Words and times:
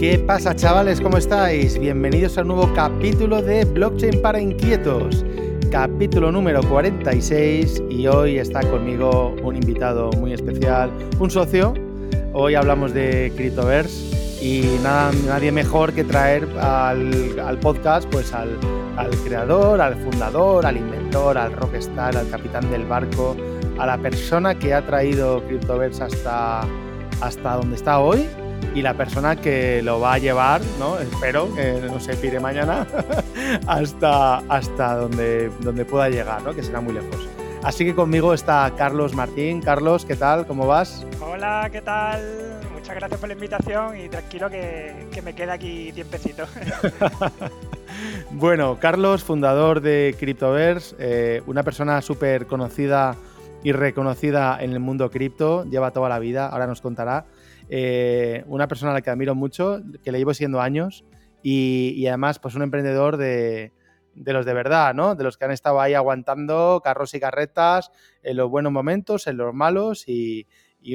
¿Qué 0.00 0.18
pasa 0.18 0.56
chavales? 0.56 0.98
¿Cómo 0.98 1.18
estáis? 1.18 1.78
Bienvenidos 1.78 2.38
a 2.38 2.40
un 2.40 2.48
nuevo 2.48 2.72
capítulo 2.72 3.42
de 3.42 3.66
Blockchain 3.66 4.22
para 4.22 4.40
Inquietos, 4.40 5.26
capítulo 5.70 6.32
número 6.32 6.62
46 6.62 7.82
y 7.90 8.06
hoy 8.06 8.38
está 8.38 8.62
conmigo 8.62 9.36
un 9.42 9.56
invitado 9.56 10.08
muy 10.12 10.32
especial, 10.32 10.90
un 11.18 11.30
socio. 11.30 11.74
Hoy 12.32 12.54
hablamos 12.54 12.94
de 12.94 13.30
Cryptoverse 13.36 14.40
y 14.42 14.78
nada, 14.82 15.12
nadie 15.26 15.52
mejor 15.52 15.92
que 15.92 16.02
traer 16.02 16.48
al, 16.58 17.58
podcast 17.60 18.08
pues 18.08 18.32
al, 18.32 18.58
al 18.96 19.10
creador, 19.18 19.82
al 19.82 19.96
fundador, 19.96 20.64
al 20.64 20.78
inventor, 20.78 21.36
al 21.36 21.52
rockstar, 21.52 22.16
al 22.16 22.30
capitán 22.30 22.70
del 22.70 22.86
barco, 22.86 23.36
a 23.78 23.84
la 23.84 23.98
persona 23.98 24.58
que 24.58 24.72
ha 24.72 24.80
traído 24.80 25.46
Cryptoverse 25.46 26.04
hasta, 26.04 26.62
hasta 27.20 27.56
donde 27.56 27.76
está 27.76 28.00
hoy 28.00 28.26
y 28.74 28.82
la 28.82 28.94
persona 28.94 29.36
que 29.36 29.82
lo 29.82 30.00
va 30.00 30.14
a 30.14 30.18
llevar, 30.18 30.60
¿no? 30.78 30.98
espero 30.98 31.52
que 31.54 31.80
no 31.80 32.00
se 32.00 32.16
pire 32.16 32.40
mañana, 32.40 32.86
hasta, 33.66 34.38
hasta 34.48 34.96
donde, 34.96 35.50
donde 35.60 35.84
pueda 35.84 36.08
llegar, 36.08 36.42
¿no? 36.42 36.54
que 36.54 36.62
será 36.62 36.80
muy 36.80 36.94
lejos. 36.94 37.28
Así 37.62 37.84
que 37.84 37.94
conmigo 37.94 38.32
está 38.32 38.72
Carlos 38.76 39.14
Martín. 39.14 39.60
Carlos, 39.60 40.06
¿qué 40.06 40.16
tal? 40.16 40.46
¿Cómo 40.46 40.66
vas? 40.66 41.04
Hola, 41.20 41.68
¿qué 41.70 41.82
tal? 41.82 42.58
Muchas 42.72 42.94
gracias 42.96 43.20
por 43.20 43.28
la 43.28 43.34
invitación 43.34 44.00
y 44.00 44.08
tranquilo 44.08 44.48
que, 44.48 45.08
que 45.12 45.20
me 45.20 45.34
queda 45.34 45.54
aquí 45.54 45.92
tiempecito. 45.92 46.44
bueno, 48.30 48.78
Carlos, 48.80 49.22
fundador 49.22 49.82
de 49.82 50.16
Cryptoverse, 50.18 50.96
eh, 50.98 51.42
una 51.46 51.62
persona 51.62 52.00
súper 52.00 52.46
conocida 52.46 53.16
y 53.62 53.72
reconocida 53.72 54.56
en 54.60 54.72
el 54.72 54.80
mundo 54.80 55.10
cripto, 55.10 55.64
lleva 55.64 55.90
toda 55.90 56.08
la 56.08 56.18
vida, 56.18 56.48
ahora 56.48 56.66
nos 56.66 56.80
contará. 56.80 57.26
Eh, 57.72 58.42
una 58.48 58.66
persona 58.66 58.90
a 58.90 58.94
la 58.94 59.00
que 59.00 59.10
admiro 59.10 59.36
mucho, 59.36 59.80
que 60.02 60.10
le 60.10 60.18
llevo 60.18 60.34
siendo 60.34 60.60
años 60.60 61.04
y, 61.40 62.04
además 62.08 62.40
pues 62.40 62.56
un 62.56 62.62
emprendedor 62.62 63.16
de, 63.16 63.72
los 64.16 64.44
de 64.44 64.54
verdad, 64.54 64.92
¿no? 64.92 65.14
De 65.14 65.22
los 65.22 65.38
que 65.38 65.44
han 65.44 65.52
estado 65.52 65.80
ahí 65.80 65.94
aguantando 65.94 66.80
carros 66.82 67.14
y 67.14 67.20
carretas 67.20 67.92
en 68.24 68.36
los 68.36 68.50
buenos 68.50 68.72
momentos, 68.72 69.28
en 69.28 69.36
los 69.36 69.54
malos 69.54 70.08
y, 70.08 70.46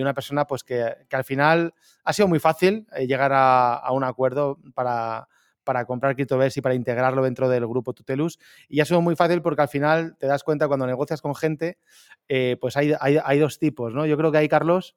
una 0.01 0.13
persona 0.13 0.45
pues 0.45 0.63
que, 0.63 0.83
al 1.11 1.23
final 1.23 1.73
ha 2.03 2.11
sido 2.11 2.27
muy 2.27 2.39
fácil 2.39 2.87
eh, 2.95 3.07
llegar 3.07 3.31
a, 3.33 3.87
un 3.91 4.03
acuerdo 4.03 4.59
para, 4.73 5.29
para 5.63 5.85
comprar 5.85 6.15
CryptoVerse 6.15 6.59
y 6.59 6.63
para 6.63 6.75
integrarlo 6.75 7.23
dentro 7.23 7.47
del 7.47 7.65
grupo 7.67 7.93
Tutelus. 7.93 8.37
Y 8.67 8.81
ha 8.81 8.85
sido 8.85 8.99
muy 9.01 9.15
fácil 9.15 9.41
porque 9.41 9.61
al 9.61 9.69
final 9.69 10.17
te 10.17 10.27
das 10.27 10.43
cuenta 10.43 10.67
cuando 10.67 10.87
negocias 10.87 11.21
con 11.21 11.35
gente, 11.35 11.77
eh, 12.27 12.57
pues 12.59 12.75
hay, 12.75 12.93
hay, 12.99 13.39
dos 13.39 13.59
tipos, 13.59 13.93
¿no? 13.93 14.05
Yo 14.05 14.17
creo 14.17 14.31
que 14.31 14.39
hay, 14.39 14.49
Carlos, 14.49 14.95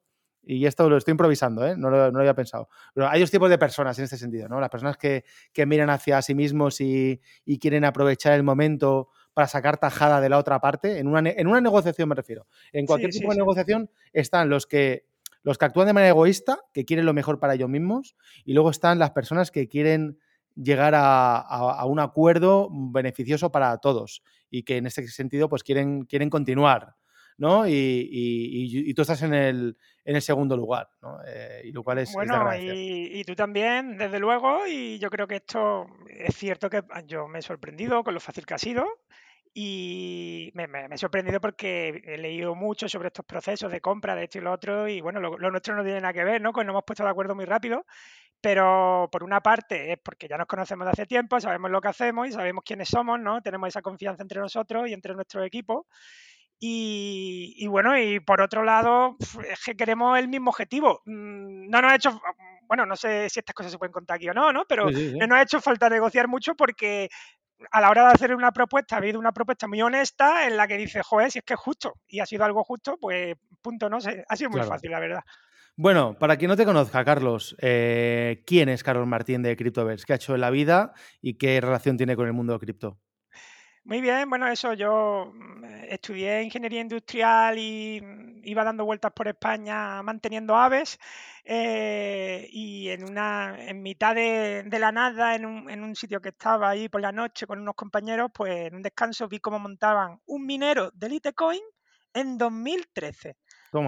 y 0.50 0.64
esto 0.64 0.88
lo 0.88 0.96
estoy 0.96 1.12
improvisando, 1.12 1.66
¿eh? 1.66 1.76
no, 1.76 1.90
lo, 1.90 2.04
había 2.04 2.34
pensado. 2.34 2.70
Pero 2.94 3.06
hay 3.06 3.20
dos 3.20 3.30
tipos 3.30 3.50
de 3.50 3.58
personas 3.58 3.98
en 3.98 4.04
este 4.04 4.16
sentido, 4.16 4.48
¿no? 4.48 4.58
Las 4.58 4.70
personas 4.70 4.96
que, 4.96 5.24
miran 5.66 5.90
hacia 5.90 6.22
sí 6.22 6.34
mismos 6.34 6.80
y, 6.80 7.20
quieren 7.60 7.84
aprovechar 7.84 8.32
el 8.32 8.42
momento 8.42 9.10
para 9.34 9.46
sacar 9.46 9.76
tajada 9.76 10.22
de 10.22 10.30
la 10.30 10.38
otra 10.38 10.58
parte. 10.58 10.98
En 10.98 11.06
una, 11.06 11.28
en 11.28 11.46
una 11.46 11.60
negociación 11.60 12.08
me 12.08 12.14
refiero. 12.14 12.46
En 12.72 12.86
cualquier 12.86 13.10
tipo 13.10 13.30
de 13.30 13.36
negociación 13.36 13.90
están 14.14 14.48
los 14.48 14.66
que, 14.66 15.04
los 15.42 15.58
que 15.58 15.66
actúan 15.66 15.86
de 15.86 15.92
manera 15.92 16.10
egoísta, 16.10 16.58
que 16.72 16.86
quieren 16.86 17.04
lo 17.04 17.12
mejor 17.12 17.38
para 17.38 17.54
ellos 17.54 17.68
mismos, 17.68 18.16
y 18.46 18.54
luego 18.54 18.70
están 18.70 18.98
las 18.98 19.10
personas 19.10 19.50
que 19.50 19.68
quieren 19.68 20.18
llegar 20.56 20.94
a, 20.96 21.84
un 21.84 22.00
acuerdo 22.00 22.70
beneficioso 22.72 23.52
para 23.52 23.76
todos 23.78 24.22
y 24.50 24.62
que 24.62 24.78
en 24.78 24.86
este 24.86 25.06
sentido 25.08 25.50
pues 25.50 25.62
quieren, 25.62 26.06
quieren 26.06 26.30
continuar. 26.30 26.96
¿No? 27.38 27.66
Y, 27.66 28.92
tú 28.94 29.02
estás 29.02 29.22
en 29.22 29.32
el, 29.32 29.76
en 30.04 30.16
el 30.16 30.22
segundo 30.22 30.56
lugar, 30.56 30.90
¿no? 31.00 31.18
Eh, 31.24 31.62
y 31.64 31.72
lo 31.72 31.82
cual 31.82 31.98
es... 31.98 32.12
Bueno, 32.12 32.50
y, 32.56 33.22
tú 33.24 33.34
también, 33.34 33.96
desde 33.96 34.18
luego, 34.18 34.66
y 34.66 34.98
yo 34.98 35.08
creo 35.08 35.26
que 35.26 35.36
esto 35.36 35.86
es 36.08 36.36
cierto 36.36 36.68
que 36.68 36.82
yo 37.06 37.28
me 37.28 37.38
he 37.38 37.42
sorprendido 37.42 38.02
con 38.02 38.14
lo 38.14 38.20
fácil 38.20 38.44
que 38.44 38.54
ha 38.54 38.58
sido. 38.58 38.86
Y 39.54 40.52
me, 40.54 40.68
he 40.90 40.98
sorprendido 40.98 41.40
porque 41.40 42.02
he 42.04 42.18
leído 42.18 42.54
mucho 42.54 42.88
sobre 42.88 43.08
estos 43.08 43.24
procesos 43.24 43.72
de 43.72 43.80
compra 43.80 44.14
de 44.14 44.24
esto 44.24 44.38
y 44.38 44.42
lo 44.42 44.52
otro, 44.52 44.86
y 44.86 45.00
bueno, 45.00 45.20
lo, 45.20 45.50
nuestro 45.50 45.74
no 45.74 45.82
tiene 45.82 46.00
nada 46.00 46.12
que 46.12 46.22
ver, 46.22 46.40
¿no? 46.40 46.52
Pues 46.52 46.66
nos 46.66 46.74
hemos 46.74 46.84
puesto 46.84 47.02
de 47.02 47.10
acuerdo 47.10 47.34
muy 47.34 47.44
rápido, 47.44 47.84
pero 48.40 49.08
por 49.10 49.24
una 49.24 49.40
parte 49.40 49.92
es 49.92 49.98
porque 49.98 50.28
ya 50.28 50.36
nos 50.36 50.46
conocemos 50.46 50.84
de 50.84 50.92
hace 50.92 51.06
tiempo, 51.06 51.40
sabemos 51.40 51.70
lo 51.70 51.80
que 51.80 51.88
hacemos 51.88 52.28
y 52.28 52.32
sabemos 52.32 52.62
quiénes 52.64 52.88
somos, 52.88 53.18
¿no? 53.18 53.40
Tenemos 53.40 53.68
esa 53.68 53.82
confianza 53.82 54.22
entre 54.22 54.40
nosotros 54.40 54.88
y 54.88 54.92
entre 54.92 55.14
nuestro 55.14 55.42
equipo. 55.42 55.86
Y, 56.60 57.66
bueno, 57.68 57.96
y 57.96 58.18
por 58.20 58.40
otro 58.40 58.64
lado, 58.64 59.16
es 59.48 59.64
que 59.64 59.76
queremos 59.76 60.18
el 60.18 60.28
mismo 60.28 60.50
objetivo. 60.50 61.02
Mm, 61.04 61.68
no 61.68 61.80
nos 61.82 61.92
ha 61.92 61.94
hecho, 61.94 62.20
bueno, 62.66 62.84
no 62.84 62.96
sé 62.96 63.28
si 63.30 63.38
estas 63.38 63.54
cosas 63.54 63.70
se 63.70 63.78
pueden 63.78 63.92
contar 63.92 64.16
aquí 64.16 64.28
o 64.28 64.34
no, 64.34 64.52
¿no? 64.52 64.64
Pero 64.68 64.90
no 64.90 65.26
nos 65.26 65.38
ha 65.38 65.42
hecho 65.42 65.60
falta 65.60 65.88
negociar 65.88 66.26
mucho 66.26 66.54
porque 66.56 67.08
a 67.70 67.80
la 67.80 67.90
hora 67.90 68.06
de 68.06 68.12
hacer 68.12 68.34
una 68.34 68.52
propuesta, 68.52 68.96
ha 68.96 68.98
habido 68.98 69.18
una 69.18 69.32
propuesta 69.32 69.66
muy 69.66 69.82
honesta 69.82 70.46
en 70.46 70.56
la 70.56 70.66
que 70.66 70.76
dice, 70.76 71.02
joder, 71.02 71.30
si 71.30 71.38
es 71.40 71.44
que 71.44 71.54
es 71.54 71.60
justo 71.60 71.94
y 72.06 72.20
ha 72.20 72.26
sido 72.26 72.44
algo 72.44 72.64
justo, 72.64 72.96
pues 73.00 73.36
punto, 73.60 73.88
no 73.88 74.00
sé, 74.00 74.24
ha 74.28 74.36
sido 74.36 74.50
muy 74.50 74.62
fácil, 74.62 74.90
la 74.90 75.00
verdad. 75.00 75.22
Bueno, 75.76 76.18
para 76.18 76.36
quien 76.36 76.48
no 76.48 76.56
te 76.56 76.64
conozca, 76.64 77.04
Carlos, 77.04 77.56
eh, 77.60 78.42
¿quién 78.46 78.68
es 78.68 78.82
Carlos 78.82 79.06
Martín 79.06 79.42
de 79.42 79.56
CryptoVerse? 79.56 80.04
¿Qué 80.06 80.12
ha 80.12 80.16
hecho 80.16 80.34
en 80.34 80.40
la 80.40 80.50
vida 80.50 80.92
y 81.20 81.34
qué 81.34 81.60
relación 81.60 81.96
tiene 81.96 82.16
con 82.16 82.26
el 82.26 82.32
mundo 82.32 82.52
de 82.52 82.58
cripto? 82.58 82.98
Muy 83.88 84.02
bien, 84.02 84.28
bueno, 84.28 84.46
eso, 84.46 84.74
yo 84.74 85.32
mm, 85.34 85.64
estudié 85.88 86.42
ingeniería 86.42 86.82
industrial 86.82 87.58
y 87.58 87.98
mm, 88.02 88.42
iba 88.44 88.62
dando 88.62 88.84
vueltas 88.84 89.12
por 89.12 89.28
España 89.28 90.02
manteniendo 90.02 90.54
aves 90.56 90.98
eh, 91.44 92.46
y 92.52 92.90
en 92.90 93.04
una 93.08 93.56
en 93.58 93.80
mitad 93.82 94.14
de, 94.14 94.68
la 94.78 94.92
nada, 94.92 95.34
en 95.34 95.46
un, 95.46 95.70
en 95.70 95.82
un, 95.82 95.96
sitio 95.96 96.20
que 96.20 96.28
estaba 96.28 96.68
ahí 96.68 96.90
por 96.90 97.00
la 97.00 97.12
noche 97.12 97.46
con 97.46 97.60
unos 97.60 97.74
compañeros, 97.76 98.30
pues 98.34 98.66
en 98.66 98.74
un 98.74 98.82
descanso 98.82 99.26
vi 99.26 99.40
cómo 99.40 99.58
montaban 99.58 100.20
un 100.26 100.44
minero 100.44 100.90
de 100.92 101.08
Litecoin 101.08 101.62
en 102.12 102.36
2013. 102.36 103.36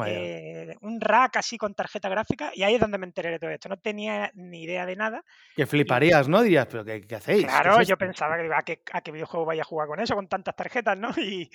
Eh, 0.07 0.77
un 0.83 1.01
rack 1.01 1.39
así 1.39 1.57
con 1.57 1.75
tarjeta 1.75 2.09
gráfica 2.09 2.51
y 2.55 2.63
ahí 2.63 2.75
es 2.75 2.81
donde 2.81 2.99
me 2.99 3.07
enteré 3.07 3.31
de 3.31 3.39
todo 3.39 3.51
esto. 3.51 3.69
No 3.69 3.79
tenía 3.79 4.31
ni 4.35 4.63
idea 4.63 4.87
de 4.87 4.97
nada. 4.97 5.25
Que 5.57 5.67
fliparías, 5.67 6.29
¿no? 6.29 6.43
Dirías, 6.43 6.67
pero 6.67 6.85
¿qué, 6.85 7.15
hacéis? 7.15 7.45
Claro, 7.45 7.83
yo 7.83 7.97
pensaba 7.97 8.37
que 8.37 8.53
a 8.53 8.63
qué, 8.63 8.83
a 8.93 9.01
qué 9.01 9.13
videojuego 9.13 9.47
vaya 9.47 9.63
a 9.63 9.65
jugar 9.65 9.89
con 9.89 10.01
eso, 10.01 10.15
con 10.15 10.29
tantas 10.29 10.55
tarjetas, 10.55 10.99
¿no? 10.99 11.11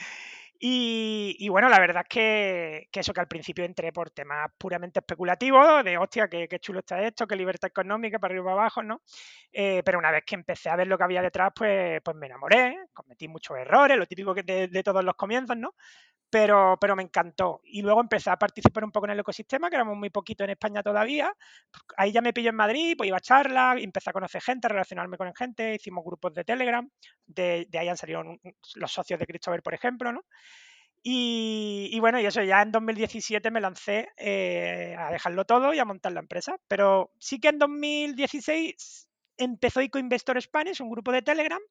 Y, 0.60 1.36
y, 1.38 1.50
bueno, 1.50 1.68
la 1.68 1.80
verdad 1.80 2.04
es 2.04 2.10
que, 2.10 2.88
que, 2.90 3.02
eso 3.02 3.14
que 3.14 3.20
al 3.20 3.28
principio 3.28 3.66
entré 3.66 3.92
por 3.92 4.10
temas 4.12 4.50
puramente 4.58 5.00
especulativos, 5.00 5.84
de 5.84 5.98
hostia, 5.98 6.30
qué, 6.30 6.48
chulo 6.60 6.80
está 6.80 7.02
esto, 7.02 7.28
qué 7.28 7.36
libertad 7.36 7.68
económica 7.68 8.20
para 8.20 8.32
arriba 8.32 8.44
y 8.44 8.46
para 8.46 8.62
abajo, 8.62 8.82
¿no? 8.82 9.02
Eh, 9.52 9.82
pero 9.84 10.00
una 10.00 10.12
vez 10.12 10.24
que 10.26 10.36
empecé 10.36 10.70
a 10.70 10.78
ver 10.78 10.88
lo 10.88 10.98
que 10.98 11.04
había 11.04 11.22
detrás, 11.22 11.52
pues, 11.54 12.02
pues 12.02 12.16
me 12.16 12.28
enamoré, 12.28 12.78
cometí 12.94 13.28
muchos 13.28 13.58
errores, 13.58 13.98
lo 13.98 14.06
típico 14.06 14.34
de, 14.34 14.70
de 14.70 14.84
todos 14.84 15.04
los 15.04 15.16
comienzos, 15.16 15.58
¿no? 15.58 15.76
Pero, 16.36 16.78
pero 16.82 16.98
me 16.98 17.04
encantó. 17.04 17.62
Y 17.64 17.82
luego 17.82 18.02
empecé 18.02 18.30
a 18.30 18.36
participar 18.36 18.84
un 18.84 18.92
poco 18.92 19.06
en 19.06 19.14
el 19.14 19.20
ecosistema, 19.22 19.70
que 19.70 19.78
éramos 19.78 19.96
muy 19.96 20.10
poquito 20.10 20.44
en 20.44 20.50
España 20.50 20.84
todavía. 20.84 21.34
Ahí 21.96 22.12
ya 22.12 22.20
me 22.20 22.34
pilló 22.34 22.50
en 22.50 22.58
Madrid, 22.58 22.96
pues 22.98 23.08
iba 23.08 23.16
a 23.16 23.22
charlas, 23.22 23.78
empecé 23.80 24.10
a 24.10 24.14
conocer 24.14 24.42
gente, 24.42 24.68
a 24.68 24.72
relacionarme 24.72 25.16
con 25.16 25.34
gente, 25.34 25.76
hicimos 25.76 26.04
grupos 26.04 26.34
de 26.34 26.44
Telegram, 26.44 26.90
de, 27.26 27.70
ahí 27.80 27.88
han 27.88 27.96
salido 27.96 28.22
los 28.76 28.92
socios 28.92 29.18
de 29.18 29.26
Christopher, 29.26 29.64
por 29.64 29.76
ejemplo, 29.76 30.12
¿no? 30.12 30.26
Y, 31.02 31.98
bueno, 32.02 32.20
y 32.20 32.26
eso 32.26 32.44
ya 32.44 32.62
en 32.62 32.74
2017 32.74 33.50
me 33.50 33.62
lancé 33.62 34.10
eh, 34.18 34.94
a 35.00 35.12
dejarlo 35.12 35.46
todo 35.46 35.74
y 35.74 35.80
a 35.80 35.86
montar 35.86 36.12
la 36.12 36.20
empresa. 36.20 36.58
Pero 36.68 37.12
sí 37.18 37.40
que 37.40 37.48
en 37.48 37.60
2016 37.60 39.08
empezó 39.38 39.80
Investor 39.82 40.42
Spanish, 40.42 40.82
un 40.82 40.90
grupo 40.90 41.14
de 41.14 41.22
Telegram, 41.22 41.62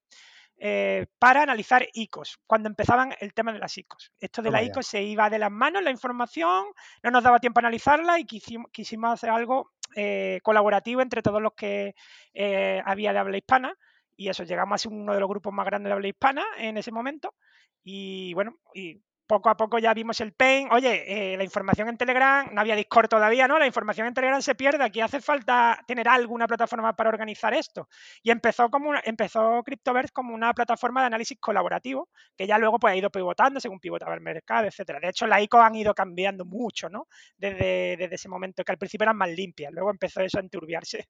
eh, 0.59 1.07
para 1.19 1.43
analizar 1.43 1.87
ICOs, 1.93 2.39
cuando 2.47 2.69
empezaban 2.69 3.15
el 3.21 3.35
tema 3.35 3.53
de 3.53 3.59
las 3.59 3.77
ICOs. 3.77 4.13
Esto 4.19 4.41
de 4.41 4.51
la 4.51 4.63
ICOs 4.63 4.87
se 4.87 5.03
iba 5.03 5.29
de 5.29 5.39
las 5.39 5.51
manos, 5.51 5.83
la 5.83 5.91
información, 5.91 6.67
no 7.03 7.11
nos 7.11 7.25
daba 7.25 7.41
tiempo 7.41 7.59
a 7.59 7.63
analizarla 7.63 8.19
y 8.19 8.25
quisimos, 8.25 9.13
hacer 9.13 9.31
algo 9.31 9.73
eh, 9.97 10.41
colaborativo 10.43 11.01
entre 11.01 11.23
todos 11.23 11.43
los 11.43 11.55
que 11.55 11.95
eh, 12.33 12.83
había 12.85 13.13
de 13.13 13.19
habla 13.19 13.37
hispana. 13.37 13.75
Y 14.17 14.29
eso, 14.29 14.45
llegamos 14.45 14.77
a 14.77 14.79
ser 14.79 14.93
uno 14.93 15.13
de 15.13 15.21
los 15.21 15.29
grupos 15.29 15.53
más 15.53 15.67
grandes 15.67 15.91
de 15.91 15.95
habla 15.95 16.09
hispana 16.09 16.45
en 16.57 16.77
ese 16.77 16.93
momento. 16.93 17.35
Y 17.83 18.33
bueno, 18.35 18.59
y 18.73 19.03
poco 19.27 19.49
a 19.49 19.57
poco 19.57 19.79
ya 19.79 19.95
vimos 19.95 20.21
el 20.21 20.33
pain. 20.33 20.69
Oye, 20.71 21.33
eh, 21.33 21.37
la 21.37 21.45
información 21.45 21.89
en 21.89 21.97
Telegram, 21.97 22.49
no 22.53 22.61
había 22.61 22.77
Discord 22.77 23.09
todavía, 23.09 23.49
¿no? 23.49 23.59
La 23.59 23.67
información 23.67 24.07
en 24.07 24.15
Telegram 24.15 24.41
se 24.43 24.55
pierde, 24.55 24.85
aquí 24.85 25.01
hace 25.01 25.21
falta 25.21 25.83
tener 25.87 26.09
alguna 26.09 26.47
plataforma 26.47 26.95
para 26.95 27.11
organizar 27.11 27.55
esto. 27.55 27.89
Y 28.23 28.31
empezó 28.31 28.69
como 28.71 28.93
empezó 29.05 29.63
Cryptoverse 29.65 30.13
como 30.13 30.35
una 30.35 30.53
plataforma 30.53 31.01
de 31.01 31.07
análisis 31.07 31.39
colaborativo, 31.41 32.09
que 32.37 32.47
ya 32.47 32.59
luego 32.59 32.79
pues, 32.79 32.93
ha 32.93 32.97
ido 32.97 33.11
pivotando 33.11 33.61
según 33.61 33.81
pivotaba 33.81 34.15
el 34.15 34.21
mercado, 34.21 34.67
etcétera. 34.67 35.01
De 35.01 35.09
hecho, 35.09 35.27
las 35.27 35.43
ICO 35.43 35.61
han 35.61 35.75
ido 35.75 35.95
cambiando 35.95 36.45
mucho, 36.45 36.89
¿no? 36.89 37.09
Desde, 37.37 37.97
desde 37.97 38.15
ese 38.15 38.29
momento, 38.29 38.65
que 38.65 38.73
al 38.73 38.79
principio 38.79 39.05
eran 39.05 39.17
más 39.17 39.31
limpias, 39.31 39.73
luego 39.73 39.91
empezó 39.91 40.21
eso 40.21 40.39
a 40.39 40.43
enturbiarse. 40.43 41.09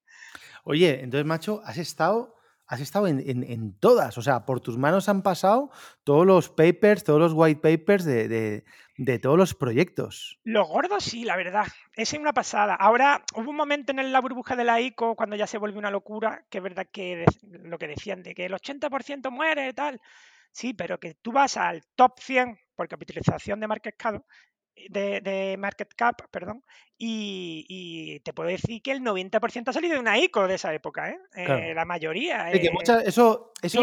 Oye, 0.65 1.01
entonces, 1.03 1.27
macho, 1.27 1.61
has 1.65 1.79
estado 1.79 2.37
has 2.67 2.81
estado 2.81 3.07
en, 3.07 3.79
todas. 3.79 4.17
O 4.19 4.23
sea, 4.23 4.45
por 4.45 4.61
tus 4.61 4.79
manos 4.79 5.09
han 5.09 5.23
pasado 5.23 5.71
todos 6.03 6.27
los 6.27 6.49
papers, 6.49 7.05
todos 7.05 7.21
los 7.21 7.33
white 7.35 7.61
papers 7.61 8.05
de, 8.05 8.65
todos 9.21 9.37
los 9.37 9.55
proyectos. 9.55 10.41
Los 10.45 10.69
gordos 10.69 11.05
sí, 11.05 11.25
la 11.25 11.37
verdad. 11.37 11.67
Es 11.95 12.13
una 12.13 12.33
pasada. 12.33 12.75
Ahora, 12.75 13.23
hubo 13.35 13.51
un 13.51 13.57
momento 13.57 13.93
en 13.93 14.13
la 14.13 14.21
burbuja 14.21 14.57
de 14.57 14.65
la 14.65 14.81
ICO 14.81 15.17
cuando 15.17 15.37
ya 15.37 15.47
se 15.47 15.59
volvió 15.59 15.79
una 15.79 15.91
locura, 15.91 16.45
que 16.51 16.59
es 16.59 16.65
verdad 16.65 16.87
que 16.91 17.25
lo 17.43 17.79
que 17.79 17.89
decían 17.89 18.23
de 18.23 18.35
que 18.35 18.47
el 18.47 18.53
80% 18.53 19.31
muere 19.31 19.69
y 19.69 19.73
tal. 19.73 20.01
Sí, 20.53 20.73
pero 20.73 21.01
que 21.01 21.15
tú 21.15 21.33
vas 21.33 21.57
al 21.57 21.83
top 21.97 22.21
100 22.21 22.59
por 22.77 22.89
capitalización 22.89 23.61
de 23.61 23.67
market 23.67 23.97
cap 24.75 24.85
de, 24.91 25.57
market 25.59 25.95
cap, 25.95 26.23
perdón, 26.31 26.63
y, 26.99 28.21
te 28.21 28.33
puedo 28.33 28.49
decir 28.49 28.83
que 28.83 28.93
el 28.93 29.01
90% 29.01 29.69
ha 29.69 29.73
salido 29.73 29.95
de 29.95 30.01
una 30.01 30.19
ICO 30.19 30.47
de 30.47 30.55
esa 30.55 30.73
época, 30.75 31.11
¿eh? 31.11 31.19
eh 31.35 31.73
la 31.75 31.85
mayoría. 31.85 32.51
que 32.53 32.67
eh, 32.67 32.73
eso, 33.07 33.53
eso 33.63 33.83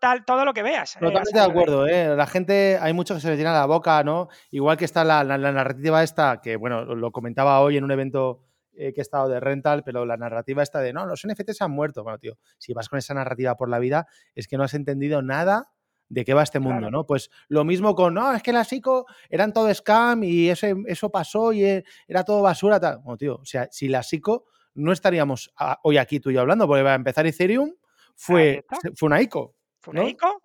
tal, 0.00 0.24
todo 0.24 0.44
lo 0.44 0.52
que 0.52 0.62
veas. 0.62 0.96
Eh, 0.96 1.00
Totalmente 1.00 1.38
de 1.38 1.44
acuerdo, 1.44 1.86
¿eh? 1.86 2.14
La 2.16 2.26
gente, 2.26 2.78
hay 2.80 2.92
mucho 2.92 3.14
que 3.14 3.20
se 3.20 3.30
le 3.30 3.36
llena 3.36 3.52
la 3.52 3.66
boca, 3.66 4.02
¿no? 4.04 4.28
Igual 4.50 4.76
que 4.76 4.84
está 4.84 5.04
la, 5.04 5.24
narrativa 5.24 6.02
esta, 6.02 6.40
que 6.40 6.56
bueno, 6.56 6.84
lo 6.84 7.10
comentaba 7.10 7.60
hoy 7.60 7.76
en 7.76 7.84
un 7.84 7.90
evento 7.90 8.44
que 8.74 8.94
he 8.96 9.02
estado 9.02 9.28
de 9.28 9.38
rental, 9.38 9.82
pero 9.84 10.06
la 10.06 10.16
narrativa 10.16 10.62
esta 10.62 10.80
de 10.80 10.94
no, 10.94 11.04
los 11.04 11.26
NFTs 11.26 11.60
han 11.60 11.70
muerto. 11.70 12.02
Bueno, 12.02 12.18
tío, 12.18 12.38
si 12.58 12.72
vas 12.72 12.88
con 12.88 12.98
esa 12.98 13.12
narrativa 13.12 13.54
por 13.54 13.68
la 13.68 13.78
vida, 13.78 14.06
es 14.34 14.48
que 14.48 14.56
no 14.56 14.64
has 14.64 14.72
entendido 14.72 15.20
nada 15.20 15.72
de 16.12 16.26
qué 16.26 16.34
va 16.34 16.42
este 16.42 16.60
mundo, 16.60 16.90
¿no? 16.90 17.06
Pues 17.06 17.30
lo 17.48 17.64
mismo 17.64 17.94
con, 17.94 18.12
no, 18.12 18.34
es 18.34 18.42
que 18.42 18.52
las 18.52 18.70
ICO 18.70 19.06
eran 19.30 19.52
todo 19.54 19.72
scam 19.72 20.22
y 20.24 20.50
ese, 20.50 20.74
eso 20.86 21.10
pasó 21.10 21.54
y 21.54 21.64
e, 21.64 21.84
era 22.06 22.22
todo 22.22 22.42
basura, 22.42 22.78
tal. 22.78 22.98
Bueno, 22.98 23.16
tío, 23.16 23.36
o 23.36 23.44
sea, 23.46 23.68
si 23.70 23.88
las 23.88 24.12
ICO 24.12 24.44
no 24.74 24.92
estaríamos 24.92 25.54
hoy 25.82 25.96
aquí 25.96 26.20
tú 26.20 26.28
y 26.28 26.34
yo 26.34 26.42
hablando, 26.42 26.66
porque 26.66 26.82
va 26.82 26.92
a 26.92 26.96
empezar 26.96 27.26
Ethereum, 27.26 27.72
fue, 28.14 28.62
fue 28.94 29.06
una 29.06 29.22
ICO. 29.22 29.56
Fue 29.80 29.92
una 29.92 30.06
ICO 30.06 30.41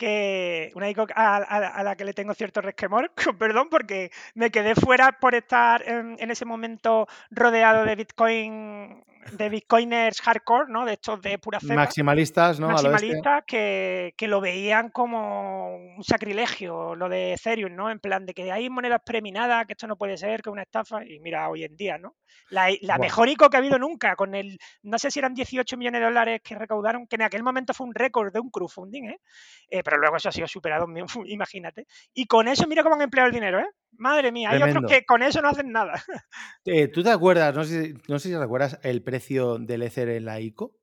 que 0.00 0.72
una 0.74 0.88
ICO 0.88 1.06
a, 1.14 1.82
la 1.84 1.94
que 1.94 2.06
le 2.06 2.14
tengo 2.14 2.32
cierto 2.32 2.62
resquemor, 2.62 3.12
perdón, 3.38 3.68
porque 3.70 4.10
me 4.34 4.50
quedé 4.50 4.74
fuera 4.74 5.12
por 5.20 5.34
estar 5.34 5.86
en, 5.86 6.16
en, 6.18 6.30
ese 6.30 6.46
momento 6.46 7.06
rodeado 7.30 7.84
de 7.84 7.96
Bitcoin 7.96 9.04
de 9.32 9.50
bitcoiners 9.50 10.22
hardcore, 10.22 10.72
¿no? 10.72 10.86
De 10.86 10.94
estos 10.94 11.20
de 11.20 11.38
pura 11.38 11.60
cepa. 11.60 11.74
Maximalistas, 11.74 12.58
¿no? 12.58 12.68
Maximalistas 12.68 13.44
que, 13.46 14.14
que, 14.16 14.26
lo 14.26 14.40
veían 14.40 14.88
como 14.88 15.76
un 15.76 16.02
sacrilegio, 16.02 16.94
lo 16.94 17.10
de 17.10 17.34
Ethereum, 17.34 17.76
¿no? 17.76 17.90
En 17.90 18.00
plan 18.00 18.24
de 18.24 18.32
que 18.32 18.50
hay 18.50 18.70
monedas 18.70 19.02
preminadas, 19.04 19.66
que 19.66 19.74
esto 19.74 19.86
no 19.86 19.96
puede 19.96 20.16
ser, 20.16 20.40
que 20.40 20.48
es 20.48 20.52
una 20.52 20.62
estafa. 20.62 21.04
Y 21.04 21.20
mira, 21.20 21.50
hoy 21.50 21.64
en 21.64 21.76
día, 21.76 21.98
¿no? 21.98 22.14
La, 22.50 22.98
mejor 22.98 23.28
ICO 23.28 23.48
que 23.48 23.56
ha 23.56 23.60
habido 23.60 23.78
nunca, 23.78 24.16
con 24.16 24.34
el, 24.34 24.58
no 24.82 24.98
sé 24.98 25.10
si 25.10 25.18
eran 25.18 25.34
18 25.34 25.76
millones 25.76 26.00
de 26.00 26.06
dólares 26.06 26.40
que 26.42 26.54
recaudaron, 26.54 27.06
que 27.06 27.16
en 27.16 27.22
aquel 27.22 27.42
momento 27.42 27.74
fue 27.74 27.86
un 27.86 27.94
récord 27.94 28.32
de 28.32 28.40
un 28.40 28.50
crowdfunding, 28.50 29.04
¿eh? 29.04 29.20
eh 29.68 29.82
pero 29.84 29.98
luego 29.98 30.16
eso 30.16 30.28
ha 30.28 30.32
sido 30.32 30.48
superado, 30.48 30.86
imagínate. 31.26 31.86
Y 32.14 32.26
con 32.26 32.48
eso 32.48 32.66
mira 32.66 32.82
cómo 32.82 32.96
han 32.96 33.02
empleado 33.02 33.28
el 33.28 33.34
dinero, 33.34 33.60
¿eh? 33.60 33.68
Madre 33.92 34.32
mía, 34.32 34.50
hay 34.50 34.62
otros 34.62 34.84
que 34.88 35.04
con 35.04 35.22
eso 35.22 35.42
no 35.42 35.48
hacen 35.48 35.70
nada. 35.72 36.02
Eh, 36.64 36.88
¿Tú 36.88 37.02
te 37.02 37.10
acuerdas, 37.10 37.54
no 37.54 37.64
sé, 37.64 37.94
no 38.06 38.18
sé 38.18 38.28
si 38.28 38.36
recuerdas 38.36 38.78
el 38.82 39.02
precio 39.02 39.58
del 39.58 39.82
Ether 39.82 40.08
en 40.10 40.24
la 40.26 40.40
ICO? 40.40 40.74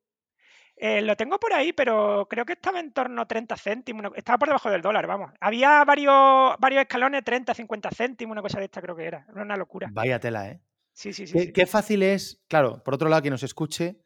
Eh, 0.80 1.02
lo 1.02 1.16
tengo 1.16 1.40
por 1.40 1.52
ahí, 1.52 1.72
pero 1.72 2.26
creo 2.30 2.44
que 2.44 2.52
estaba 2.52 2.78
en 2.78 2.92
torno 2.92 3.22
a 3.22 3.26
30 3.26 3.56
céntimos. 3.56 4.12
Estaba 4.14 4.38
por 4.38 4.48
debajo 4.48 4.70
del 4.70 4.82
dólar, 4.82 5.06
vamos. 5.06 5.32
Había 5.40 5.84
varios, 5.84 6.54
varios 6.58 6.82
escalones, 6.82 7.24
30, 7.24 7.52
50 7.52 7.90
céntimos, 7.90 8.32
una 8.32 8.42
cosa 8.42 8.58
de 8.58 8.66
esta 8.66 8.80
creo 8.80 8.94
que 8.94 9.06
era. 9.06 9.26
Era 9.28 9.42
una 9.42 9.56
locura. 9.56 9.88
Vaya 9.90 10.20
tela, 10.20 10.48
¿eh? 10.48 10.60
Sí, 10.98 11.12
sí, 11.12 11.28
sí. 11.28 11.52
Qué, 11.52 11.64
fácil 11.64 12.02
es, 12.02 12.42
claro, 12.48 12.82
por 12.82 12.94
otro 12.94 13.08
lado, 13.08 13.22
que 13.22 13.30
nos 13.30 13.44
escuche 13.44 14.00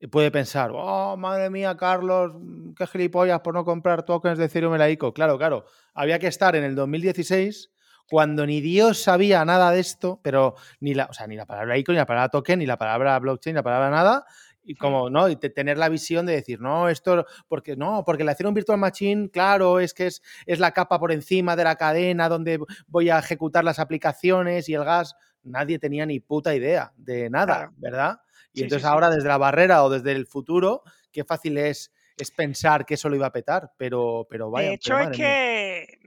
eh, 0.00 0.08
puede 0.08 0.30
pensar, 0.30 0.70
oh, 0.72 1.14
madre 1.18 1.50
mía, 1.50 1.76
Carlos, 1.76 2.32
mm, 2.40 2.72
qué 2.72 2.86
gilipollas 2.86 3.40
por 3.40 3.52
no 3.52 3.66
comprar 3.66 4.02
tokens 4.02 4.38
de 4.38 4.46
Ethereum 4.46 4.72
en 4.72 4.78
la 4.78 4.88
ICO. 4.88 5.12
Claro, 5.12 5.36
claro. 5.36 5.66
Había 5.92 6.18
que 6.18 6.26
estar 6.26 6.56
en 6.56 6.64
el 6.64 6.74
2016 6.74 7.70
cuando 8.08 8.46
ni 8.46 8.62
Dios 8.62 9.02
sabía 9.02 9.44
nada 9.44 9.70
de 9.72 9.80
esto, 9.80 10.20
pero 10.24 10.54
ni 10.80 10.94
la, 10.94 11.04
o 11.10 11.12
sea, 11.12 11.26
ni 11.26 11.36
la 11.36 11.44
palabra 11.44 11.76
ICO, 11.76 11.92
ni 11.92 11.98
la 11.98 12.06
palabra 12.06 12.30
token, 12.30 12.60
ni 12.60 12.64
la 12.64 12.78
palabra 12.78 13.18
blockchain, 13.18 13.52
ni 13.52 13.58
la 13.58 13.62
palabra 13.62 13.90
nada, 13.90 14.24
y 14.64 14.74
como, 14.74 15.10
¿no? 15.10 15.28
Y 15.28 15.36
tener 15.36 15.76
la 15.76 15.90
visión 15.90 16.24
de 16.24 16.32
decir, 16.32 16.62
no, 16.62 16.88
esto, 16.88 17.26
porque 17.46 17.76
no, 17.76 18.04
porque 18.06 18.24
la 18.24 18.34
un 18.42 18.54
Virtual 18.54 18.78
Machine, 18.78 19.28
claro, 19.30 19.80
es 19.80 19.92
que 19.92 20.06
es, 20.06 20.22
es 20.46 20.60
la 20.60 20.72
capa 20.72 20.98
por 20.98 21.12
encima 21.12 21.56
de 21.56 21.64
la 21.64 21.76
cadena 21.76 22.30
donde 22.30 22.58
voy 22.86 23.10
a 23.10 23.18
ejecutar 23.18 23.64
las 23.64 23.78
aplicaciones 23.78 24.70
y 24.70 24.74
el 24.74 24.84
gas. 24.84 25.14
Nadie 25.48 25.78
tenía 25.78 26.06
ni 26.06 26.20
puta 26.20 26.54
idea 26.54 26.92
de 26.96 27.30
nada, 27.30 27.72
¿verdad? 27.76 28.20
Y 28.52 28.62
entonces 28.62 28.86
ahora 28.86 29.10
desde 29.10 29.28
la 29.28 29.38
barrera 29.38 29.84
o 29.84 29.90
desde 29.90 30.12
el 30.12 30.26
futuro, 30.26 30.82
qué 31.12 31.24
fácil 31.24 31.58
es, 31.58 31.92
es 32.16 32.30
pensar 32.30 32.86
que 32.86 32.94
eso 32.94 33.08
lo 33.08 33.16
iba 33.16 33.26
a 33.26 33.32
petar, 33.32 33.72
pero, 33.76 34.26
pero 34.28 34.50
vaya. 34.50 34.68
De 34.68 34.74
hecho, 34.74 34.98
es 34.98 35.16
que 35.16 35.98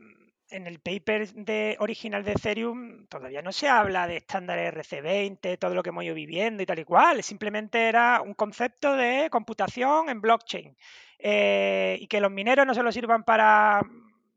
en 0.52 0.68
el 0.68 0.80
paper 0.80 1.34
de, 1.34 1.78
original 1.80 2.24
de 2.24 2.34
Ethereum 2.34 3.08
todavía 3.08 3.42
no 3.42 3.52
se 3.52 3.70
habla 3.70 4.06
de 4.06 4.18
estándares 4.18 4.74
RC20, 4.74 5.58
todo 5.58 5.74
lo 5.74 5.82
que 5.82 5.90
hemos 5.90 6.04
ido 6.04 6.14
viviendo 6.14 6.62
y 6.62 6.66
tal 6.66 6.80
y 6.80 6.84
cual. 6.84 7.24
Simplemente 7.24 7.88
era 7.88 8.22
un 8.22 8.34
concepto 8.34 8.96
de 8.96 9.30
computación 9.32 10.10
en 10.10 10.22
blockchain. 10.22 10.76
Eh, 11.18 11.98
y 12.02 12.08
que 12.08 12.20
los 12.20 12.32
mineros 12.32 12.66
no 12.66 12.74
solo 12.74 12.92
sirvan 12.92 13.24
para 13.24 13.82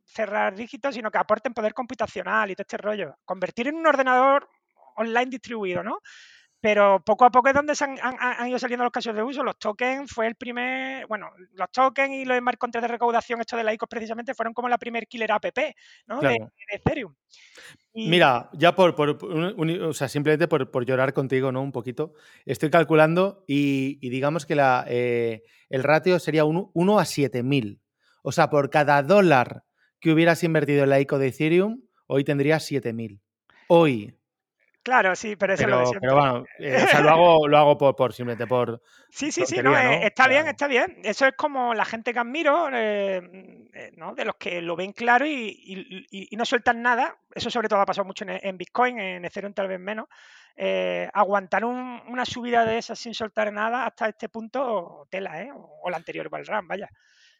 cerrar 0.04 0.54
dígitos, 0.54 0.94
sino 0.94 1.10
que 1.10 1.18
aporten 1.18 1.54
poder 1.54 1.74
computacional 1.74 2.50
y 2.50 2.54
todo 2.54 2.62
este 2.62 2.76
rollo. 2.76 3.16
Convertir 3.24 3.68
en 3.68 3.76
un 3.76 3.86
ordenador 3.86 4.48
online 4.96 5.26
distribuido, 5.26 5.82
¿no? 5.82 5.98
pero 6.64 7.02
poco 7.04 7.26
a 7.26 7.30
poco 7.30 7.48
es 7.48 7.54
donde 7.54 7.74
se 7.74 7.84
han, 7.84 8.48
ido 8.48 8.58
saliendo 8.58 8.84
los 8.84 8.90
casos 8.90 9.14
de 9.14 9.22
uso. 9.22 9.44
Los 9.44 9.58
tokens 9.58 10.10
fue 10.10 10.26
el 10.26 10.34
primer, 10.34 11.06
bueno, 11.06 11.28
los 11.52 11.70
tokens 11.70 12.14
y 12.14 12.24
los 12.24 12.38
smart 12.38 12.56
contracts 12.56 12.88
de 12.88 12.92
recaudación, 12.94 13.38
estos 13.38 13.58
de 13.58 13.64
la 13.64 13.74
ICOs 13.74 13.86
precisamente, 13.86 14.32
fueron 14.32 14.54
como 14.54 14.70
la 14.70 14.78
primer 14.78 15.06
killer 15.06 15.30
app, 15.30 15.44
¿no? 16.06 16.22
De, 16.22 16.34
Ethereum. 16.72 17.14
Mira, 17.92 18.48
ya 18.54 18.74
por, 18.74 18.94
o 18.98 19.92
sea, 19.92 20.08
simplemente 20.08 20.48
por, 20.48 20.86
llorar 20.86 21.12
contigo, 21.12 21.52
¿no? 21.52 21.60
Un 21.60 21.70
poquito. 21.70 22.14
Estoy 22.46 22.70
calculando 22.70 23.44
y, 23.46 23.98
digamos 24.08 24.46
que 24.46 24.54
la, 24.54 24.86
eh, 24.88 25.42
el 25.68 25.82
ratio 25.82 26.18
sería 26.18 26.46
1 26.46 26.98
a 26.98 27.04
7000. 27.04 27.82
O 28.22 28.32
sea, 28.32 28.48
por 28.48 28.70
cada 28.70 29.02
dólar 29.02 29.64
que 30.00 30.12
hubieras 30.12 30.42
invertido 30.42 30.84
en 30.84 30.88
la 30.88 31.00
ICO 31.00 31.18
de 31.18 31.28
Ethereum, 31.28 31.82
hoy 32.06 32.24
tendrías 32.24 32.64
7000. 32.64 33.20
Hoy. 33.68 34.16
Claro, 34.84 35.16
sí, 35.16 35.34
pero 35.34 35.54
eso 35.54 35.62
es 35.62 35.70
lo 35.70 35.78
de 35.78 35.86
siempre. 35.86 36.10
Pero 36.10 36.20
bueno, 36.20 36.44
eh, 36.58 36.84
o 36.84 36.88
sea, 36.88 37.00
lo 37.00 37.08
hago, 37.08 37.48
lo 37.48 37.56
hago 37.56 37.78
por, 37.78 37.96
por 37.96 38.12
simplemente 38.12 38.46
por. 38.46 38.82
Sí, 39.08 39.32
sí, 39.32 39.46
sí, 39.46 39.62
no, 39.62 39.74
eh, 39.74 40.06
está 40.06 40.28
bien, 40.28 40.46
está 40.46 40.66
bien. 40.66 40.98
Eso 41.02 41.24
es 41.26 41.32
como 41.34 41.72
la 41.72 41.86
gente 41.86 42.12
que 42.12 42.18
admiro, 42.18 42.68
eh, 42.70 43.62
¿no? 43.96 44.14
De 44.14 44.26
los 44.26 44.36
que 44.36 44.60
lo 44.60 44.76
ven 44.76 44.92
claro 44.92 45.24
y, 45.24 46.06
y, 46.10 46.36
no 46.36 46.44
sueltan 46.44 46.82
nada. 46.82 47.16
Eso 47.34 47.48
sobre 47.48 47.68
todo 47.68 47.80
ha 47.80 47.86
pasado 47.86 48.04
mucho 48.04 48.26
en, 48.28 48.58
Bitcoin, 48.58 49.00
en 49.00 49.24
Ethereum 49.24 49.54
tal 49.54 49.68
vez 49.68 49.80
menos. 49.80 50.06
aguantar 51.14 51.64
una 51.64 52.26
subida 52.26 52.66
de 52.66 52.76
esas 52.76 52.98
sin 52.98 53.14
soltar 53.14 53.50
nada 53.54 53.86
hasta 53.86 54.10
este 54.10 54.28
punto, 54.28 55.08
tela, 55.08 55.40
¿eh? 55.40 55.50
O, 55.54 55.88
la 55.88 55.96
anterior 55.96 56.28
Valram, 56.28 56.68
vaya. 56.68 56.90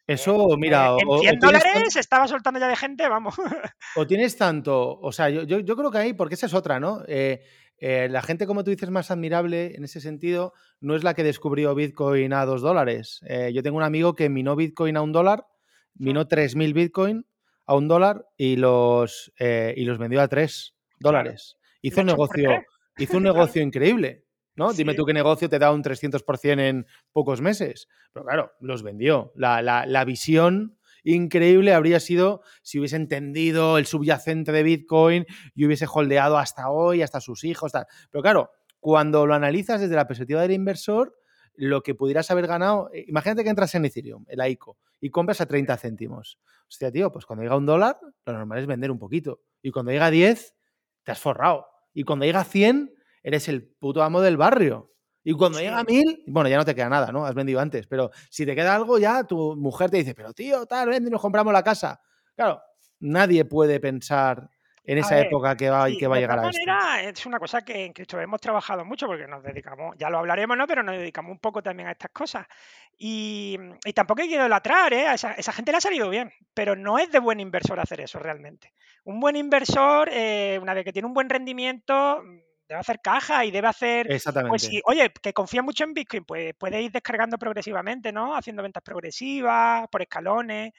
Eso, 0.06 0.48
mira. 0.58 0.96
en 0.98 1.18
100 1.20 1.38
dólares 1.38 1.96
estaba 1.96 2.28
soltando 2.28 2.60
ya 2.60 2.68
de 2.68 2.76
gente, 2.76 3.08
vamos. 3.08 3.34
O 3.96 4.06
tienes 4.06 4.36
tanto, 4.36 4.98
o 5.00 5.12
sea, 5.12 5.30
yo, 5.30 5.42
yo, 5.44 5.76
creo 5.76 5.90
que 5.90 5.98
ahí, 5.98 6.12
porque 6.12 6.34
esa 6.34 6.46
es 6.46 6.54
otra, 6.54 6.80
¿no? 6.80 7.02
Eh, 7.06 7.42
eh, 7.78 8.08
la 8.10 8.22
gente, 8.22 8.46
como 8.46 8.64
tú 8.64 8.70
dices, 8.70 8.90
más 8.90 9.10
admirable 9.10 9.74
en 9.76 9.84
ese 9.84 10.00
sentido, 10.00 10.52
no 10.80 10.94
es 10.94 11.04
la 11.04 11.14
que 11.14 11.22
descubrió 11.22 11.74
Bitcoin 11.74 12.32
a 12.32 12.44
dos 12.44 12.60
dólares. 12.60 13.20
Eh, 13.26 13.52
yo 13.54 13.62
tengo 13.62 13.78
un 13.78 13.82
amigo 13.82 14.14
que 14.14 14.28
minó 14.28 14.56
Bitcoin 14.56 14.96
a 14.96 15.02
un 15.02 15.12
dólar, 15.12 15.46
minó 15.94 16.26
3.000 16.26 16.74
Bitcoin 16.74 17.26
a 17.66 17.74
un 17.74 17.88
dólar 17.88 18.26
y 18.36 18.56
los, 18.56 19.32
y 19.38 19.84
los 19.84 19.98
vendió 19.98 20.20
a 20.20 20.28
tres 20.28 20.74
dólares. 21.00 21.56
Hizo 21.80 22.00
un 22.00 22.06
negocio, 22.08 22.50
hizo 22.98 23.16
un 23.16 23.22
negocio 23.22 23.62
increíble. 23.62 24.23
¿No? 24.56 24.72
Dime 24.72 24.94
tú 24.94 25.04
qué 25.04 25.12
negocio 25.12 25.48
te 25.48 25.58
da 25.58 25.72
un 25.72 25.82
300% 25.82 26.60
en 26.60 26.86
pocos 27.12 27.40
meses. 27.40 27.88
Pero 28.12 28.24
claro, 28.26 28.52
los 28.60 28.82
vendió. 28.82 29.32
La, 29.34 30.04
visión 30.04 30.78
increíble 31.02 31.74
habría 31.74 32.00
sido 32.00 32.42
si 32.62 32.78
hubiese 32.78 32.96
entendido 32.96 33.78
el 33.78 33.86
subyacente 33.86 34.52
de 34.52 34.62
Bitcoin 34.62 35.26
y 35.54 35.66
hubiese 35.66 35.86
holdeado 35.86 36.38
hasta 36.38 36.70
hoy, 36.70 37.02
hasta 37.02 37.20
sus 37.20 37.44
hijos. 37.44 37.72
Tal. 37.72 37.86
Pero 38.10 38.22
claro, 38.22 38.50
cuando 38.80 39.26
lo 39.26 39.34
analizas 39.34 39.80
desde 39.80 39.96
la 39.96 40.06
perspectiva 40.06 40.42
del 40.42 40.52
inversor, 40.52 41.14
lo 41.56 41.82
que 41.82 41.94
pudieras 41.94 42.30
haber 42.30 42.46
ganado, 42.46 42.90
eh, 42.92 43.04
imagínate 43.08 43.44
que 43.44 43.50
entras 43.50 43.74
en 43.74 43.84
Ethereum, 43.84 44.24
el 44.28 44.46
ICO, 44.46 44.76
y 45.00 45.10
compras 45.10 45.40
a 45.40 45.46
30 45.46 45.76
céntimos. 45.76 46.38
Hostia, 46.68 46.90
tío, 46.90 47.12
pues 47.12 47.26
cuando 47.26 47.42
llega 47.42 47.56
un 47.56 47.66
dólar, 47.66 47.98
lo 48.26 48.32
normal 48.32 48.58
es 48.58 48.66
vender 48.66 48.90
un 48.90 48.98
poquito. 48.98 49.40
Y 49.62 49.70
cuando 49.70 49.92
llega 49.92 50.06
a 50.06 50.10
10, 50.10 50.54
te 51.04 51.12
has 51.12 51.20
forrado. 51.20 51.66
Y 51.92 52.04
cuando 52.04 52.24
llega 52.24 52.40
a 52.40 52.44
100, 52.44 52.93
eres 53.24 53.48
el 53.48 53.74
puto 53.80 54.02
amo 54.02 54.20
del 54.20 54.36
barrio. 54.36 54.92
Y 55.24 55.32
cuando 55.32 55.58
llega 55.58 55.78
a 55.78 55.84
mil, 55.84 56.22
bueno, 56.26 56.50
ya 56.50 56.58
no 56.58 56.66
te 56.66 56.74
queda 56.74 56.90
nada, 56.90 57.10
¿no? 57.10 57.24
Has 57.24 57.34
vendido 57.34 57.58
antes, 57.58 57.86
pero 57.86 58.10
si 58.30 58.44
te 58.44 58.54
queda 58.54 58.74
algo 58.74 58.98
ya, 58.98 59.24
tu 59.24 59.56
mujer 59.56 59.90
te 59.90 59.96
dice, 59.96 60.14
pero 60.14 60.34
tío, 60.34 60.66
tal, 60.66 60.90
vende 60.90 61.08
y 61.08 61.10
nos 61.10 61.22
compramos 61.22 61.52
la 61.52 61.62
casa. 61.62 61.98
Claro, 62.36 62.60
nadie 63.00 63.46
puede 63.46 63.80
pensar 63.80 64.50
en 64.86 64.98
esa 64.98 65.18
época 65.18 65.56
que 65.56 65.70
va, 65.70 65.86
que 65.98 66.06
va 66.06 66.16
a 66.16 66.20
llegar 66.20 66.38
a 66.38 66.48
esto? 66.48 66.60
manera, 66.66 67.08
es 67.08 67.24
una 67.24 67.38
cosa 67.38 67.62
que 67.62 67.86
en 67.86 67.92
Cristo 67.94 68.20
hemos 68.20 68.38
trabajado 68.40 68.84
mucho 68.84 69.06
porque 69.06 69.26
nos 69.26 69.42
dedicamos, 69.42 69.96
ya 69.98 70.10
lo 70.10 70.18
hablaremos, 70.18 70.56
¿no? 70.58 70.66
Pero 70.66 70.82
nos 70.82 70.96
dedicamos 70.96 71.32
un 71.32 71.38
poco 71.38 71.62
también 71.62 71.88
a 71.88 71.92
estas 71.92 72.10
cosas. 72.10 72.46
Y, 72.98 73.58
tampoco 73.94 74.20
hay 74.20 74.28
que 74.28 74.34
idolatrar, 74.34 74.92
¿eh? 74.92 75.12
esa, 75.12 75.32
esa, 75.32 75.52
gente 75.52 75.72
le 75.72 75.78
ha 75.78 75.80
salido 75.80 76.10
bien, 76.10 76.30
pero 76.52 76.76
no 76.76 76.98
es 76.98 77.10
de 77.10 77.18
buen 77.18 77.40
inversor 77.40 77.80
hacer 77.80 78.00
eso 78.02 78.18
realmente. 78.18 78.74
Un 79.04 79.20
buen 79.20 79.36
inversor, 79.36 80.10
eh, 80.12 80.58
una 80.60 80.74
vez 80.74 80.84
que 80.84 80.92
tiene 80.92 81.08
un 81.08 81.14
buen 81.14 81.30
rendimiento, 81.30 82.22
debe 82.68 82.80
hacer 82.80 83.00
caja 83.00 83.44
y 83.44 83.50
debe 83.50 83.68
hacer. 83.68 84.06
Pues 84.06 84.16
Exactamente. 84.16 84.80
oye, 84.84 85.12
que 85.22 85.32
confía 85.32 85.62
mucho 85.62 85.84
en 85.84 85.94
Bitcoin, 85.94 86.24
pues 86.24 86.54
puede 86.54 86.82
ir 86.82 86.92
descargando 86.92 87.38
progresivamente, 87.38 88.12
¿no? 88.12 88.36
Haciendo 88.36 88.62
ventas 88.62 88.82
progresivas, 88.82 89.86
por 89.88 90.02
escalones, 90.02 90.72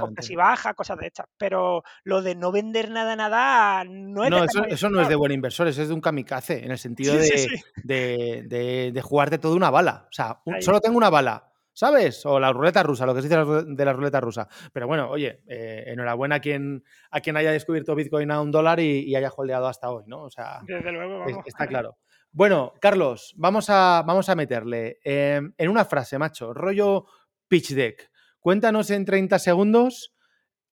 compras 0.00 0.30
y 0.30 0.36
bajas, 0.36 0.74
cosas 0.74 0.98
de 0.98 1.06
estas. 1.06 1.26
Pero 1.36 1.82
lo 2.04 2.22
de 2.22 2.34
no 2.34 2.52
vender 2.52 2.90
nada, 2.90 3.16
nada, 3.16 3.84
no 3.84 4.24
es 4.24 4.30
No, 4.30 4.44
eso, 4.44 4.64
eso, 4.64 4.88
no 4.90 5.00
es 5.00 5.08
de 5.08 5.16
buen 5.16 5.32
inversor, 5.32 5.68
eso 5.68 5.82
es 5.82 5.88
de 5.88 5.94
un 5.94 6.00
kamikaze, 6.00 6.64
en 6.64 6.70
el 6.70 6.78
sentido 6.86 7.14
de, 7.16 7.62
de, 7.82 8.42
de, 8.46 8.92
de, 8.92 9.02
jugarte 9.02 9.38
toda 9.38 9.56
una 9.56 9.70
bala. 9.70 10.06
O 10.08 10.12
sea, 10.12 10.40
solo 10.60 10.80
tengo 10.80 10.96
una 10.96 11.10
bala 11.10 11.52
¿sabes? 11.76 12.24
O 12.24 12.40
la 12.40 12.52
ruleta 12.52 12.82
rusa, 12.82 13.04
lo 13.04 13.14
que 13.14 13.20
se 13.20 13.28
dice 13.28 13.64
de 13.66 13.84
la 13.84 13.92
ruleta 13.92 14.18
rusa. 14.18 14.48
Pero 14.72 14.86
bueno, 14.86 15.10
oye, 15.10 15.42
eh, 15.46 15.84
enhorabuena 15.88 16.36
a 16.36 16.40
quien, 16.40 16.82
a 17.10 17.20
quien 17.20 17.36
haya 17.36 17.52
descubierto 17.52 17.94
Bitcoin 17.94 18.30
a 18.30 18.40
un 18.40 18.50
dólar 18.50 18.80
y, 18.80 19.14
haya 19.14 19.28
holdeado 19.28 19.68
hasta 19.68 19.90
hoy, 19.90 20.04
¿no? 20.06 20.22
O 20.22 20.30
sea, 20.30 20.60
Desde 20.66 20.90
luego, 20.90 21.18
vamos. 21.18 21.46
está 21.46 21.66
claro. 21.66 21.98
Bueno, 22.32 22.72
Carlos, 22.80 23.34
vamos 23.36 23.68
a, 23.68 24.02
vamos 24.06 24.28
a 24.30 24.34
meterle 24.34 24.98
em, 25.04 25.52
en 25.56 25.68
una 25.68 25.84
frase, 25.84 26.18
macho, 26.18 26.54
rollo 26.54 27.06
pitch 27.46 27.74
deck. 27.74 28.10
Cuéntanos 28.40 28.90
en 28.90 29.04
30 29.04 29.38
segundos 29.38 30.14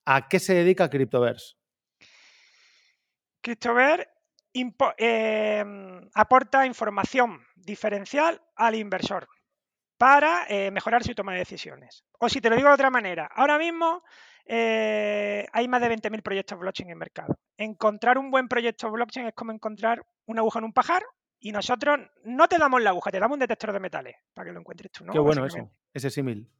a 0.06 0.26
qué 0.28 0.38
se 0.40 0.54
dedica 0.54 0.88
Cryptoverse. 0.88 1.56
Cryptoverse 3.42 4.08
em, 4.54 6.00
aporta 6.14 6.64
información 6.64 7.40
diferencial 7.56 8.40
al 8.56 8.74
inversor 8.74 9.28
para 10.04 10.44
eh, 10.50 10.70
mejorar 10.70 11.02
su 11.02 11.14
toma 11.14 11.32
de 11.32 11.38
decisiones. 11.38 12.04
O 12.18 12.28
si 12.28 12.42
te 12.42 12.50
lo 12.50 12.56
digo 12.56 12.68
de 12.68 12.74
otra 12.74 12.90
manera, 12.90 13.24
ahora 13.34 13.56
mismo 13.56 14.02
eh, 14.44 15.46
hay 15.50 15.66
más 15.66 15.80
de 15.80 15.88
20.000 15.88 16.22
proyectos 16.22 16.58
blockchain 16.58 16.90
en 16.90 16.98
mercado. 16.98 17.38
Encontrar 17.56 18.18
un 18.18 18.30
buen 18.30 18.46
proyecto 18.46 18.90
blockchain 18.90 19.28
es 19.28 19.34
como 19.34 19.52
encontrar 19.52 20.04
una 20.26 20.42
aguja 20.42 20.58
en 20.58 20.66
un 20.66 20.74
pajar 20.74 21.02
y 21.40 21.52
nosotros 21.52 22.00
no 22.22 22.48
te 22.48 22.58
damos 22.58 22.82
la 22.82 22.90
aguja, 22.90 23.10
te 23.10 23.18
damos 23.18 23.36
un 23.36 23.40
detector 23.40 23.72
de 23.72 23.80
metales 23.80 24.16
para 24.34 24.44
que 24.44 24.52
lo 24.52 24.60
encuentres 24.60 24.92
tú. 24.92 25.06
¿no? 25.06 25.12
Qué 25.14 25.18
bueno 25.18 25.46
eso, 25.46 25.70
ese 25.94 26.10
símil. 26.10 26.50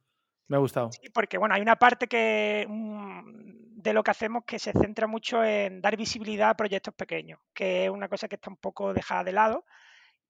Me 0.47 0.57
ha 0.57 0.59
gustado. 0.59 0.91
Sí, 0.91 1.11
porque 1.13 1.37
bueno, 1.37 1.53
hay 1.53 1.61
una 1.61 1.75
parte 1.75 2.07
que 2.07 2.65
mm, 2.67 3.75
de 3.75 3.93
lo 3.93 4.01
que 4.01 4.09
hacemos 4.09 4.43
que 4.43 4.57
se 4.57 4.71
centra 4.71 5.05
mucho 5.05 5.43
en 5.43 5.81
dar 5.81 5.95
visibilidad 5.95 6.49
a 6.49 6.57
proyectos 6.57 6.95
pequeños, 6.95 7.39
que 7.53 7.85
es 7.85 7.91
una 7.91 8.09
cosa 8.09 8.27
que 8.27 8.37
está 8.37 8.49
un 8.49 8.57
poco 8.57 8.91
dejada 8.91 9.23
de 9.23 9.33
lado. 9.33 9.65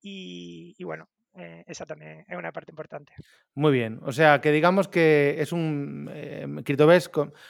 y 0.01 0.83
bueno, 0.83 1.07
eh, 1.37 1.63
esa 1.67 1.85
también 1.85 2.25
es 2.27 2.37
una 2.37 2.51
parte 2.51 2.71
importante. 2.71 3.13
Muy 3.53 3.73
bien. 3.73 3.99
O 4.03 4.11
sea, 4.11 4.39
que 4.39 4.51
digamos 4.51 4.87
que 4.87 5.35
es 5.39 5.51
un 5.51 6.09
eh, 6.13 6.47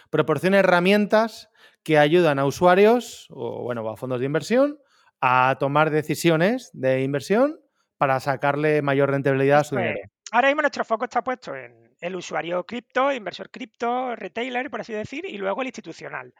proporciona 0.10 0.60
herramientas 0.60 1.50
que 1.84 2.00
ayudan 2.00 2.39
a 2.39 2.46
usuarios 2.46 3.27
o 3.30 3.63
bueno, 3.63 3.88
a 3.89 3.96
fondos 3.96 4.20
de 4.20 4.25
inversión 4.25 4.80
a 5.22 5.58
tomar 5.60 5.92
decisiones 5.92 6.72
de 6.74 7.04
inversión 7.04 7.60
para 7.98 8.20
sacarle 8.20 8.82
mayor 8.82 9.12
rentabilidad 9.12 9.60
a 9.60 9.63
su 9.63 9.75
dinero. 9.75 10.00
Ahora 10.32 10.48
mismo 10.50 10.62
nuestro 10.62 10.84
foco 10.84 11.06
está 11.06 11.24
puesto 11.24 11.56
en 11.56 11.96
el 12.01 12.15
usuario 12.15 12.65
cripto, 12.65 13.12
inversor 13.12 13.50
cripto, 13.50 14.15
retailer, 14.15 14.70
por 14.70 14.82
así 14.82 14.94
decir, 14.94 15.25
y 15.25 15.38
luego 15.38 15.62
el 15.62 15.68
institucional. 15.68 16.34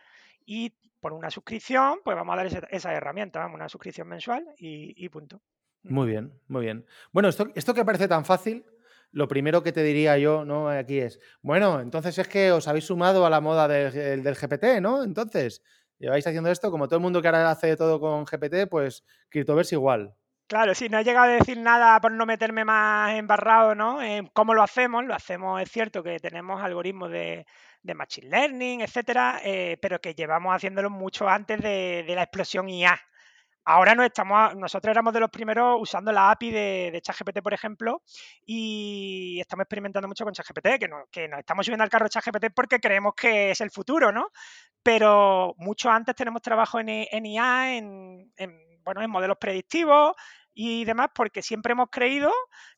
Y 0.46 0.74
por 1.00 1.14
una 1.14 1.30
suscripción, 1.30 2.00
pues 2.04 2.18
vamos 2.18 2.34
a 2.34 2.44
dar 2.44 2.68
esa, 2.72 2.94
herramienta, 2.94 3.40
vamos, 3.40 3.56
una 3.56 3.70
suscripción 3.70 4.08
mensual 4.08 4.44
y 4.58 5.08
punto. 5.10 5.42
Muy 5.90 6.08
bien, 6.08 6.34
muy 6.48 6.64
bien. 6.64 6.86
Bueno, 7.12 7.30
esto, 7.30 7.48
esto 7.56 7.74
que 7.74 7.86
parece 7.86 8.08
tan 8.08 8.26
fácil, 8.26 8.66
lo 9.12 9.28
primero 9.28 9.62
que 9.62 9.72
te 9.72 9.84
diría 9.84 10.18
yo, 10.18 10.44
¿no? 10.46 10.68
Aquí 10.70 11.00
es, 11.00 11.20
bueno, 11.42 11.80
entonces 11.80 12.18
es 12.18 12.28
que 12.28 12.52
os 12.52 12.68
habéis 12.68 12.86
sumado 12.86 13.26
a 13.26 13.30
la 13.30 13.40
moda 13.40 13.68
del, 13.68 14.24
del 14.24 14.36
GPT, 14.36 14.82
¿no? 14.82 15.04
Entonces, 15.04 15.62
lleváis 16.00 16.26
haciendo 16.26 16.50
esto, 16.50 16.72
como 16.72 16.88
todo 16.88 16.98
el 16.98 17.04
mundo 17.04 17.22
que 17.22 17.28
ahora 17.28 17.52
hace 17.52 17.78
todo 17.78 18.00
con 18.00 18.26
GPT, 18.26 18.68
pues 18.70 19.04
Cryptoverse 19.30 19.76
igual. 19.76 20.16
Claro, 20.48 20.76
sí, 20.76 20.90
no 20.90 21.00
he 21.00 21.04
llegado 21.04 21.26
a 21.26 21.36
decir 21.36 21.58
nada 21.58 22.00
por 22.02 22.12
no 22.12 22.26
meterme 22.26 22.66
más 22.66 23.16
embarrado, 23.16 23.74
¿no? 23.74 24.00
¿Cómo 24.34 24.54
lo 24.54 24.62
hacemos? 24.62 25.04
Lo 25.06 25.16
hacemos, 25.16 25.60
es 25.62 25.72
cierto 25.72 26.04
que 26.04 26.20
tenemos 26.20 26.62
algoritmos 26.62 27.10
de, 27.12 27.46
Machine 27.84 28.30
Learning, 28.30 28.82
etcétera, 28.82 29.40
eh, 29.44 29.78
pero 29.82 30.00
que 30.00 30.14
llevamos 30.14 30.56
haciéndolo 30.56 30.90
mucho 30.90 31.28
antes 31.28 31.62
de, 31.62 32.04
de 32.06 32.16
la 32.16 32.24
explosión 32.24 32.70
IA. 32.70 33.00
Ahora 33.68 33.96
no 33.96 34.04
estamos, 34.04 34.56
nosotros 34.56 34.92
éramos 34.92 35.12
de 35.12 35.20
los 35.20 35.32
primeros 35.32 35.78
usando 35.82 36.12
la 36.12 36.30
API 36.30 36.52
de, 36.52 37.00
ChatGPT, 37.02 37.42
por 37.42 37.54
ejemplo, 37.54 38.04
y 38.46 39.40
estamos 39.40 39.64
experimentando 39.64 40.08
mucho 40.08 40.24
con 40.24 40.34
ChatGPT, 40.34 40.68
que 41.12 41.28
nos 41.28 41.40
estamos 41.40 41.66
subiendo 41.66 41.84
al 41.84 41.90
carro 41.90 42.08
ChatGPT 42.08 42.54
porque 42.56 42.80
creemos 42.80 43.16
que 43.16 43.52
es 43.52 43.62
el 43.62 43.72
futuro, 43.72 44.12
¿no? 44.12 44.30
Pero 44.84 45.56
mucho 45.58 45.90
antes 45.90 46.16
tenemos 46.16 46.44
trabajo 46.44 46.80
en, 46.80 46.90
en 46.90 47.26
IA, 47.26 47.78
en, 47.78 48.32
en, 48.38 48.82
bueno, 48.84 49.02
en 49.02 49.10
modelos 49.10 49.38
predictivos, 49.40 50.16
y 50.58 50.86
demás, 50.86 51.10
porque 51.14 51.42
siempre 51.42 51.74
hemos 51.74 51.90
creído 51.92 52.32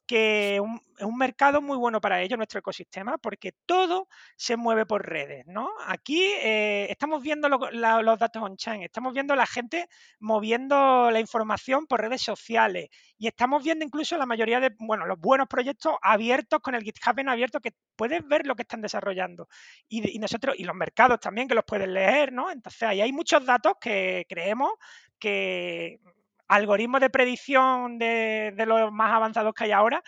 que 0.07 0.55
es 0.55 1.05
un 1.05 1.17
mercado 1.17 1.62
muy 1.62 1.77
bueno 1.77 2.01
para 2.01 2.22
ello, 2.22 2.38
nuestro 2.38 2.60
ecosistema, 2.60 3.17
porque 3.19 3.51
todo 3.65 4.07
se 4.36 4.57
mueve 4.57 4.86
por 4.86 5.07
redes, 5.07 5.46
¿no? 5.46 5.69
Aquí 5.86 6.24
eh, 6.41 6.88
estamos 6.89 7.22
viendo 7.22 7.48
los 7.50 8.19
datos 8.19 8.41
on-chain, 8.41 8.81
estamos 8.81 9.13
viendo 9.13 9.36
la 9.36 9.46
gente 9.46 9.88
moviendo 10.19 11.12
la 11.12 11.19
información 11.19 11.86
por 11.86 12.01
redes 12.01 12.22
sociales 12.22 12.89
y 13.17 13.27
estamos 13.27 13.63
viendo 13.63 13.86
incluso 13.86 14.17
la 14.17 14.25
mayoría 14.25 14.60
de, 14.60 14.72
bueno, 14.79 15.05
los 15.05 15.19
buenos 15.19 15.48
proyectos 15.48 15.96
abiertos 16.01 16.62
con 16.62 16.74
el 16.74 16.84
GitHub 16.84 17.19
en 17.19 17.29
abierto 17.29 17.60
que 17.60 17.74
puedes 17.96 18.25
ver 18.25 18.48
lo 18.48 18.55
que 18.55 18.63
están 18.63 18.81
desarrollando 18.81 19.48
y, 19.88 20.15
y 20.15 20.19
nosotros, 20.19 20.55
y 20.57 20.63
los 20.63 20.75
mercados 20.75 21.19
también 21.19 21.48
que 21.48 21.55
los 21.55 21.65
puedes 21.65 21.88
leer, 21.88 22.31
¿no? 22.34 22.50
Entonces 22.50 22.81
ahí 22.84 23.01
hay 23.01 23.12
muchos 23.12 23.46
datos 23.46 23.74
que 23.79 24.25
creemos 24.27 24.72
que 25.19 26.00
algoritmos 26.48 27.01
de 27.01 27.10
predicción 27.10 27.98
de, 27.98 28.54
los 28.66 28.92
más 28.92 29.13
avanzados 29.13 29.54
que 29.54 29.66
hay 29.66 29.72
ahora, 29.72 30.01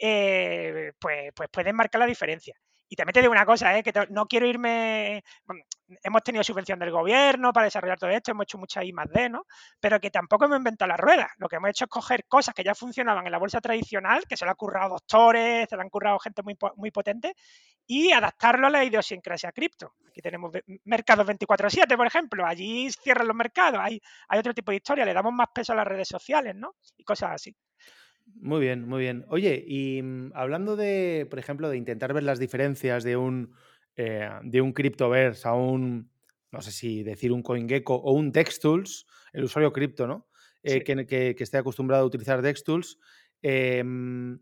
eh, 0.00 0.92
pues, 0.98 1.32
pues 1.34 1.48
pueden 1.50 1.76
marcar 1.76 2.00
la 2.00 2.06
diferencia. 2.06 2.56
Y 2.88 2.96
también 2.96 3.14
te 3.14 3.20
digo 3.20 3.32
una 3.32 3.46
cosa, 3.46 3.76
¿eh? 3.76 3.82
que 3.82 3.92
no 4.10 4.26
quiero 4.26 4.46
irme. 4.46 5.24
hemos 6.02 6.22
tenido 6.22 6.44
subvención 6.44 6.78
del 6.78 6.90
gobierno 6.90 7.52
para 7.52 7.64
desarrollar 7.64 7.98
todo 7.98 8.10
esto, 8.10 8.30
hemos 8.30 8.44
hecho 8.44 8.58
mucha 8.58 8.84
I 8.84 8.92
más 8.92 9.10
D, 9.10 9.28
¿no? 9.28 9.46
Pero 9.80 10.00
que 10.00 10.10
tampoco 10.10 10.44
hemos 10.44 10.58
inventado 10.58 10.88
la 10.88 10.96
rueda. 10.96 11.30
Lo 11.38 11.48
que 11.48 11.56
hemos 11.56 11.70
hecho 11.70 11.84
es 11.84 11.90
coger 11.90 12.26
cosas 12.26 12.54
que 12.54 12.62
ya 12.62 12.74
funcionaban 12.74 13.26
en 13.26 13.32
la 13.32 13.38
bolsa 13.38 13.60
tradicional, 13.60 14.24
que 14.28 14.36
se 14.36 14.44
lo 14.44 14.50
han 14.50 14.56
currado 14.56 14.90
doctores, 14.90 15.68
se 15.68 15.76
lo 15.76 15.82
han 15.82 15.90
currado 15.90 16.18
gente 16.18 16.42
muy, 16.42 16.56
muy 16.76 16.90
potente, 16.90 17.34
y 17.86 18.12
adaptarlo 18.12 18.66
a 18.66 18.70
la 18.70 18.84
idiosincrasia 18.84 19.52
cripto. 19.52 19.94
Aquí 20.08 20.20
tenemos 20.20 20.52
mercados 20.84 21.26
24-7, 21.26 21.96
por 21.96 22.06
ejemplo. 22.06 22.46
Allí 22.46 22.90
cierran 22.90 23.26
los 23.26 23.36
mercados. 23.36 23.80
Hay, 23.82 24.00
hay 24.28 24.38
otro 24.38 24.54
tipo 24.54 24.70
de 24.70 24.76
historia. 24.76 25.04
Le 25.04 25.12
damos 25.12 25.32
más 25.32 25.48
peso 25.54 25.72
a 25.72 25.76
las 25.76 25.86
redes 25.86 26.08
sociales, 26.08 26.54
¿no? 26.54 26.76
Y 26.96 27.04
cosas 27.04 27.32
así. 27.32 27.54
Muy 28.26 28.60
bien, 28.60 28.86
muy 28.88 29.00
bien. 29.00 29.24
Oye, 29.28 29.64
y 29.66 30.02
mm, 30.02 30.32
hablando 30.34 30.76
de, 30.76 31.26
por 31.30 31.38
ejemplo, 31.38 31.68
de 31.68 31.76
intentar 31.76 32.12
ver 32.12 32.22
las 32.24 32.38
diferencias 32.38 33.04
de 33.04 33.16
un, 33.16 33.54
eh, 33.96 34.28
de 34.42 34.60
un 34.60 34.72
Cryptoverse 34.72 35.46
a 35.48 35.54
un, 35.54 36.10
no 36.50 36.62
sé 36.62 36.72
si 36.72 37.02
decir 37.02 37.32
un 37.32 37.42
CoinGecko 37.42 37.94
o 37.94 38.12
un 38.12 38.32
DexTools, 38.32 39.06
el 39.32 39.44
usuario 39.44 39.72
cripto, 39.72 40.06
¿no? 40.06 40.28
Eh, 40.62 40.82
que, 40.82 41.36
esté 41.38 41.58
acostumbrado 41.58 42.04
a 42.04 42.06
utilizar 42.06 42.40
DexTools. 42.40 42.98
Em, 43.42 44.38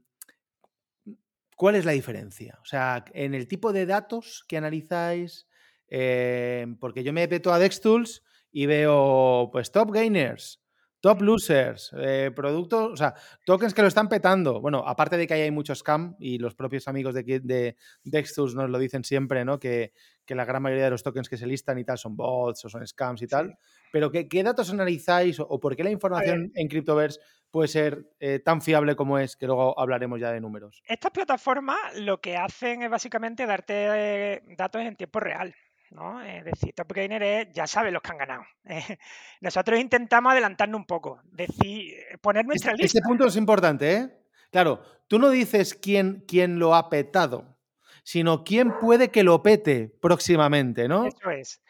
¿Cuál 1.57 1.75
es 1.77 1.85
la 1.85 1.93
diferencia? 1.93 2.59
O 2.63 2.65
sea, 2.65 3.05
en 3.13 3.35
el 3.35 3.47
tipo 3.49 3.73
de 3.73 3.87
datos 3.87 4.45
que 4.49 4.57
analizáis, 4.57 5.49
em, 5.89 6.77
porque 6.77 7.03
yo 7.05 7.13
me 7.13 7.27
meto 7.27 7.53
a 7.53 7.59
DexTools 7.59 8.23
y 8.53 8.67
veo, 8.67 9.49
pues, 9.53 9.73
top 9.73 9.93
gainers, 9.93 10.62
Top 11.03 11.21
losers, 11.21 11.93
eh, 11.99 12.31
productos, 12.33 12.93
o 12.93 12.97
sea, 12.97 13.13
tokens 13.45 13.75
que 13.75 13.83
lo 13.83 13.89
están 13.89 14.09
petando. 14.09 14.61
Bueno, 14.61 14.85
aparte 14.87 15.17
de 15.17 15.27
que 15.27 15.35
ahí 15.35 15.41
hay 15.41 15.51
mucho 15.51 15.75
scam 15.75 16.15
y 16.21 16.39
los 16.39 16.55
propios 16.55 16.87
amigos 16.87 17.13
de, 17.13 17.25
de 17.25 17.77
Dextus 18.05 18.55
nos 18.55 18.71
lo 18.71 18.79
dicen 18.79 19.03
siempre, 19.03 19.45
¿no? 19.45 19.59
Que, 19.59 19.93
la 20.29 20.47
gran 20.47 20.63
mayoría 20.63 20.85
de 20.85 20.91
los 20.91 21.03
tokens 21.03 21.29
que 21.29 21.37
se 21.37 21.47
listan 21.47 21.79
y 21.79 21.85
tal 21.85 21.99
son 21.99 22.17
bots 22.17 22.65
o 22.65 22.69
son 22.71 22.87
scams 22.87 23.21
y 23.21 23.27
tal. 23.27 23.59
Pero 23.91 24.11
¿qué, 24.11 24.43
datos 24.43 24.71
analizáis 24.71 25.39
o, 25.41 25.61
por 25.61 25.77
qué 25.77 25.85
la 25.85 25.91
información 25.91 26.53
en 26.55 26.69
Cryptoverse 26.69 27.21
puede 27.51 27.69
ser 27.69 28.07
eh, 28.19 28.39
tan 28.39 28.63
fiable 28.63 28.97
como 28.97 29.19
es? 29.19 29.37
Que 29.37 29.47
luego 29.47 29.79
hablaremos 29.79 30.21
ya 30.21 30.31
de 30.31 30.41
números. 30.41 30.83
Estas 30.87 31.11
plataformas 31.11 31.77
lo 31.97 32.21
que 32.21 32.39
hacen 32.39 32.83
es 32.83 32.89
básicamente 32.89 33.45
darte 33.45 33.75
eh, 33.75 34.43
datos 34.57 34.81
en 34.81 34.97
tiempo 34.97 35.21
real. 35.21 35.53
¿No? 35.93 36.23
Es 36.23 36.45
decir, 36.45 36.75
Top 36.75 36.93
Gainer 36.93 37.23
es, 37.23 37.53
ya 37.53 37.67
sabes 37.67 37.93
los 37.93 38.03
que 38.03 38.11
han 38.13 38.19
ganado. 38.19 38.45
nosotros 39.41 39.79
intentamos 39.79 40.33
adelantarnos 40.33 40.79
un 40.79 40.87
poco, 40.87 41.21
decir, 41.25 41.95
poner 42.21 42.45
nuestra 42.45 42.73
este, 42.73 42.83
lista. 42.83 42.99
Este 42.99 43.09
punto 43.09 43.27
es 43.27 43.37
importante, 43.37 43.95
¿eh? 43.95 44.19
Claro, 44.51 44.83
tú 45.09 45.19
no 45.19 45.31
dices 45.31 45.75
quién, 45.75 46.25
quién 46.27 46.59
lo 46.59 46.75
ha 46.75 46.91
petado, 46.91 47.57
sino 48.03 48.45
quién 48.45 48.79
puede 48.79 49.11
que 49.11 49.23
lo 49.23 49.43
pete 49.43 49.95
próximamente, 50.01 50.89
¿no? 50.89 51.07
Eso 51.07 51.31
es. 51.31 51.63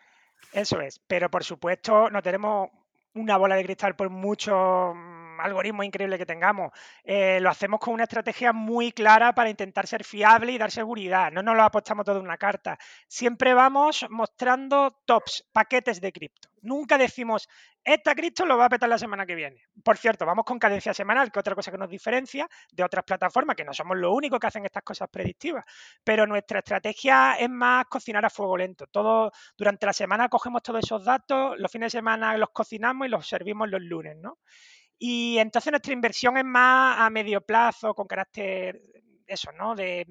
Eso 0.53 0.81
es, 0.81 0.99
pero 1.07 1.31
por 1.31 1.45
supuesto 1.45 2.11
no 2.11 2.23
tenemos 2.23 2.69
una 3.15 3.37
bola 3.37 3.57
de 3.57 3.65
cristal 3.65 3.97
por 3.97 4.11
mucho 4.11 4.93
algoritmo 5.41 5.83
increíble 5.83 6.19
que 6.19 6.27
tengamos. 6.27 6.73
Eh, 7.05 7.39
lo 7.41 7.51
hacemos 7.51 7.81
con 7.81 7.95
una 7.95 8.05
estrategia 8.05 8.53
muy 8.53 8.93
clara 8.93 9.35
para 9.35 9.51
intentar 9.51 9.87
ser 9.87 10.05
fiable 10.05 10.53
y 10.53 10.59
dar 10.59 10.71
seguridad. 10.71 11.31
No 11.33 11.43
nos 11.43 11.57
lo 11.57 11.63
apostamos 11.63 12.05
todo 12.05 12.19
en 12.19 12.25
una 12.25 12.37
carta. 12.37 12.79
Siempre 13.09 13.55
vamos 13.55 14.07
mostrando 14.11 15.03
tops, 15.05 15.49
paquetes 15.53 16.01
de 16.01 16.13
cripto. 16.13 16.49
Nunca 16.63 16.97
decimos, 16.97 17.49
esta 17.85 18.15
cripto 18.15 18.47
lo 18.47 18.57
va 18.57 18.67
a 18.67 18.69
petar 18.69 18.89
la 18.89 18.99
semana 18.99 19.27
que 19.27 19.35
viene. 19.35 19.61
Por 19.83 19.97
cierto, 19.97 20.25
vamos 20.25 20.45
con 20.45 20.61
cadencia 20.61 20.95
semanal, 20.95 21.33
que 21.33 21.41
otra 21.41 21.57
cosa 21.57 21.73
que 21.73 21.79
nos 21.79 21.91
diferencia 21.91 22.49
de 22.71 22.85
otras 22.85 23.05
plataformas, 23.05 23.57
que 23.57 23.65
no 23.65 23.75
somos 23.75 23.97
los 23.97 24.13
únicos 24.15 24.39
que 24.39 24.47
hacen 24.47 24.65
estas 24.65 24.85
cosas 24.85 25.09
predictivas. 25.11 25.65
Pero 26.05 26.25
nuestra 26.25 26.61
estrategia 26.61 27.35
es 27.35 27.51
más 27.51 27.87
cocinar 27.87 28.25
a 28.25 28.31
fuego 28.31 28.57
lento. 28.57 28.87
Todo, 28.87 29.33
durante 29.57 29.87
la 29.87 29.93
semana 29.93 30.29
cogemos 30.29 30.63
todos 30.63 30.85
esos 30.85 31.05
datos, 31.05 31.59
los 31.59 31.73
fines 31.73 31.93
de 31.93 31.99
semana 31.99 32.37
los 32.37 32.51
cocinamos 32.51 33.09
y 33.09 33.11
los 33.11 33.27
servimos 33.27 33.69
los 33.69 33.83
lunes, 33.83 34.17
¿no? 34.17 34.39
Y 35.05 35.37
entonces 35.39 35.73
nuestra 35.73 35.93
inversión 35.93 36.37
es 36.37 36.45
más 36.45 37.01
a 37.01 37.11
medio 37.11 37.41
plazo, 37.41 37.93
con 37.93 38.07
carácter 38.07 38.81
eso, 39.27 39.51
¿no? 39.51 39.75
De, 39.75 40.07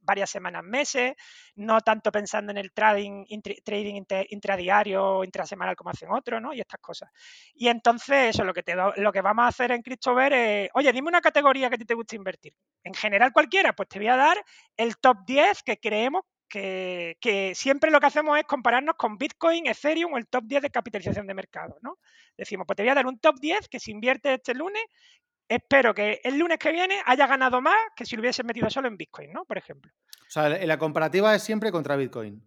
varias 0.00 0.30
semanas, 0.30 0.64
meses, 0.64 1.12
no 1.56 1.82
tanto 1.82 2.10
pensando 2.10 2.50
en 2.50 2.56
el 2.56 2.72
trading, 2.72 3.26
trading 3.62 4.02
intradiario 4.30 5.04
o 5.04 5.24
intrasemanal 5.24 5.76
como 5.76 5.90
hacen 5.90 6.10
otros, 6.10 6.40
¿no? 6.40 6.54
Y 6.54 6.60
estas 6.60 6.80
cosas. 6.80 7.10
Y 7.52 7.68
entonces, 7.68 8.30
eso, 8.34 8.42
lo 8.44 8.54
que, 8.54 8.62
te 8.62 8.74
lo 8.74 9.12
que 9.12 9.20
vamos 9.20 9.44
a 9.44 9.48
hacer 9.48 9.70
en 9.70 9.82
CryptoVer 9.82 10.32
es, 10.32 10.70
oye, 10.72 10.90
dime 10.94 11.08
una 11.08 11.20
categoría 11.20 11.68
que 11.68 11.74
a 11.74 11.78
ti 11.78 11.84
te 11.84 11.92
gusta 11.92 12.16
invertir. 12.16 12.54
En 12.84 12.94
general 12.94 13.34
cualquiera, 13.34 13.74
pues 13.74 13.90
te 13.90 13.98
voy 13.98 14.08
a 14.08 14.16
dar 14.16 14.42
el 14.78 14.96
top 14.96 15.18
10 15.26 15.62
que 15.62 15.76
creemos 15.76 16.22
que, 16.52 17.52
siempre 17.54 17.90
lo 17.90 17.98
que 17.98 18.06
hacemos 18.06 18.38
es 18.38 18.44
compararnos 18.44 18.96
con 18.96 19.16
Bitcoin, 19.16 19.66
Ethereum 19.66 20.12
o 20.12 20.18
el 20.18 20.26
top 20.26 20.44
10 20.44 20.62
de 20.62 20.70
capitalización 20.70 21.26
de 21.26 21.34
mercado, 21.34 21.78
¿no? 21.80 21.98
Decimos, 22.36 22.66
pues 22.66 22.76
te 22.76 22.82
voy 22.82 22.90
a 22.90 22.94
dar 22.94 23.06
un 23.06 23.18
top 23.18 23.36
10 23.40 23.68
que 23.68 23.80
si 23.80 23.90
inviertes 23.90 24.34
este 24.34 24.54
lunes, 24.54 24.82
espero 25.48 25.94
que 25.94 26.20
el 26.22 26.38
lunes 26.38 26.58
que 26.58 26.72
viene 26.72 27.00
haya 27.06 27.26
ganado 27.26 27.60
más 27.62 27.78
que 27.96 28.04
si 28.04 28.16
lo 28.16 28.20
hubieses 28.20 28.44
metido 28.44 28.68
solo 28.68 28.88
en 28.88 28.98
Bitcoin, 28.98 29.32
¿no? 29.32 29.44
Por 29.44 29.56
ejemplo. 29.56 29.90
O 30.26 30.30
sea, 30.30 30.48
la 30.48 30.78
comparativa 30.78 31.34
es 31.34 31.42
siempre 31.42 31.72
contra 31.72 31.96
Bitcoin. 31.96 32.42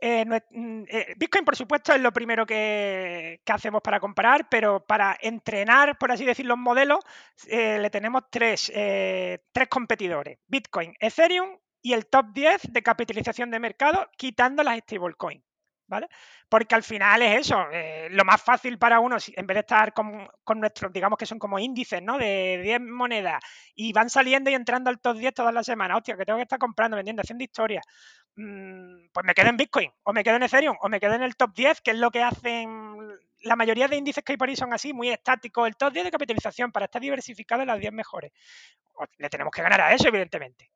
Eh, 0.00 0.24
mm, 0.24 0.84
eh, 0.86 1.14
Bitcoin, 1.16 1.44
por 1.44 1.56
supuesto, 1.56 1.92
es 1.92 2.00
lo 2.00 2.12
primero 2.12 2.46
que, 2.46 3.40
hacemos 3.46 3.80
para 3.82 3.98
comparar, 3.98 4.48
pero 4.48 4.84
para 4.86 5.16
entrenar, 5.20 5.98
por 5.98 6.12
así 6.12 6.24
decirlo, 6.24 6.54
los 6.54 6.62
modelos, 6.62 7.00
eh, 7.48 7.78
le 7.78 7.90
tenemos 7.90 8.24
tres, 8.30 8.70
tres 8.72 9.68
competidores: 9.68 10.38
Bitcoin, 10.46 10.94
Ethereum 11.00 11.58
y 11.82 11.92
el 11.92 12.06
top 12.06 12.26
10 12.32 12.72
de 12.72 12.82
capitalización 12.82 13.50
de 13.50 13.60
mercado 13.60 14.08
quitando 14.16 14.62
las 14.62 14.78
stablecoins. 14.78 15.42
¿Vale? 15.90 16.06
Porque 16.50 16.74
al 16.74 16.82
final 16.82 17.22
es 17.22 17.40
eso, 17.40 17.64
eh, 17.72 18.08
lo 18.10 18.22
más 18.26 18.42
fácil 18.42 18.76
para 18.78 19.00
uno, 19.00 19.16
en 19.26 19.46
vez 19.46 19.54
de 19.54 19.60
estar 19.60 19.94
con, 19.94 20.28
nuestros, 20.56 20.92
digamos 20.92 21.18
que 21.18 21.24
son 21.24 21.38
como 21.38 21.58
índices, 21.58 22.02
¿no? 22.02 22.18
De 22.18 22.60
10 22.62 22.82
monedas 22.82 23.42
y 23.74 23.90
van 23.94 24.10
saliendo 24.10 24.50
y 24.50 24.54
entrando 24.54 24.90
al 24.90 25.00
top 25.00 25.16
10 25.16 25.32
todas 25.32 25.54
las 25.54 25.64
semanas, 25.64 25.96
hostia, 25.96 26.14
que 26.18 26.26
tengo 26.26 26.36
que 26.36 26.42
estar 26.42 26.58
comprando, 26.58 26.94
vendiendo, 26.94 27.22
haciendo 27.22 27.42
historia, 27.42 27.80
mm, 28.36 29.08
pues 29.14 29.24
me 29.24 29.32
quedo 29.32 29.48
en 29.48 29.56
Bitcoin, 29.56 29.90
o 30.02 30.12
me 30.12 30.22
quedo 30.22 30.36
en 30.36 30.42
Ethereum, 30.42 30.76
o 30.78 30.90
me 30.90 31.00
quedo 31.00 31.14
en 31.14 31.22
el 31.22 31.36
top 31.36 31.54
10, 31.54 31.80
que 31.80 31.92
es 31.92 31.96
lo 31.96 32.10
que 32.10 32.22
hacen, 32.22 32.68
la 33.42 33.56
mayoría 33.56 33.88
de 33.88 33.96
índices 33.96 34.22
que 34.22 34.32
hay 34.32 34.36
por 34.36 34.50
ahí 34.50 34.56
son 34.56 34.72
así, 34.74 34.92
muy 34.92 35.08
estáticos, 35.08 35.66
el 35.66 35.76
top 35.76 35.92
10 35.94 36.04
de 36.04 36.10
capitalización 36.10 36.70
para 36.70 36.84
estar 36.84 37.00
diversificado 37.00 37.62
en 37.62 37.68
las 37.68 37.80
10 37.80 37.92
mejores. 37.92 38.32
Le 39.16 39.28
tenemos 39.30 39.52
que 39.52 39.62
ganar 39.62 39.80
a 39.80 39.94
eso, 39.94 40.08
evidentemente. 40.08 40.70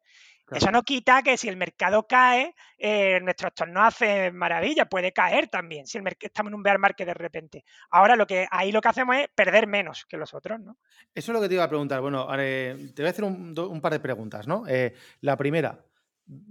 Eso 0.51 0.71
no 0.71 0.83
quita 0.83 1.23
que 1.23 1.37
si 1.37 1.49
el 1.49 1.57
mercado 1.57 2.07
cae, 2.07 2.55
eh, 2.77 3.21
nuestro 3.23 3.49
stock 3.49 3.69
no 3.69 3.83
hace 3.83 4.31
maravilla, 4.33 4.87
puede 4.87 5.13
caer 5.13 5.49
también 5.49 5.87
si 5.87 5.99
el 5.99 6.05
estamos 6.21 6.51
en 6.51 6.55
un 6.55 6.63
bear 6.63 6.79
market 6.79 7.07
de 7.07 7.15
repente. 7.15 7.65
Ahora 7.91 8.17
lo 8.17 8.27
que 8.27 8.47
ahí 8.51 8.71
lo 8.73 8.81
que 8.81 8.89
hacemos 8.89 9.17
es 9.17 9.29
perder 9.35 9.67
menos 9.67 10.05
que 10.07 10.17
los 10.17 10.35
otros, 10.35 10.61
¿no? 10.61 10.77
Eso 11.15 11.33
es 11.33 11.35
lo 11.35 11.41
que 11.41 11.49
te 11.49 11.55
iba 11.55 11.65
a 11.65 11.69
preguntar. 11.69 12.01
Bueno, 12.01 12.27
te 12.27 12.93
voy 12.97 13.07
a 13.07 13.11
hacer 13.11 13.25
un, 13.25 13.81
par 13.81 13.93
de 13.93 14.01
preguntas, 14.01 14.47
¿no? 14.47 14.65
Eh, 14.69 14.95
la 15.21 15.37
primera, 15.37 15.85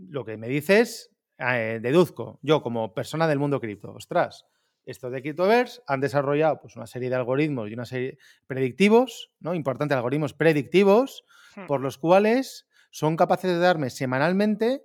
lo 0.10 0.26
que 0.26 0.38
me 0.38 0.48
dices, 0.48 1.12
eh, 1.38 1.80
deduzco, 1.82 2.40
yo 2.42 2.62
como 2.62 2.94
persona 2.94 3.28
del 3.28 3.40
mundo 3.40 3.60
cripto, 3.60 3.94
ostras, 3.94 4.46
estos 4.86 5.12
de 5.12 5.22
CryptoVerse 5.22 5.82
han 5.88 6.02
desarrollado 6.02 6.60
pues, 6.60 6.76
una 6.76 6.88
serie 6.88 7.10
de 7.10 7.16
algoritmos 7.16 7.70
y 7.70 7.74
una 7.74 7.86
serie 7.86 8.18
predictivos, 8.48 9.32
¿no? 9.40 9.54
Importante, 9.54 9.94
algoritmos 9.94 10.34
predictivos, 10.34 11.24
hmm. 11.56 11.68
por 11.68 11.82
los 11.82 11.98
cuales 11.98 12.68
son 12.92 13.18
capaces 13.18 13.50
de 13.50 13.58
darme 13.58 13.90
semanalmente 13.90 14.84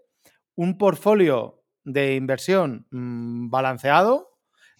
un 0.54 0.78
portfolio 0.78 1.62
de 1.84 2.14
inversión 2.14 2.86
mm, 2.90 3.50
balanceado 3.50 4.32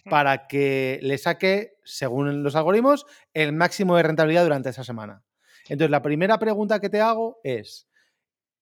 para 0.09 0.47
que 0.47 0.99
le 1.03 1.17
saque, 1.17 1.73
según 1.83 2.41
los 2.41 2.55
algoritmos, 2.55 3.05
el 3.33 3.53
máximo 3.53 3.97
de 3.97 4.03
rentabilidad 4.03 4.43
durante 4.43 4.69
esa 4.69 4.85
semana. 4.85 5.23
Entonces, 5.67 5.91
la 5.91 6.01
primera 6.01 6.39
pregunta 6.39 6.79
que 6.79 6.89
te 6.89 7.01
hago 7.01 7.39
es, 7.43 7.89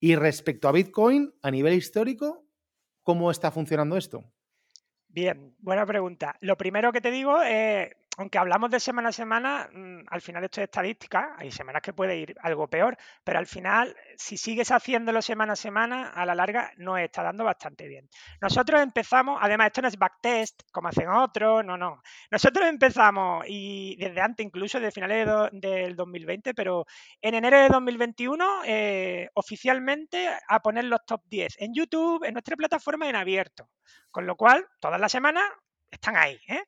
y 0.00 0.16
respecto 0.16 0.68
a 0.68 0.72
Bitcoin, 0.72 1.32
a 1.42 1.50
nivel 1.50 1.74
histórico, 1.74 2.44
¿cómo 3.02 3.30
está 3.30 3.52
funcionando 3.52 3.96
esto? 3.96 4.24
Bien, 5.06 5.54
buena 5.58 5.86
pregunta. 5.86 6.36
Lo 6.40 6.56
primero 6.56 6.92
que 6.92 7.00
te 7.00 7.10
digo 7.10 7.40
es 7.42 7.90
aunque 8.16 8.38
hablamos 8.38 8.70
de 8.70 8.80
semana 8.80 9.10
a 9.10 9.12
semana, 9.12 9.68
mm, 9.72 10.04
al 10.08 10.20
final 10.20 10.42
esto 10.44 10.60
es 10.60 10.64
estadística, 10.64 11.34
hay 11.36 11.50
semanas 11.50 11.82
que 11.82 11.92
puede 11.92 12.16
ir 12.16 12.34
algo 12.40 12.66
peor, 12.68 12.96
pero 13.22 13.38
al 13.38 13.46
final, 13.46 13.94
si 14.16 14.36
sigues 14.36 14.70
haciéndolo 14.70 15.20
semana 15.20 15.52
a 15.52 15.56
semana, 15.56 16.08
a 16.10 16.24
la 16.24 16.34
larga 16.34 16.72
nos 16.78 16.98
está 16.98 17.22
dando 17.22 17.44
bastante 17.44 17.86
bien. 17.86 18.08
Nosotros 18.40 18.80
empezamos, 18.80 19.38
además 19.40 19.66
esto 19.68 19.82
no 19.82 19.88
es 19.88 19.98
backtest, 19.98 20.62
como 20.72 20.88
hacen 20.88 21.08
otros, 21.08 21.64
no, 21.64 21.76
no. 21.76 22.02
Nosotros 22.30 22.66
empezamos, 22.66 23.44
y 23.48 23.96
desde 23.96 24.20
antes, 24.20 24.46
incluso 24.46 24.80
de 24.80 24.90
finales 24.90 25.28
del 25.52 25.94
2020, 25.94 26.54
pero 26.54 26.86
en 27.20 27.34
enero 27.34 27.58
de 27.58 27.68
2021, 27.68 28.62
eh, 28.64 29.28
oficialmente 29.34 30.28
a 30.48 30.60
poner 30.60 30.84
los 30.84 31.04
top 31.06 31.22
10 31.26 31.56
en 31.58 31.74
YouTube, 31.74 32.24
en 32.24 32.32
nuestra 32.34 32.56
plataforma 32.56 33.08
en 33.08 33.16
abierto. 33.16 33.68
Con 34.10 34.26
lo 34.26 34.36
cual, 34.36 34.66
todas 34.80 35.00
las 35.00 35.12
semanas 35.12 35.44
están 35.90 36.16
ahí. 36.16 36.38
¿eh? 36.48 36.62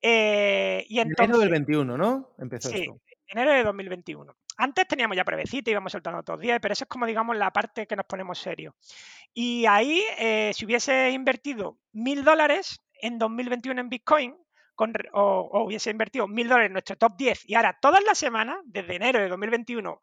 Eh, 0.00 0.84
y 0.88 1.00
entonces, 1.00 1.24
enero 1.24 1.38
del 1.40 1.50
21, 1.50 1.96
¿no? 1.96 2.34
Empezó 2.38 2.70
sí, 2.70 2.88
enero 3.28 3.52
de 3.52 3.64
2021. 3.64 4.36
Antes 4.56 4.88
teníamos 4.88 5.16
ya 5.16 5.24
prevecita, 5.24 5.70
íbamos 5.70 5.92
soltando 5.92 6.22
todos 6.22 6.38
los 6.38 6.42
días, 6.42 6.58
pero 6.60 6.72
eso 6.72 6.84
es 6.84 6.88
como, 6.88 7.06
digamos, 7.06 7.36
la 7.36 7.52
parte 7.52 7.86
que 7.86 7.96
nos 7.96 8.06
ponemos 8.06 8.38
serio. 8.38 8.74
Y 9.32 9.66
ahí, 9.66 10.02
eh, 10.18 10.52
si 10.54 10.64
hubiese 10.64 11.10
invertido 11.10 11.78
mil 11.92 12.24
dólares 12.24 12.80
en 13.00 13.18
2021 13.18 13.80
en 13.80 13.88
Bitcoin, 13.88 14.36
o, 15.12 15.64
hubiese 15.64 15.90
invertido 15.90 16.28
mil 16.28 16.48
dólares 16.48 16.68
en 16.68 16.72
nuestro 16.72 16.96
top 16.96 17.16
10 17.16 17.48
y 17.48 17.54
ahora 17.54 17.76
todas 17.80 18.02
las 18.04 18.18
semanas, 18.18 18.58
desde 18.64 18.96
enero 18.96 19.20
de 19.20 19.28
2021, 19.28 20.02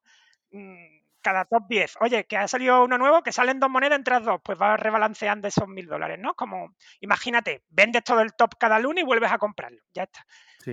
cada 1.26 1.46
top 1.46 1.64
10. 1.68 1.96
Oye, 2.02 2.26
que 2.26 2.38
ha 2.38 2.48
salido 2.48 2.84
uno 2.84 3.00
nuevo, 3.00 3.24
que 3.24 3.32
salen 3.32 3.60
dos 3.60 3.68
monedas 3.68 3.98
entre 3.98 4.14
las 4.14 4.26
dos, 4.26 4.40
pues 4.44 4.62
va 4.62 4.78
rebalanceando 4.78 5.48
esos 5.48 5.68
mil 5.68 5.88
dólares, 5.88 6.20
¿no? 6.22 6.36
Como, 6.36 6.76
imagínate, 7.00 7.64
vendes 7.70 8.04
todo 8.04 8.22
el 8.22 8.36
top 8.36 8.52
cada 8.60 8.78
lunes 8.78 9.02
y 9.02 9.06
vuelves 9.08 9.32
a 9.32 9.40
comprarlo, 9.40 9.82
ya 9.92 10.04
está. 10.04 10.24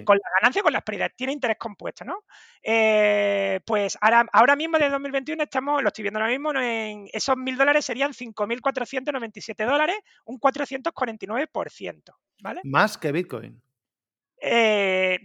Con 0.05 0.17
la 0.17 0.31
ganancia, 0.41 0.63
con 0.63 0.75
las 0.75 0.83
pérdidas, 0.83 1.13
tiene 1.17 1.33
interés 1.33 1.57
compuesto, 1.59 2.05
¿no? 2.05 2.25
Eh, 2.63 3.61
pues 3.65 3.97
ahora, 4.03 4.27
ahora 4.31 4.55
mismo 4.55 4.77
de 4.79 4.91
2021 4.91 5.43
estamos, 5.43 5.83
lo 5.83 5.89
estoy 5.89 6.03
viendo 6.03 6.21
ahora 6.21 6.31
mismo, 6.31 6.53
en 6.53 7.09
esos 7.15 7.37
mil 7.39 7.57
dólares 7.57 7.87
serían 7.87 8.13
5.497 8.13 9.65
dólares, 9.65 9.97
un 10.27 10.39
449%, 10.39 12.15
¿vale? 12.43 12.61
Más 12.65 12.99
que 12.99 13.11
Bitcoin. 13.11 13.63
Eh, 14.45 15.21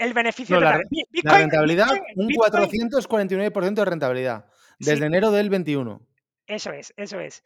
el 0.00 0.12
beneficio 0.12 0.56
de 0.56 0.62
la, 0.62 0.82
rentabilidad, 1.24 1.88
un 2.14 2.28
449% 2.28 3.74
de 3.74 3.84
rentabilidad 3.86 4.44
desde 4.78 5.06
enero 5.06 5.30
del 5.30 5.48
21. 5.48 6.06
Eso 6.46 6.70
es, 6.72 6.92
eso 6.98 7.18
es. 7.20 7.42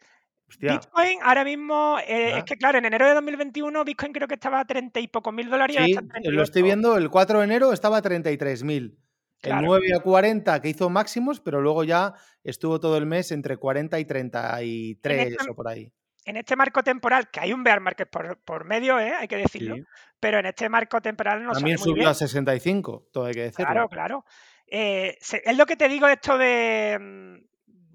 Bitcoin 0.59 1.19
ahora 1.23 1.45
mismo, 1.45 1.97
eh, 2.05 2.37
es 2.37 2.43
que 2.43 2.57
claro, 2.57 2.79
en 2.79 2.85
enero 2.85 3.07
de 3.07 3.13
2021 3.13 3.85
Bitcoin 3.85 4.11
creo 4.11 4.27
que 4.27 4.33
estaba 4.33 4.59
a 4.59 4.65
30 4.65 4.99
y 4.99 5.07
pocos 5.07 5.33
mil 5.33 5.49
dólares. 5.49 5.77
Sí, 5.85 5.95
lo 6.25 6.43
estoy 6.43 6.63
viendo, 6.63 6.97
el 6.97 7.09
4 7.09 7.39
de 7.39 7.45
enero 7.45 7.71
estaba 7.71 7.97
a 7.97 8.01
33 8.01 8.63
mil. 8.63 8.99
El 9.41 9.61
9 9.61 9.87
a 9.95 9.99
40 10.01 10.61
que 10.61 10.69
hizo 10.69 10.89
máximos, 10.89 11.39
pero 11.39 11.61
luego 11.61 11.85
ya 11.85 12.13
estuvo 12.43 12.81
todo 12.81 12.97
el 12.97 13.05
mes 13.05 13.31
entre 13.31 13.55
40 13.55 13.99
y 13.99 14.05
33 14.05 15.37
o 15.49 15.55
por 15.55 15.69
ahí 15.69 15.93
en 16.25 16.37
este 16.37 16.55
marco 16.55 16.83
temporal, 16.83 17.29
que 17.29 17.39
hay 17.39 17.53
un 17.53 17.63
bear 17.63 17.79
market 17.79 18.09
por, 18.09 18.65
medio, 18.65 18.99
¿eh? 18.99 19.13
hay 19.19 19.27
que 19.27 19.37
decirlo, 19.37 19.75
pero 20.19 20.39
en 20.39 20.45
este 20.45 20.69
marco 20.69 21.01
temporal 21.01 21.43
no 21.43 21.51
También 21.51 21.77
subió 21.77 22.09
a 22.09 22.13
65, 22.13 23.09
todo 23.11 23.25
hay 23.25 23.33
que 23.33 23.41
decirlo. 23.43 23.65
Claro, 23.65 23.89
claro. 23.89 24.25
Eh, 24.67 25.17
es 25.19 25.57
lo 25.57 25.65
que 25.65 25.75
te 25.75 25.87
digo 25.87 26.07
esto 26.07 26.37
de, 26.37 26.97
mm, 26.99 27.53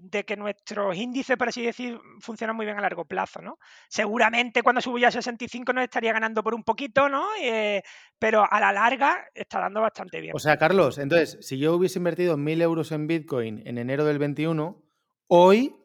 de 0.09 0.23
que 0.23 0.37
nuestros 0.37 0.95
índices, 0.95 1.37
por 1.37 1.49
así 1.49 1.61
decir, 1.61 1.99
funcionan 2.19 2.55
muy 2.55 2.65
bien 2.65 2.77
a 2.77 2.81
largo 2.81 3.05
plazo, 3.05 3.41
¿no? 3.41 3.59
Seguramente 3.87 4.63
cuando 4.63 4.81
subió 4.81 5.07
a 5.07 5.11
65 5.11 5.73
nos 5.73 5.83
estaría 5.83 6.13
ganando 6.13 6.43
por 6.43 6.55
un 6.55 6.63
poquito, 6.63 7.09
¿no? 7.09 7.27
Eh, 7.41 7.81
pero 8.17 8.45
a 8.49 8.59
la 8.59 8.71
larga 8.71 9.25
está 9.33 9.59
dando 9.59 9.81
bastante 9.81 10.21
bien. 10.21 10.33
O 10.35 10.39
sea, 10.39 10.57
Carlos, 10.57 10.97
entonces, 10.97 11.37
si 11.41 11.57
yo 11.57 11.75
hubiese 11.75 11.99
invertido 11.99 12.37
1.000 12.37 12.61
euros 12.61 12.91
en 12.91 13.07
Bitcoin 13.07 13.61
en 13.65 13.77
enero 13.77 14.05
del 14.05 14.19
21, 14.19 14.81
hoy 15.27 15.75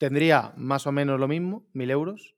tendría 0.00 0.54
más 0.56 0.86
o 0.86 0.92
menos 0.92 1.20
lo 1.20 1.28
mismo, 1.28 1.68
mil 1.74 1.90
euros. 1.90 2.34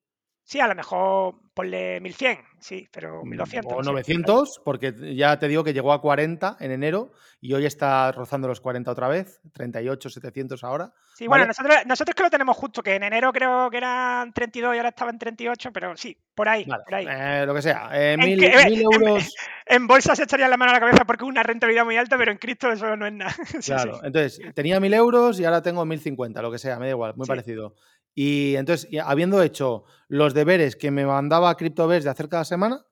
Sí, 0.52 0.60
a 0.60 0.66
lo 0.66 0.74
mejor 0.74 1.36
ponle 1.54 1.98
1100, 2.02 2.38
sí, 2.60 2.86
pero 2.92 3.24
1200. 3.24 3.72
Mm, 3.72 3.74
o 3.74 3.82
900, 3.82 4.60
porque 4.62 4.92
ya 5.16 5.38
te 5.38 5.48
digo 5.48 5.64
que 5.64 5.72
llegó 5.72 5.94
a 5.94 6.02
40 6.02 6.58
en 6.60 6.72
enero 6.72 7.10
y 7.40 7.54
hoy 7.54 7.64
está 7.64 8.12
rozando 8.12 8.48
los 8.48 8.60
40 8.60 8.90
otra 8.90 9.08
vez, 9.08 9.40
38, 9.54 10.10
700 10.10 10.62
ahora. 10.62 10.92
Sí, 11.14 11.26
bueno, 11.26 11.46
nosotros, 11.46 11.76
nosotros 11.86 12.14
que 12.14 12.22
lo 12.24 12.28
tenemos 12.28 12.54
justo, 12.54 12.82
que 12.82 12.96
en 12.96 13.02
enero 13.02 13.32
creo 13.32 13.70
que 13.70 13.78
eran 13.78 14.30
32 14.34 14.74
y 14.74 14.76
ahora 14.76 14.90
estaban 14.90 15.18
38, 15.18 15.70
pero 15.72 15.96
sí, 15.96 16.14
por 16.34 16.50
ahí. 16.50 16.66
por 16.66 16.94
ahí. 16.96 17.06
Eh, 17.08 17.46
lo 17.46 17.54
que 17.54 17.62
sea, 17.62 17.88
eh, 17.94 18.18
mil, 18.18 18.44
euros. 18.44 19.34
En, 19.64 19.86
bolsa 19.86 20.14
se 20.14 20.24
echaría 20.24 20.48
la 20.48 20.58
mano 20.58 20.72
a 20.72 20.74
la 20.74 20.80
cabeza 20.80 21.06
porque 21.06 21.24
es 21.24 21.30
una 21.30 21.42
rentabilidad 21.42 21.86
muy 21.86 21.96
alta, 21.96 22.18
pero 22.18 22.30
en 22.30 22.36
Cristo 22.36 22.70
eso 22.70 22.94
no 22.94 23.06
es 23.06 23.12
nada. 23.14 23.34
claro, 23.64 24.00
entonces 24.02 24.38
tenía 24.54 24.78
1000 24.80 24.92
euros 24.92 25.40
y 25.40 25.46
ahora 25.46 25.62
tengo 25.62 25.86
1050, 25.86 26.42
lo 26.42 26.52
que 26.52 26.58
sea, 26.58 26.78
me 26.78 26.86
da 26.86 26.90
igual, 26.90 27.14
muy 27.16 27.26
parecido. 27.26 27.74
Y 28.14 28.56
entonces, 28.56 28.88
habiendo 29.04 29.42
hecho 29.42 29.84
los 30.08 30.34
deberes 30.34 30.76
que 30.76 30.90
me 30.90 31.06
mandaba 31.06 31.56
CryptoVest 31.56 32.04
de 32.04 32.10
hacer 32.10 32.28
cada 32.28 32.44
semana, 32.44 32.84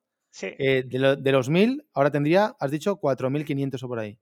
eh, 0.43 0.85
de, 0.87 1.33
los 1.33 1.49
1000, 1.49 1.87
ahora 1.93 2.11
tendría, 2.11 2.57
has 2.59 2.71
dicho, 2.71 2.97
4500 2.97 3.83
o 3.83 3.89
por 3.89 3.99
ahí. 3.99 4.19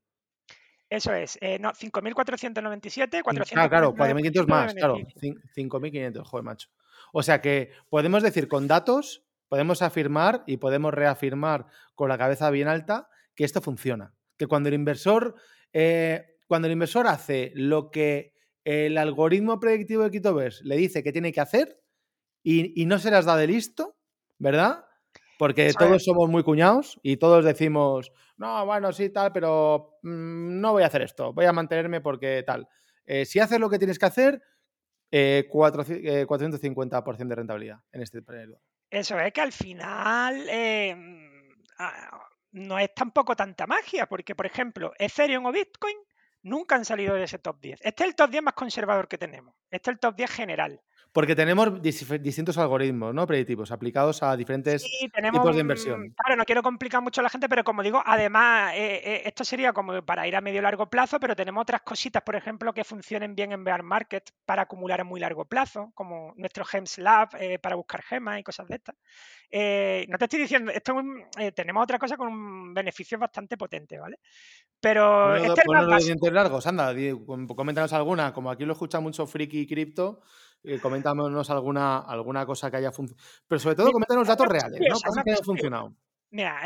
Eso 0.91 1.13
es, 1.13 1.39
eh, 1.43 1.59
no, 1.61 1.73
5.497, 1.73 3.23
400. 3.23 3.53
Ah, 3.57 3.69
claro, 3.69 3.95
4.500 3.95 4.47
más, 4.47 4.75
claro, 4.75 4.97
5.500, 4.97 6.25
joder, 6.25 6.45
macho. 6.45 6.69
O 7.13 7.23
sea 7.23 7.41
que 7.41 7.73
podemos 7.91 8.23
decir 8.23 8.49
con 8.49 8.67
datos, 8.67 9.23
podemos 9.49 9.83
afirmar 9.83 10.45
y 10.47 10.57
podemos 10.57 10.95
reafirmar 10.95 11.67
con 11.95 12.09
la 12.09 12.17
cabeza 12.17 12.51
bien 12.51 12.69
alta 12.69 13.09
que 13.35 13.45
esto 13.45 13.61
funciona. 13.61 14.15
Que 14.39 14.47
cuando 14.47 14.71
el 14.71 14.75
inversor, 14.75 15.35
eh, 15.73 16.39
cuando 16.47 16.67
el 16.67 16.73
inversor 16.73 17.07
hace 17.07 17.53
lo 17.55 17.91
que 17.91 18.33
el 18.65 18.99
algoritmo 18.99 19.61
predictivo 19.61 20.03
de 20.05 20.11
Kitoverse 20.11 20.65
le 20.65 20.77
dice 20.77 21.03
que 21.03 21.13
tiene 21.13 21.33
que 21.33 21.41
hacer 21.41 21.81
y, 22.43 22.87
no 22.87 22.99
se 22.99 23.11
las 23.11 23.25
da 23.25 23.37
de 23.37 23.47
listo, 23.47 23.97
¿verdad? 24.39 24.85
Porque 25.39 25.73
todos 25.73 26.05
somos 26.05 26.29
muy 26.29 26.43
cuñados 26.43 26.99
y 27.03 27.17
todos 27.17 27.45
decimos, 27.45 28.13
no, 28.37 28.65
bueno, 28.67 28.93
sí, 28.93 29.11
tal, 29.11 29.33
pero 29.33 29.99
mm, 30.03 30.61
no 30.61 30.73
voy 30.73 30.83
a 30.83 30.87
hacer 30.87 31.03
esto, 31.03 31.33
voy 31.33 31.45
a 31.45 31.53
mantenerme 31.53 32.01
porque 32.01 32.43
tal. 32.47 32.69
Eh, 33.07 33.25
si 33.25 33.39
haces 33.41 33.61
lo 33.61 33.71
que 33.71 33.79
tienes 33.79 33.99
que 33.99 34.07
hacer, 34.07 34.43
eh, 35.11 35.47
450% 35.51 37.29
de 37.29 37.35
rentabilidad 37.35 37.79
en 37.93 38.03
este 38.03 38.23
periodo. 38.23 38.61
Eso 38.91 39.19
es 39.19 39.33
que 39.33 39.41
al 39.41 39.53
final 39.53 40.47
eh, 40.49 40.95
ah, 41.79 42.29
no 42.53 42.79
es 42.79 42.95
tampoco 42.95 43.35
tanta 43.37 43.67
magia, 43.67 44.07
porque 44.07 44.35
por 44.35 44.47
ejemplo, 44.47 44.93
Ethereum 44.99 45.47
o 45.47 45.53
Bitcoin 45.53 45.97
nunca 46.49 46.75
han 46.75 46.85
salido 46.85 47.15
de 47.15 47.25
ese 47.25 47.39
top 47.39 47.61
10. 47.61 47.81
Este 47.83 48.03
es 48.03 48.09
el 48.09 48.15
top 48.17 48.31
10 48.31 48.43
más 48.43 48.55
conservador 48.55 49.09
que 49.09 49.19
tenemos. 49.19 49.55
Este 49.71 49.91
es 49.91 49.95
el 49.95 50.01
top 50.01 50.17
10 50.17 50.31
general. 50.31 50.81
Porque 51.19 51.35
tenemos 51.35 51.83
distintos 51.83 52.59
algoritmos 52.59 53.13
¿no? 53.13 53.27
predictivos 53.27 53.73
aplicados 53.73 54.23
a 54.23 54.37
diferentes 54.37 54.85
tipos 54.85 55.53
de 55.53 55.61
inversión. 55.61 56.15
Claro, 56.17 56.37
no 56.37 56.45
quiero 56.45 56.63
complicar 56.63 57.03
mucho 57.03 57.21
a 57.21 57.25
la 57.25 57.29
gente, 57.29 57.49
pero 57.49 57.65
como 57.65 57.83
digo, 57.83 58.01
además, 58.07 58.73
eh, 58.77 59.03
eh, 59.03 59.23
esto 59.25 59.43
sería 59.43 59.73
como 59.73 60.01
para 60.03 60.29
ir 60.29 60.37
a 60.37 60.41
medio 60.41 60.63
largo 60.63 60.89
plazo, 60.89 61.19
pero 61.19 61.35
tenemos 61.35 61.63
otras 61.63 61.83
cositas, 61.83 62.23
por 62.23 62.37
ejemplo, 62.37 62.73
que 62.73 62.85
funcionen 62.85 63.35
bien 63.35 63.51
en 63.51 63.65
bear 63.65 63.83
market 63.83 64.31
para 64.47 64.63
acumular 64.63 65.01
a 65.01 65.05
muy 65.05 65.19
largo 65.19 65.45
plazo, 65.45 65.91
como 65.93 66.35
nuestro 66.37 66.65
Gems 66.65 66.99
Lab 66.99 67.31
eh, 67.41 67.59
para 67.59 67.75
buscar 67.75 68.01
gemas 68.05 68.39
y 68.39 68.45
cosas 68.45 68.69
de 68.69 68.77
estas. 68.77 68.95
no 70.09 70.19
te 70.19 70.25
estoy 70.25 70.39
diciendo, 70.39 70.71
esto 70.71 70.95
tenemos 71.53 71.83
otra 71.83 71.99
cosa 71.99 72.17
con 72.17 72.29
un 72.29 72.73
beneficio 72.73 73.19
bastante 73.19 73.57
potente, 73.57 73.99
¿vale? 73.99 74.21
Pero 74.79 75.35
este 75.35 75.63
es 75.97 76.07
dientes 76.07 76.33
largos, 76.33 76.65
anda, 76.69 76.95
coméntanos 77.57 77.93
alguna, 77.93 78.33
como 78.33 78.53
aquí 78.53 78.65
lo 78.65 78.75
escucha 78.75 79.01
mucho 79.01 79.27
Friki 79.27 79.67
Cripto 79.67 80.23
eh, 80.65 80.79
coméntanos 80.81 81.51
alguna, 81.51 81.99
alguna 81.99 82.45
cosa 82.47 82.71
que 82.71 82.79
haya 82.79 82.93
funcionado. 82.93 83.27
Pero 83.47 83.59
sobre 83.59 83.77
todo, 83.77 83.93
coméntanos 83.93 84.27
datos 84.27 84.47
reales, 84.47 84.81
¿no? 84.81 84.95
Cosas 84.95 85.25
que 85.25 85.31
hayan 85.31 85.45
funcionado. 85.45 85.95
Mira, 86.31 86.61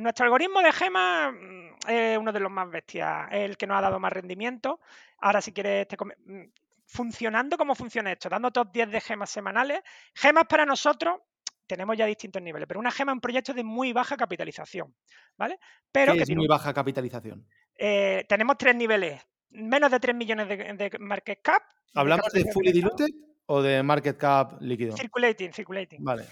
nuestro 0.00 0.26
algoritmo 0.26 0.60
de 0.60 0.72
gema 0.72 1.32
mm, 1.32 1.88
es 1.88 2.18
uno 2.18 2.32
de 2.32 2.40
los 2.40 2.50
más 2.50 2.70
bestias, 2.70 3.28
es 3.30 3.50
el 3.50 3.56
que 3.56 3.66
nos 3.66 3.78
ha 3.78 3.82
dado 3.82 3.98
más 3.98 4.12
rendimiento. 4.12 4.80
Ahora, 5.18 5.40
si 5.40 5.52
quieres, 5.52 5.86
mm, 6.26 6.42
funcionando, 6.86 7.56
¿cómo 7.56 7.74
funciona 7.74 8.12
esto? 8.12 8.28
Dando 8.28 8.50
top 8.50 8.70
10 8.72 8.90
de 8.90 9.00
gemas 9.00 9.30
semanales. 9.30 9.80
Gemas 10.14 10.44
para 10.46 10.66
nosotros 10.66 11.20
tenemos 11.66 11.96
ya 11.96 12.04
distintos 12.04 12.42
niveles, 12.42 12.66
pero 12.68 12.80
una 12.80 12.90
gema 12.90 13.12
es 13.12 13.14
un 13.14 13.20
proyecto 13.20 13.54
de 13.54 13.64
muy 13.64 13.94
baja 13.94 14.16
capitalización, 14.16 14.94
¿vale? 15.38 15.58
Pero 15.90 16.12
¿Qué 16.12 16.24
es 16.24 16.30
muy 16.36 16.46
baja 16.46 16.74
capitalización? 16.74 17.46
Eh, 17.76 18.26
tenemos 18.28 18.58
tres 18.58 18.76
niveles, 18.76 19.22
menos 19.52 19.90
de 19.90 20.00
3 20.00 20.14
millones 20.14 20.48
de, 20.48 20.90
market 20.98 21.40
cap. 21.42 21.62
¿Hablamos 21.94 22.32
de, 22.32 22.44
fully 22.52 22.72
diluted 22.72 23.08
o 23.46 23.62
de 23.62 23.82
market 23.82 24.16
cap 24.16 24.60
líquido? 24.60 24.96
Circulating, 24.96 25.52
circulating. 25.52 26.02
Vale. 26.02 26.24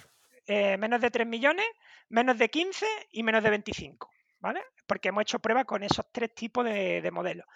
Eh, 0.47 0.77
menos 0.79 1.01
de 1.01 1.11
3 1.11 1.27
millones, 1.27 1.67
menos 2.09 2.39
de 2.39 2.49
15 2.49 2.87
y 3.13 3.23
menos 3.23 3.43
de 3.43 3.51
25, 3.51 4.11
¿vale? 4.41 4.63
Porque 4.87 5.11
hemos 5.11 5.23
hecho 5.23 5.39
pruebas 5.39 5.65
con 5.65 5.83
esos 5.83 6.07
tres 6.11 6.35
tipos 6.35 6.65
de, 6.65 7.09
modelos. 7.13 7.47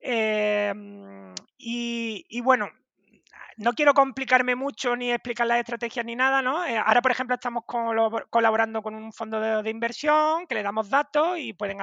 Eh, 0.00 0.72
y, 1.58 2.40
bueno, 2.40 2.68
no 3.56 3.72
quiero 3.72 3.94
complicarme 3.94 4.54
mucho 4.54 4.96
ni 4.96 5.12
explicar 5.12 5.46
las 5.46 5.60
estrategias 5.60 6.04
ni 6.04 6.16
nada, 6.16 6.42
¿no? 6.42 6.64
Eh, 6.64 6.76
ahora, 6.76 7.02
por 7.02 7.10
ejemplo, 7.10 7.34
estamos 7.34 7.64
colaborando 8.30 8.82
con 8.82 8.94
un 8.94 9.12
fondo 9.12 9.40
de, 9.62 9.70
inversión 9.70 10.46
que 10.46 10.54
le 10.54 10.62
damos 10.62 10.90
datos 10.90 11.38
y 11.38 11.52
pueden 11.52 11.78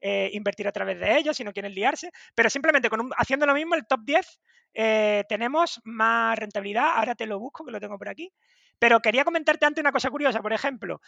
eh, 0.00 0.30
invertir 0.32 0.68
a 0.68 0.72
través 0.72 0.98
de 0.98 1.18
ellos 1.18 1.36
si 1.36 1.44
no 1.44 1.52
quieren 1.52 1.74
liarse, 1.74 2.10
pero 2.34 2.50
simplemente 2.50 2.88
haciendo 3.16 3.46
lo 3.46 3.54
mismo, 3.54 3.74
el 3.74 3.86
top 3.86 4.00
10, 4.04 4.40
eh, 4.74 5.24
tenemos 5.28 5.80
más 5.84 6.38
rentabilidad. 6.38 6.96
Ahora 6.96 7.14
te 7.14 7.26
lo 7.26 7.38
busco, 7.38 7.64
que 7.64 7.72
lo 7.72 7.80
tengo 7.80 7.98
por 7.98 8.08
aquí. 8.08 8.32
Pero 8.78 9.00
quería 9.00 9.24
comentarte 9.24 9.66
antes 9.66 9.82
una 9.82 9.92
cosa 9.92 10.10
curiosa. 10.10 10.40
Por 10.40 10.52
ejemplo, 10.52 11.00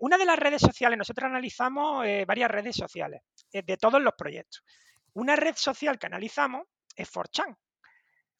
una 0.00 0.18
de 0.18 0.24
las 0.24 0.36
redes 0.36 0.60
sociales, 0.60 0.98
nosotros 0.98 1.30
analizamos 1.30 2.04
varias 2.26 2.50
redes 2.50 2.74
sociales 2.74 3.20
de 3.52 3.76
todos 3.76 4.02
los 4.02 4.14
proyectos. 4.18 4.64
Una 5.12 5.36
red 5.36 5.54
social 5.54 5.96
que 5.96 6.06
analizamos 6.06 6.64
es 6.96 7.08
4chan. 7.12 7.56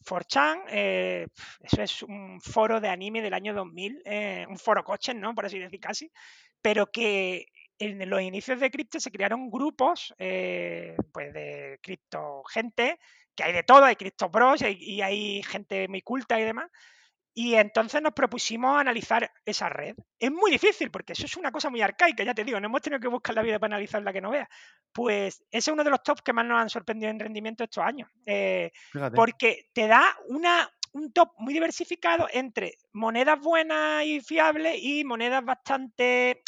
4chan, 0.04 0.62
eh, 0.68 1.26
eso 1.60 1.82
es 1.82 2.02
un 2.02 2.40
foro 2.40 2.80
de 2.80 2.88
anime 2.88 3.22
del 3.22 3.34
año 3.34 3.54
2000, 3.54 4.02
eh, 4.04 4.46
un 4.48 4.58
foro 4.58 4.84
coches, 4.84 5.14
¿no? 5.14 5.34
Por 5.34 5.46
así 5.46 5.58
decir 5.58 5.80
casi, 5.80 6.10
pero 6.60 6.90
que 6.90 7.46
en 7.78 8.08
los 8.08 8.20
inicios 8.22 8.60
de 8.60 8.70
cripto 8.70 9.00
se 9.00 9.10
crearon 9.10 9.50
grupos 9.50 10.14
eh, 10.18 10.96
pues 11.12 11.32
de 11.32 11.78
cripto 11.82 12.42
gente, 12.44 12.98
que 13.34 13.44
hay 13.44 13.52
de 13.52 13.64
todo, 13.64 13.84
hay 13.84 13.96
cripto 13.96 14.30
pros 14.30 14.62
y 14.62 15.02
hay 15.02 15.42
gente 15.42 15.88
muy 15.88 16.02
culta 16.02 16.38
y 16.38 16.44
demás, 16.44 16.70
y 17.34 17.56
entonces 17.56 18.00
nos 18.00 18.12
propusimos 18.12 18.78
analizar 18.78 19.30
esa 19.44 19.68
red. 19.68 19.96
Es 20.18 20.30
muy 20.30 20.52
difícil 20.52 20.90
porque 20.90 21.14
eso 21.14 21.26
es 21.26 21.36
una 21.36 21.50
cosa 21.50 21.68
muy 21.68 21.82
arcaica, 21.82 22.22
ya 22.22 22.32
te 22.32 22.44
digo, 22.44 22.60
no 22.60 22.66
hemos 22.66 22.80
tenido 22.80 23.00
que 23.00 23.08
buscar 23.08 23.34
la 23.34 23.42
vida 23.42 23.58
para 23.58 23.74
analizar 23.74 24.02
la 24.02 24.12
que 24.12 24.20
no 24.20 24.30
veas. 24.30 24.48
Pues 24.92 25.42
ese 25.50 25.58
es 25.58 25.68
uno 25.68 25.82
de 25.82 25.90
los 25.90 26.02
tops 26.04 26.22
que 26.22 26.32
más 26.32 26.46
nos 26.46 26.60
han 26.60 26.70
sorprendido 26.70 27.10
en 27.10 27.18
rendimiento 27.18 27.64
estos 27.64 27.84
años. 27.84 28.08
Eh, 28.24 28.70
porque 29.14 29.68
te 29.72 29.88
da 29.88 30.04
una, 30.28 30.70
un 30.92 31.12
top 31.12 31.32
muy 31.38 31.52
diversificado 31.52 32.28
entre 32.32 32.78
monedas 32.92 33.40
buenas 33.40 34.04
y 34.04 34.20
fiables 34.20 34.78
y 34.80 35.02
monedas 35.02 35.44
bastante 35.44 36.42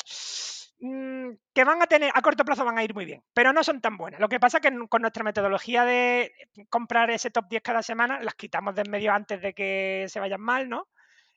que 0.79 1.65
van 1.65 1.83
a 1.83 1.87
tener, 1.87 2.11
a 2.15 2.21
corto 2.21 2.45
plazo 2.45 2.65
van 2.65 2.79
a 2.79 2.85
ir 2.85 2.95
muy 2.95 3.05
bien, 3.05 3.23
pero 3.33 3.53
no 3.53 3.65
son 3.65 3.81
tan 3.81 3.97
buenas. 3.97 4.21
Lo 4.21 4.29
que 4.29 4.41
pasa 4.41 4.59
es 4.59 4.63
que 4.63 4.89
con 4.89 5.03
nuestra 5.03 5.25
metodología 5.25 5.85
de 5.85 6.33
comprar 6.69 7.11
ese 7.11 7.31
top 7.31 7.47
10 7.49 7.63
cada 7.63 7.83
semana, 7.83 8.21
las 8.21 8.35
quitamos 8.35 8.75
de 8.75 8.83
en 8.83 8.91
medio 8.91 9.13
antes 9.13 9.41
de 9.41 9.55
que 9.55 10.07
se 10.09 10.21
vayan 10.21 10.41
mal, 10.41 10.69
¿no? 10.69 10.89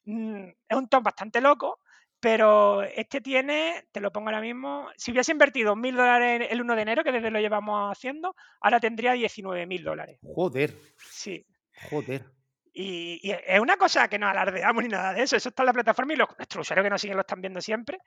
Mm, 0.06 0.50
es 0.68 0.78
un 0.78 0.90
top 0.90 1.04
bastante 1.04 1.40
loco, 1.42 1.80
pero 2.20 2.84
este 2.84 3.22
tiene, 3.22 3.86
te 3.92 4.02
lo 4.02 4.12
pongo 4.12 4.28
ahora 4.30 4.42
mismo, 4.42 4.90
si 4.98 5.12
hubiese 5.12 5.32
invertido 5.32 5.76
mil 5.76 5.96
dólares 5.96 6.48
el 6.50 6.62
1 6.62 6.76
de 6.76 6.82
enero, 6.82 7.04
que 7.04 7.12
desde 7.12 7.32
lo 7.32 7.40
llevamos 7.40 7.92
haciendo, 7.92 8.36
ahora 8.60 8.80
tendría 8.80 9.14
19 9.14 9.66
mil 9.68 9.84
dólares. 9.84 10.20
Joder. 10.22 10.74
Sí. 10.98 11.46
Joder. 11.90 12.39
Y, 12.82 13.34
es 13.46 13.60
una 13.60 13.76
cosa 13.76 14.08
que 14.08 14.18
no 14.18 14.30
alardeamos 14.30 14.82
ni 14.82 14.90
nada 14.90 15.14
de 15.14 15.24
eso. 15.24 15.36
Eso 15.36 15.50
está 15.50 15.64
en 15.64 15.68
la 15.68 15.74
plataforma 15.74 16.14
y 16.14 16.16
los, 16.16 16.30
nuestros 16.38 16.66
usuarios 16.66 16.86
que 16.86 16.90
nos 16.90 17.02
siguen 17.02 17.18
lo 17.18 17.22
están 17.22 17.42
viendo 17.42 17.60
siempre. 17.60 18.00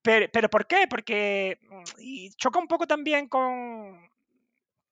Pero, 0.00 0.26
pero 0.32 0.48
¿por 0.48 0.64
qué? 0.66 0.86
Porque 0.88 1.58
mm, 1.60 1.82
y 1.98 2.30
choca 2.36 2.60
un 2.60 2.68
poco 2.68 2.86
también 2.86 3.26
con, 3.28 4.08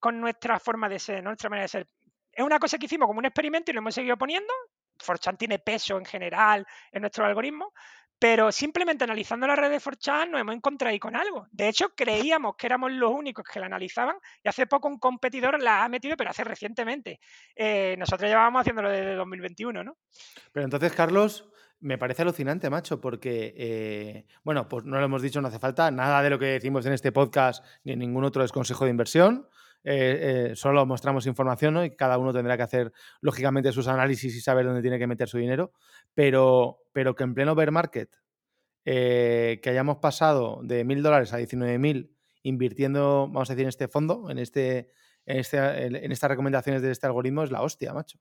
con 0.00 0.20
nuestra 0.20 0.58
forma 0.58 0.88
de 0.88 0.98
ser, 0.98 1.22
nuestra 1.22 1.48
manera 1.48 1.62
de 1.62 1.68
ser. 1.68 1.86
Es 2.32 2.44
una 2.44 2.58
cosa 2.58 2.76
que 2.76 2.86
hicimos 2.86 3.06
como 3.06 3.20
un 3.20 3.24
experimento 3.24 3.70
y 3.70 3.74
lo 3.74 3.78
hemos 3.78 3.94
seguido 3.94 4.16
poniendo. 4.16 4.52
Forchan 4.98 5.36
tiene 5.36 5.60
peso 5.60 5.96
en 5.96 6.04
general 6.04 6.66
en 6.90 7.02
nuestro 7.02 7.24
algoritmo, 7.24 7.72
pero 8.20 8.52
simplemente 8.52 9.04
analizando 9.04 9.46
la 9.46 9.56
red 9.56 9.70
de 9.70 9.80
4chan 9.80 10.28
nos 10.28 10.40
hemos 10.42 10.54
encontrado 10.54 10.92
ahí 10.92 10.98
con 10.98 11.16
algo. 11.16 11.46
De 11.50 11.68
hecho, 11.68 11.94
creíamos 11.96 12.54
que 12.54 12.66
éramos 12.66 12.92
los 12.92 13.10
únicos 13.10 13.46
que 13.50 13.58
la 13.58 13.66
analizaban 13.66 14.16
y 14.44 14.48
hace 14.48 14.66
poco 14.66 14.88
un 14.88 14.98
competidor 14.98 15.60
la 15.60 15.82
ha 15.82 15.88
metido, 15.88 16.18
pero 16.18 16.28
hace 16.28 16.44
recientemente. 16.44 17.18
Eh, 17.56 17.96
nosotros 17.98 18.28
llevábamos 18.28 18.60
haciéndolo 18.60 18.90
desde 18.90 19.14
2021, 19.14 19.82
¿no? 19.82 19.96
Pero 20.52 20.64
entonces, 20.64 20.92
Carlos, 20.92 21.50
me 21.80 21.96
parece 21.96 22.20
alucinante, 22.20 22.68
macho, 22.68 23.00
porque, 23.00 23.54
eh, 23.56 24.26
bueno, 24.44 24.68
pues 24.68 24.84
no 24.84 24.98
lo 24.98 25.04
hemos 25.06 25.22
dicho, 25.22 25.40
no 25.40 25.48
hace 25.48 25.58
falta. 25.58 25.90
Nada 25.90 26.22
de 26.22 26.28
lo 26.28 26.38
que 26.38 26.44
decimos 26.44 26.84
en 26.84 26.92
este 26.92 27.12
podcast 27.12 27.64
ni 27.84 27.92
en 27.92 28.00
ningún 28.00 28.24
otro 28.24 28.44
es 28.44 28.52
consejo 28.52 28.84
de 28.84 28.90
inversión. 28.90 29.48
Eh, 29.82 30.52
solo 30.54 30.84
mostramos 30.84 31.26
información 31.26 31.74
¿no? 31.74 31.84
y 31.84 31.96
cada 31.96 32.18
uno 32.18 32.32
tendrá 32.32 32.56
que 32.56 32.62
hacer, 32.62 32.92
lógicamente, 33.20 33.72
sus 33.72 33.88
análisis 33.88 34.34
y 34.36 34.40
saber 34.40 34.66
dónde 34.66 34.82
tiene 34.82 34.98
que 34.98 35.06
meter 35.06 35.28
su 35.28 35.38
dinero. 35.38 35.72
Pero, 36.14 36.78
pero 36.92 37.14
que 37.14 37.24
en 37.24 37.34
pleno 37.34 37.54
bear 37.54 37.70
market 37.70 38.10
eh, 38.84 39.60
que 39.62 39.70
hayamos 39.70 39.98
pasado 39.98 40.60
de 40.62 40.84
mil 40.84 41.02
dólares 41.02 41.32
a 41.32 41.38
19.000 41.38 42.10
invirtiendo, 42.42 43.28
vamos 43.30 43.50
a 43.50 43.52
decir, 43.52 43.64
en 43.64 43.68
este 43.68 43.88
fondo, 43.88 44.30
en, 44.30 44.38
este, 44.38 44.88
en, 45.26 45.38
este, 45.38 45.58
en 45.58 46.12
estas 46.12 46.30
recomendaciones 46.30 46.82
de 46.82 46.90
este 46.90 47.06
algoritmo, 47.06 47.42
es 47.42 47.50
la 47.50 47.62
hostia, 47.62 47.92
macho. 47.92 48.18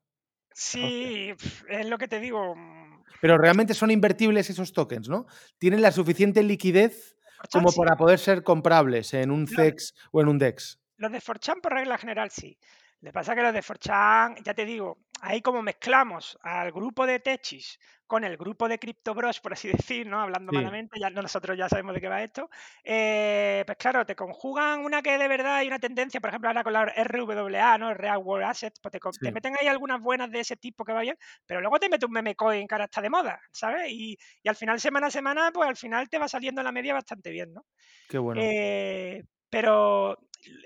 Sí, 0.53 1.31
es 1.69 1.89
lo 1.89 1.97
que 1.97 2.07
te 2.07 2.19
digo. 2.19 2.55
Mm. 2.55 3.03
Pero 3.21 3.37
realmente 3.37 3.73
son 3.73 3.91
invertibles 3.91 4.49
esos 4.49 4.73
tokens, 4.73 5.09
¿no? 5.09 5.25
Tienen 5.57 5.81
la 5.81 5.91
suficiente 5.91 6.43
liquidez 6.43 7.15
como 7.51 7.71
para 7.71 7.95
poder 7.95 8.19
ser 8.19 8.43
comprables 8.43 9.13
en 9.13 9.31
un 9.31 9.47
CEX 9.47 9.93
o 10.11 10.21
en 10.21 10.27
un 10.27 10.37
DEX. 10.37 10.79
Los 10.99 11.11
de 11.13 11.21
Forchan, 11.21 11.61
por 11.61 11.73
regla 11.73 11.97
general, 11.97 12.29
sí. 12.29 12.57
Le 13.01 13.13
pasa 13.13 13.33
que 13.33 13.41
los 13.41 13.53
de 13.53 13.61
Forchan, 13.61 14.35
ya 14.43 14.53
te 14.53 14.65
digo, 14.65 14.97
ahí 15.21 15.41
como 15.41 15.61
mezclamos 15.61 16.37
al 16.41 16.73
grupo 16.73 17.05
de 17.05 17.21
Techis 17.21 17.79
con 18.05 18.25
el 18.25 18.35
grupo 18.35 18.67
de 18.67 18.77
CryptoBros, 18.77 19.39
por 19.39 19.53
así 19.53 19.69
decir, 19.93 20.05
¿no? 20.07 20.19
Hablando 20.19 20.51
malamente, 20.51 20.99
ya 20.99 21.09
nosotros 21.09 21.57
ya 21.57 21.69
sabemos 21.69 21.95
de 21.95 22.01
qué 22.01 22.09
va 22.09 22.21
esto. 22.21 22.49
Eh, 22.83 23.63
pues 23.65 23.77
claro, 23.77 24.05
te 24.05 24.17
conjugan 24.17 24.83
una 24.83 25.01
que 25.01 25.17
de 25.17 25.27
verdad 25.29 25.55
hay 25.55 25.67
una 25.67 25.79
tendencia, 25.79 26.19
por 26.19 26.31
ejemplo, 26.31 26.49
ahora 26.49 26.63
con 26.63 26.73
la 26.73 26.83
RWA, 26.87 27.77
¿no? 27.77 27.93
Real 27.93 28.17
World 28.17 28.47
Assets, 28.47 28.81
pues 28.81 28.99
te, 29.21 29.31
meten 29.31 29.55
ahí 29.57 29.67
algunas 29.67 30.01
buenas 30.01 30.29
de 30.29 30.41
ese 30.41 30.57
tipo 30.57 30.83
que 30.83 30.91
va 30.91 30.99
bien, 30.99 31.17
pero 31.45 31.61
luego 31.61 31.79
te 31.79 31.87
mete 31.87 32.05
un 32.05 32.11
meme 32.11 32.35
coin 32.35 32.67
que 32.67 32.75
ahora 32.75 32.85
está 32.85 33.01
de 33.01 33.09
moda, 33.09 33.39
¿sabes? 33.53 33.89
Y, 33.91 34.17
al 34.43 34.57
final, 34.57 34.77
semana 34.81 35.07
a 35.07 35.11
semana, 35.11 35.51
pues 35.53 35.69
al 35.69 35.77
final 35.77 36.09
te 36.09 36.17
va 36.19 36.27
saliendo 36.27 36.61
la 36.61 36.73
media 36.73 36.93
bastante 36.93 37.29
bien, 37.29 37.53
¿no? 37.53 37.65
Qué 38.09 38.17
bueno. 38.17 38.41
Eh, 38.43 39.23
pero 39.49 40.17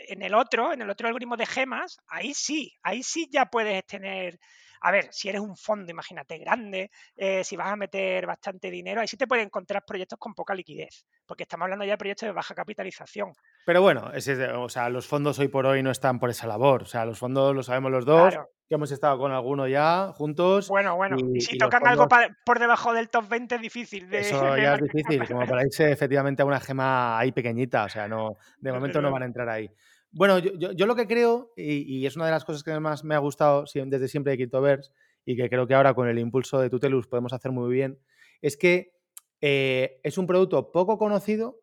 en 0.07 0.21
el 0.21 0.33
otro, 0.35 0.73
en 0.73 0.81
el 0.81 0.89
otro 0.89 1.07
algoritmo 1.07 1.37
de 1.37 1.45
gemas, 1.45 1.97
ahí 2.07 2.33
sí, 2.33 2.73
ahí 2.83 3.03
sí 3.03 3.27
ya 3.31 3.45
puedes 3.45 3.85
tener. 3.85 4.39
A 4.81 4.91
ver, 4.91 5.07
si 5.13 5.29
eres 5.29 5.41
un 5.41 5.55
fondo, 5.55 5.91
imagínate, 5.91 6.37
grande, 6.37 6.91
eh, 7.15 7.43
si 7.43 7.55
vas 7.55 7.67
a 7.69 7.75
meter 7.77 8.25
bastante 8.25 8.69
dinero, 8.69 8.99
ahí 9.01 9.07
sí 9.07 9.15
te 9.17 9.27
puedes 9.27 9.45
encontrar 9.45 9.83
proyectos 9.85 10.19
con 10.19 10.33
poca 10.33 10.53
liquidez, 10.53 11.05
porque 11.25 11.43
estamos 11.43 11.65
hablando 11.65 11.85
ya 11.85 11.93
de 11.93 11.97
proyectos 11.97 12.27
de 12.27 12.33
baja 12.33 12.53
capitalización. 12.53 13.33
Pero 13.65 13.81
bueno, 13.81 14.11
o 14.57 14.69
sea, 14.69 14.89
los 14.89 15.07
fondos 15.07 15.39
hoy 15.39 15.47
por 15.47 15.65
hoy 15.65 15.83
no 15.83 15.91
están 15.91 16.19
por 16.19 16.29
esa 16.29 16.47
labor. 16.47 16.83
O 16.83 16.85
sea, 16.85 17.05
los 17.05 17.17
fondos 17.17 17.55
lo 17.55 17.63
sabemos 17.63 17.91
los 17.91 18.05
dos, 18.05 18.33
que 18.67 18.75
hemos 18.75 18.91
estado 18.91 19.17
con 19.17 19.31
alguno 19.31 19.67
ya 19.67 20.11
juntos. 20.13 20.67
Bueno, 20.67 20.95
bueno, 20.95 21.15
y, 21.33 21.39
si 21.39 21.57
tocan 21.57 21.87
algo 21.87 22.07
por 22.45 22.59
debajo 22.59 22.93
del 22.93 23.09
top 23.09 23.29
20 23.29 23.55
es 23.55 23.61
difícil. 23.61 24.09
De, 24.09 24.19
eso 24.19 24.57
ya 24.57 24.75
es 24.75 24.81
difícil, 24.81 25.27
como 25.27 25.47
para 25.47 25.63
irse 25.63 25.91
efectivamente 25.91 26.41
a 26.41 26.45
una 26.45 26.59
gema 26.59 27.17
ahí 27.17 27.31
pequeñita. 27.31 27.85
O 27.85 27.89
sea, 27.89 28.07
no, 28.07 28.37
de 28.59 28.71
momento 28.73 29.01
no 29.01 29.11
van 29.11 29.23
a 29.23 29.25
entrar 29.27 29.47
ahí. 29.47 29.69
Bueno, 30.11 30.37
yo, 30.37 30.85
lo 30.85 30.95
que 30.95 31.07
creo, 31.07 31.53
y, 31.55 32.05
es 32.05 32.15
una 32.15 32.25
de 32.25 32.31
las 32.31 32.45
cosas 32.45 32.63
que 32.63 32.79
más 32.79 33.03
me 33.03 33.15
ha 33.15 33.19
gustado 33.19 33.65
desde 33.73 34.07
siempre 34.07 34.31
de 34.31 34.37
Cryptoverse, 34.37 34.91
y 35.25 35.35
que 35.35 35.49
creo 35.49 35.65
que 35.65 35.73
ahora 35.73 35.93
con 35.93 36.07
el 36.07 36.19
impulso 36.19 36.59
de 36.59 36.69
Tutelus 36.69 37.07
podemos 37.07 37.33
hacer 37.33 37.51
muy 37.51 37.73
bien, 37.73 37.97
es 38.41 38.55
que 38.55 38.93
eh, 39.41 39.99
es 40.03 40.17
un 40.19 40.27
producto 40.27 40.71
poco 40.71 40.97
conocido, 40.99 41.62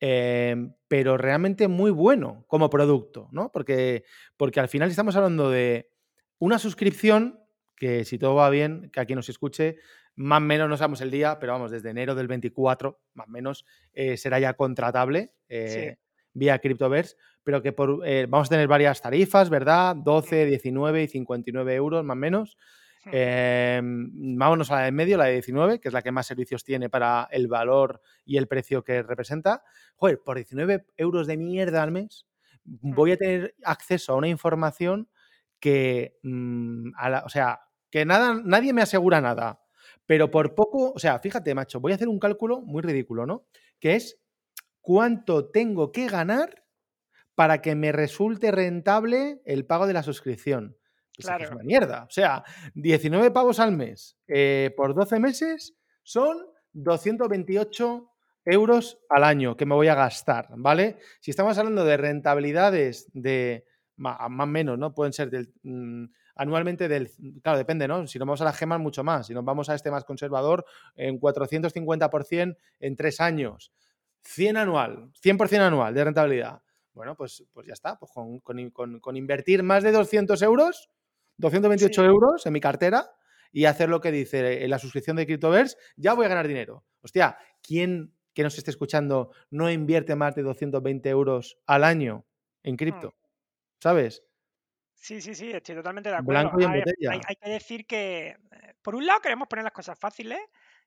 Em, 0.00 0.72
pero 0.88 1.18
realmente 1.18 1.68
muy 1.68 1.90
bueno 1.90 2.44
como 2.48 2.70
producto, 2.70 3.28
¿no? 3.32 3.52
Porque, 3.52 4.04
porque 4.38 4.58
al 4.58 4.68
final 4.68 4.88
estamos 4.88 5.14
hablando 5.14 5.50
de 5.50 5.90
una 6.38 6.58
suscripción 6.58 7.38
que 7.76 8.04
si 8.04 8.18
todo 8.18 8.34
va 8.34 8.48
bien, 8.50 8.90
que 8.92 9.00
aquí 9.00 9.14
nos 9.14 9.28
escuche, 9.28 9.76
más 10.16 10.38
o 10.38 10.44
menos 10.44 10.68
no 10.68 10.76
sabemos 10.76 11.00
el 11.02 11.10
día, 11.10 11.38
pero 11.38 11.52
vamos, 11.52 11.70
desde 11.70 11.90
enero 11.90 12.14
del 12.14 12.28
24, 12.28 13.00
más 13.14 13.26
o 13.26 13.30
menos, 13.30 13.66
eh, 13.92 14.16
será 14.16 14.38
ya 14.38 14.54
contratable 14.54 15.34
eh, 15.48 15.96
vía 16.32 16.58
Cryptoverse, 16.58 17.16
pero 17.42 17.62
que 17.62 17.72
por, 17.72 18.06
eh, 18.06 18.26
vamos 18.28 18.48
a 18.48 18.50
tener 18.50 18.68
varias 18.68 19.00
tarifas, 19.00 19.50
¿verdad? 19.50 19.96
12, 19.96 20.46
19 20.46 21.02
y 21.02 21.08
59 21.08 21.74
euros 21.74 22.04
más 22.04 22.14
o 22.14 22.18
menos. 22.18 22.56
Em, 23.06 24.36
vámonos 24.36 24.70
a 24.70 24.76
la 24.76 24.82
de 24.82 24.92
medio, 24.92 25.16
la 25.16 25.24
de 25.24 25.32
19, 25.32 25.80
que 25.80 25.88
es 25.88 25.94
la 25.94 26.02
que 26.02 26.12
más 26.12 26.26
servicios 26.26 26.64
tiene 26.64 26.90
para 26.90 27.28
el 27.30 27.48
valor 27.48 28.00
y 28.24 28.36
el 28.36 28.46
precio 28.46 28.84
que 28.84 29.02
representa. 29.02 29.62
Joder, 29.96 30.20
por 30.22 30.36
19 30.36 30.86
euros 30.96 31.26
de 31.26 31.36
mierda 31.36 31.82
al 31.82 31.92
mes 31.92 32.26
voy 32.64 33.12
a 33.12 33.16
tener 33.16 33.54
acceso 33.64 34.12
a 34.12 34.16
una 34.16 34.28
información 34.28 35.08
que, 35.58 36.18
mm, 36.22 36.92
o 37.24 37.28
sea, 37.28 37.60
que 37.90 38.04
nada, 38.04 38.40
nadie 38.44 38.72
me 38.72 38.82
asegura 38.82 39.20
nada. 39.20 39.60
Pero 40.06 40.30
por 40.30 40.54
poco, 40.54 40.92
o 40.92 40.98
sea, 40.98 41.18
fíjate, 41.18 41.54
macho, 41.54 41.80
voy 41.80 41.92
a 41.92 41.94
hacer 41.96 42.08
un 42.08 42.18
cálculo 42.18 42.60
muy 42.60 42.82
ridículo, 42.82 43.26
¿no? 43.26 43.46
Que 43.78 43.94
es 43.96 44.20
cuánto 44.80 45.50
tengo 45.50 45.92
que 45.92 46.08
ganar 46.08 46.64
para 47.34 47.62
que 47.62 47.74
me 47.74 47.92
resulte 47.92 48.50
rentable 48.50 49.40
el 49.44 49.66
pago 49.66 49.86
de 49.86 49.94
la 49.94 50.02
suscripción. 50.02 50.76
Es 51.44 51.50
una 51.50 51.62
mierda. 51.62 52.04
O 52.04 52.10
sea, 52.10 52.44
19 52.74 53.30
pavos 53.30 53.60
al 53.60 53.72
mes 53.72 54.16
eh, 54.28 54.72
por 54.76 54.94
12 54.94 55.20
meses 55.20 55.74
son 56.02 56.38
228 56.72 58.10
euros 58.44 58.98
al 59.08 59.24
año 59.24 59.56
que 59.56 59.66
me 59.66 59.74
voy 59.74 59.88
a 59.88 59.94
gastar, 59.94 60.48
¿vale? 60.56 60.98
Si 61.20 61.30
estamos 61.30 61.56
hablando 61.58 61.84
de 61.84 61.96
rentabilidades 61.96 63.10
de 63.12 63.66
más 63.96 64.18
o 64.20 64.46
menos, 64.46 64.78
¿no? 64.78 64.94
Pueden 64.94 65.12
ser 65.12 65.30
del, 65.30 65.52
mm, 65.62 66.06
anualmente 66.36 66.88
del, 66.88 67.10
claro, 67.42 67.58
depende, 67.58 67.86
¿no? 67.86 68.06
Si 68.06 68.18
nos 68.18 68.26
vamos 68.26 68.40
a 68.40 68.44
la 68.44 68.52
gemas, 68.52 68.80
mucho 68.80 69.04
más. 69.04 69.26
Si 69.26 69.34
nos 69.34 69.44
vamos 69.44 69.68
a 69.68 69.74
este 69.74 69.90
más 69.90 70.04
conservador, 70.04 70.64
en 70.96 71.20
450% 71.20 72.56
en 72.80 72.96
tres 72.96 73.20
años. 73.20 73.72
100 74.22 74.56
anual, 74.56 75.10
100% 75.22 75.60
anual 75.60 75.94
de 75.94 76.04
rentabilidad. 76.04 76.62
Bueno, 76.92 77.14
pues, 77.14 77.44
pues 77.52 77.66
ya 77.66 77.74
está. 77.74 77.98
Pues 77.98 78.10
con, 78.12 78.70
con 78.70 79.16
invertir 79.16 79.62
más 79.62 79.82
de 79.82 79.92
200 79.92 80.40
euros, 80.42 80.90
228 81.40 82.04
euros 82.04 82.46
en 82.46 82.52
mi 82.52 82.60
cartera 82.60 83.10
y 83.52 83.64
hacer 83.64 83.88
lo 83.88 84.00
que 84.00 84.12
dice 84.12 84.62
en 84.62 84.70
la 84.70 84.78
suscripción 84.78 85.16
de 85.16 85.26
CryptoVerse, 85.26 85.76
ya 85.96 86.14
voy 86.14 86.26
a 86.26 86.28
ganar 86.28 86.46
dinero. 86.46 86.84
Hostia, 87.02 87.36
¿quién 87.62 88.14
que 88.32 88.42
nos 88.42 88.56
esté 88.56 88.70
escuchando 88.70 89.32
no 89.50 89.70
invierte 89.70 90.14
más 90.14 90.34
de 90.34 90.42
220 90.42 91.08
euros 91.08 91.58
al 91.66 91.84
año 91.84 92.26
en 92.62 92.76
cripto? 92.76 93.08
Hmm. 93.08 93.26
¿Sabes? 93.82 94.22
Sí, 94.94 95.22
sí, 95.22 95.34
sí, 95.34 95.50
estoy 95.50 95.76
totalmente 95.76 96.10
de 96.10 96.16
acuerdo. 96.16 96.52
hay, 97.10 97.36
que 97.36 97.50
decir 97.50 97.86
que, 97.86 98.28
eh, 98.28 98.74
por 98.82 98.94
un 98.94 99.06
lado, 99.06 99.20
queremos 99.20 99.48
poner 99.48 99.64
las 99.64 99.72
cosas 99.72 99.98
fáciles, 99.98 100.38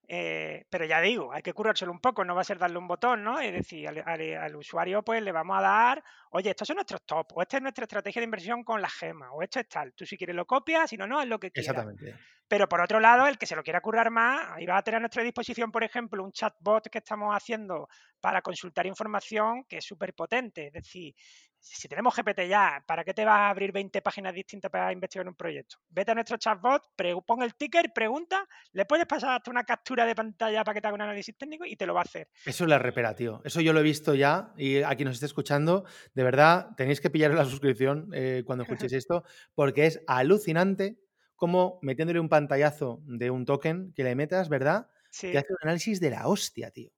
eh, 0.08 0.66
pero 0.70 0.86
ya 0.86 1.00
digo, 1.00 1.32
hay 1.32 1.42
que 1.42 1.54
currárselo 1.54 1.92
un 1.92 2.00
poco, 2.00 2.26
no 2.26 2.36
va 2.36 2.42
a 2.42 2.46
ser 2.46 2.58
darle 2.58 2.78
un 2.78 2.88
botón, 2.88 3.24
¿no? 3.24 3.40
Es 3.40 3.54
decir, 3.54 3.88
al, 3.88 4.56
usuario 4.56 5.02
pues 5.02 5.24
le 5.24 5.32
vamos 5.32 5.58
a 5.58 5.62
dar, 5.62 6.04
oye, 6.32 6.50
estos 6.50 6.68
son 6.68 6.76
nuestros 6.76 7.04
top, 7.06 7.28
o 7.34 7.42
esta 7.42 7.58
es 7.58 7.64
nuestra 7.64 7.84
estrategia 7.84 8.20
de 8.20 8.26
inversión 8.26 8.64
con 8.64 8.82
la 8.82 8.90
gema, 8.90 9.32
o 9.32 9.42
esto 9.42 9.60
es 9.60 9.68
tal. 9.68 9.94
Tú 9.94 10.06
si 10.06 10.18
quieres 10.18 10.36
lo 10.36 10.46
copias, 10.46 10.90
si 10.90 10.98
no, 10.98 11.08
no, 11.08 11.22
es 11.22 11.28
lo 11.28 11.40
que 11.40 11.52
quieras. 11.52 11.70
Exactamente. 11.70 12.16
Pero 12.48 12.68
por 12.68 12.82
otro 12.82 13.00
lado, 13.00 13.26
el 13.28 13.38
que 13.38 13.46
se 13.46 13.56
lo 13.56 13.64
quiera 13.64 13.82
currar 13.82 14.12
más, 14.12 14.52
ahí 14.52 14.66
va 14.66 14.78
a 14.78 14.84
tener 14.84 14.98
a 14.98 15.00
nuestra 15.00 15.24
disposición, 15.24 15.72
por 15.72 15.84
ejemplo, 15.84 16.24
un 16.24 16.32
chatbot 16.32 16.90
que 16.90 16.98
estamos 16.98 17.34
haciendo 17.34 17.88
para 18.20 18.42
consultar 18.42 18.86
información 18.86 19.64
que 19.64 19.78
es 19.78 19.86
súper 19.86 20.14
potente. 20.14 20.68
Es 20.68 20.74
decir, 20.74 21.16
si 21.64 21.88
tenemos 21.88 22.14
GPT 22.14 22.48
ya, 22.48 22.84
¿para 22.86 23.06
qué 23.06 23.14
te 23.14 23.24
vas 23.24 23.38
a 23.40 23.50
abrir 23.50 23.72
20 23.72 24.02
páginas 24.02 24.34
distintas 24.34 24.70
para 24.70 24.92
investigar 24.92 25.28
un 25.28 25.36
proyecto? 25.36 25.78
Vete 25.90 26.12
a 26.12 26.16
nuestro 26.16 26.38
chatbot, 26.38 26.84
pon 27.26 27.42
el 27.42 27.56
ticker, 27.56 27.94
pregunta, 27.94 28.46
le 28.74 28.86
puedes 28.86 29.06
pasar 29.06 29.38
hasta 29.38 29.50
una 29.50 29.64
captura 29.64 30.06
de 30.06 30.14
pantalla 30.14 30.64
para 30.64 30.76
que 30.76 30.82
te 30.82 30.88
haga 30.88 30.96
un 30.96 31.02
análisis 31.02 31.38
técnico 31.38 31.66
y 31.66 31.78
te 31.78 31.86
lo 31.86 31.94
va 31.94 32.02
a 32.02 32.04
hacer. 32.04 32.28
Eso 32.46 32.66
es 32.66 32.70
la 32.70 32.80
repera, 32.80 33.16
tío. 33.16 33.42
Eso 33.46 33.62
yo 33.62 33.72
lo 33.72 33.80
he 33.80 33.84
visto 33.84 34.14
ya 34.14 34.54
y 34.58 34.82
a 34.82 34.94
quien 34.96 35.08
nos 35.08 35.16
esté 35.16 35.26
escuchando, 35.26 35.86
de 36.14 36.24
verdad, 36.24 36.72
tenéis 36.76 37.00
que 37.00 37.10
pillar 37.10 37.32
la 37.32 37.46
suscripción 37.46 38.10
eh, 38.14 38.44
cuando 38.46 38.64
escuchéis 38.88 38.94
esto 38.94 39.24
porque 39.56 39.86
es 39.86 40.02
alucinante 40.08 41.00
cómo 41.36 41.80
metiéndole 41.82 42.20
un 42.20 42.30
pantallazo 42.30 43.02
de 43.06 43.32
un 43.32 43.46
token 43.46 43.94
que 43.94 44.04
le 44.04 44.16
metas, 44.16 44.50
¿verdad? 44.50 44.88
Te 45.18 45.38
hace 45.38 45.52
un 45.52 45.58
análisis 45.62 46.00
de 46.00 46.10
la 46.10 46.28
hostia, 46.28 46.72
tío. 46.72 46.92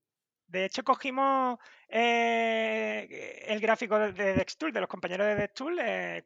De 0.48 0.66
hecho, 0.66 0.84
cogimos 0.84 1.58
eh, 1.88 3.46
el 3.48 3.60
gráfico 3.60 4.00
de 4.00 4.34
Dextool, 4.34 4.72
de 4.72 4.80
los 4.80 4.90
compañeros 4.90 5.28
de 5.28 5.36
Dextool, 5.36 5.80
eh, 5.80 6.24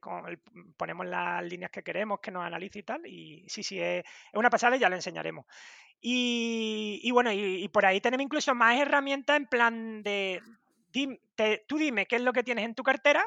ponemos 0.77 1.05
las 1.05 1.43
líneas 1.43 1.71
que 1.71 1.83
queremos 1.83 2.19
que 2.19 2.31
nos 2.31 2.45
analice 2.45 2.79
y 2.79 2.83
tal. 2.83 3.05
Y 3.05 3.45
sí, 3.47 3.63
sí, 3.63 3.79
es, 3.79 4.03
una 4.33 4.49
pasada 4.49 4.77
y 4.77 4.79
ya 4.79 4.89
lo 4.89 4.95
enseñaremos. 4.95 5.45
Y, 6.01 7.09
bueno, 7.11 7.31
y, 7.33 7.67
por 7.69 7.85
ahí 7.85 7.99
tenemos 7.99 8.23
incluso 8.23 8.55
más 8.55 8.79
herramientas 8.79 9.35
en 9.35 9.47
plan 9.47 10.01
de, 10.01 10.41
tú 11.67 11.77
dime 11.77 12.05
qué 12.05 12.15
es 12.15 12.21
lo 12.21 12.31
que 12.31 12.43
tienes 12.43 12.63
en 12.63 12.73
tu 12.73 12.83
cartera 12.83 13.25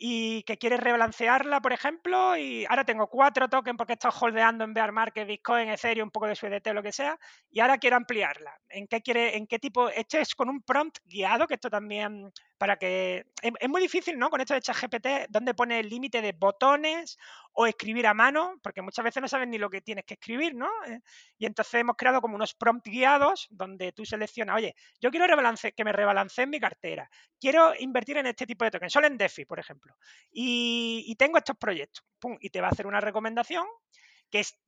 y 0.00 0.44
que 0.44 0.58
quieres 0.58 0.78
rebalancearla, 0.78 1.60
por 1.60 1.72
ejemplo, 1.72 2.36
y 2.36 2.64
ahora 2.66 2.84
tengo 2.84 3.08
cuatro 3.08 3.48
tokens 3.48 3.76
porque 3.76 3.94
estado 3.94 4.14
holdeando 4.20 4.62
en 4.62 4.72
bear 4.72 4.92
market, 4.92 5.26
Bitcoin, 5.26 5.68
Ethereum, 5.68 6.06
un 6.06 6.12
poco 6.12 6.28
de 6.28 6.36
SUDT 6.36 6.68
o 6.68 6.74
lo 6.74 6.84
que 6.84 6.92
sea, 6.92 7.18
y 7.50 7.58
ahora 7.58 7.78
quiero 7.78 7.96
ampliarla. 7.96 8.56
¿En 8.68 8.86
qué 8.86 9.02
quiere, 9.02 9.36
en 9.36 9.48
qué 9.48 9.58
tipo? 9.58 9.88
Este 9.88 10.20
es 10.20 10.36
con 10.36 10.48
un 10.48 10.62
prompt 10.62 10.98
guiado, 11.04 11.48
que 11.48 11.54
esto 11.54 11.68
también 11.68 12.32
para 12.58 12.76
que 12.76 13.24
es, 13.40 13.68
muy 13.68 13.80
difícil, 13.80 14.18
¿no? 14.18 14.30
Con 14.30 14.40
esto 14.40 14.52
de 14.52 14.60
ChatGPT, 14.60 15.06
¿dónde 15.28 15.54
pone 15.54 15.78
el 15.78 15.88
límite 15.88 16.20
de 16.20 16.32
botones 16.32 17.16
o 17.52 17.66
escribir 17.66 18.06
a 18.06 18.14
mano, 18.14 18.58
porque 18.62 18.82
muchas 18.82 19.04
veces 19.04 19.22
no 19.22 19.28
sabes 19.28 19.48
ni 19.48 19.58
lo 19.58 19.70
que 19.70 19.80
tienes 19.80 20.04
que 20.04 20.14
escribir, 20.14 20.54
¿no? 20.54 20.68
Eh, 20.86 21.00
y 21.38 21.46
entonces 21.46 21.74
hemos 21.74 21.96
creado 21.96 22.20
como 22.20 22.34
unos 22.34 22.54
prompt 22.54 22.86
guiados 22.86 23.46
donde 23.50 23.92
tú 23.92 24.04
seleccionas, 24.04 24.56
oye, 24.56 24.74
yo 25.00 25.10
quiero 25.10 25.26
rebalance, 25.26 25.72
que 25.72 25.84
me 25.84 25.92
rebalance 25.92 26.42
en 26.42 26.50
mi 26.50 26.60
cartera, 26.60 27.08
quiero 27.40 27.72
invertir 27.78 28.16
en 28.18 28.26
este 28.26 28.46
tipo 28.46 28.64
de 28.64 28.72
tokens, 28.72 28.92
solo 28.92 29.06
en 29.06 29.16
DeFi, 29.16 29.44
por 29.44 29.60
ejemplo, 29.60 29.96
y, 30.30 31.04
y 31.06 31.14
tengo 31.14 31.38
estos 31.38 31.56
proyectos, 31.56 32.04
pum, 32.18 32.36
y 32.40 32.50
te 32.50 32.60
va 32.60 32.68
a 32.68 32.70
hacer 32.70 32.86
una 32.86 33.00
recomendación 33.00 33.64
que 34.30 34.40
es 34.40 34.58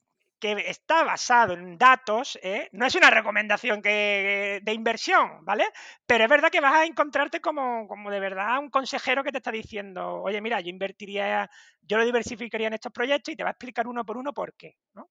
que 0.41 0.69
está 0.69 1.03
basado 1.03 1.53
en 1.53 1.77
datos, 1.77 2.37
¿eh? 2.41 2.67
no 2.73 2.87
es 2.87 2.95
una 2.95 3.11
recomendación 3.11 3.81
que, 3.81 4.59
de 4.61 4.73
inversión, 4.73 5.45
¿vale? 5.45 5.65
Pero 6.05 6.23
es 6.23 6.29
verdad 6.29 6.49
que 6.49 6.59
vas 6.59 6.73
a 6.73 6.85
encontrarte 6.85 7.39
como, 7.39 7.87
como 7.87 8.09
de 8.09 8.19
verdad 8.19 8.59
un 8.59 8.71
consejero 8.71 9.23
que 9.23 9.31
te 9.31 9.37
está 9.37 9.51
diciendo, 9.51 10.23
oye, 10.23 10.41
mira, 10.41 10.59
yo 10.59 10.69
invertiría, 10.69 11.49
yo 11.83 11.97
lo 11.97 12.03
diversificaría 12.03 12.67
en 12.67 12.73
estos 12.73 12.91
proyectos 12.91 13.33
y 13.33 13.37
te 13.37 13.43
va 13.43 13.49
a 13.49 13.51
explicar 13.51 13.87
uno 13.87 14.03
por 14.03 14.17
uno 14.17 14.33
por 14.33 14.55
qué, 14.55 14.75
¿no? 14.95 15.09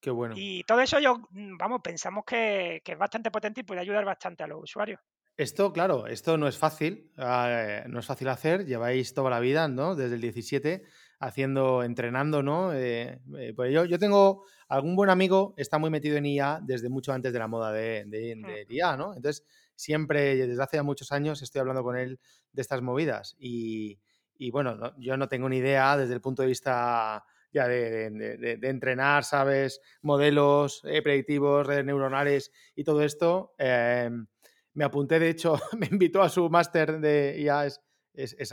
Qué 0.00 0.10
bueno. 0.10 0.34
Y 0.36 0.64
todo 0.64 0.80
eso 0.80 0.98
yo, 0.98 1.28
mm, 1.30 1.58
vamos, 1.58 1.80
pensamos 1.82 2.24
que, 2.24 2.80
que 2.82 2.92
es 2.92 2.98
bastante 2.98 3.30
potente 3.30 3.60
y 3.60 3.64
puede 3.64 3.82
ayudar 3.82 4.04
bastante 4.04 4.42
a 4.42 4.46
los 4.46 4.62
usuarios. 4.62 5.00
Esto, 5.36 5.72
claro, 5.72 6.06
esto 6.06 6.38
no 6.38 6.46
es 6.46 6.56
fácil, 6.56 7.10
eh, 7.18 7.84
no 7.88 7.98
es 7.98 8.06
fácil 8.06 8.28
hacer, 8.28 8.64
lleváis 8.66 9.14
toda 9.14 9.30
la 9.30 9.40
vida, 9.40 9.66
¿no? 9.66 9.96
Desde 9.96 10.14
el 10.14 10.20
17 10.20 10.84
haciendo, 11.26 11.82
entrenando, 11.82 12.42
¿no? 12.42 12.72
Eh, 12.72 13.20
eh, 13.38 13.52
pues 13.54 13.72
yo, 13.72 13.84
yo 13.84 13.98
tengo 13.98 14.44
algún 14.68 14.96
buen 14.96 15.10
amigo, 15.10 15.54
está 15.56 15.78
muy 15.78 15.90
metido 15.90 16.16
en 16.16 16.26
IA 16.26 16.60
desde 16.62 16.88
mucho 16.88 17.12
antes 17.12 17.32
de 17.32 17.38
la 17.38 17.48
moda 17.48 17.72
de, 17.72 18.04
de, 18.06 18.36
mm. 18.36 18.72
IA, 18.72 18.96
¿no? 18.96 19.14
Entonces, 19.14 19.44
siempre, 19.74 20.36
desde 20.46 20.62
hace 20.62 20.82
muchos 20.82 21.12
años, 21.12 21.42
estoy 21.42 21.60
hablando 21.60 21.82
con 21.82 21.96
él 21.96 22.18
de 22.52 22.62
estas 22.62 22.82
movidas. 22.82 23.36
Y, 23.38 23.98
y 24.36 24.50
bueno, 24.50 24.94
yo 24.98 25.16
no 25.16 25.28
tengo 25.28 25.48
ni 25.48 25.58
idea 25.58 25.96
desde 25.96 26.14
el 26.14 26.20
punto 26.20 26.42
de 26.42 26.48
vista 26.48 27.24
ya 27.52 27.68
de, 27.68 28.10
de 28.10 28.68
entrenar, 28.68 29.22
¿sabes? 29.22 29.80
Modelos 30.02 30.82
predictivos, 31.04 31.64
redes 31.64 31.84
neuronales 31.84 32.50
y 32.74 32.82
todo 32.82 33.00
esto. 33.02 33.54
me 33.58 34.84
apunté, 34.84 35.20
de 35.20 35.30
hecho, 35.30 35.54
me 35.78 35.86
invitó 35.86 36.20
a 36.20 36.28
su 36.28 36.50
máster 36.50 36.98
de 36.98 37.36
IA, 37.38 37.68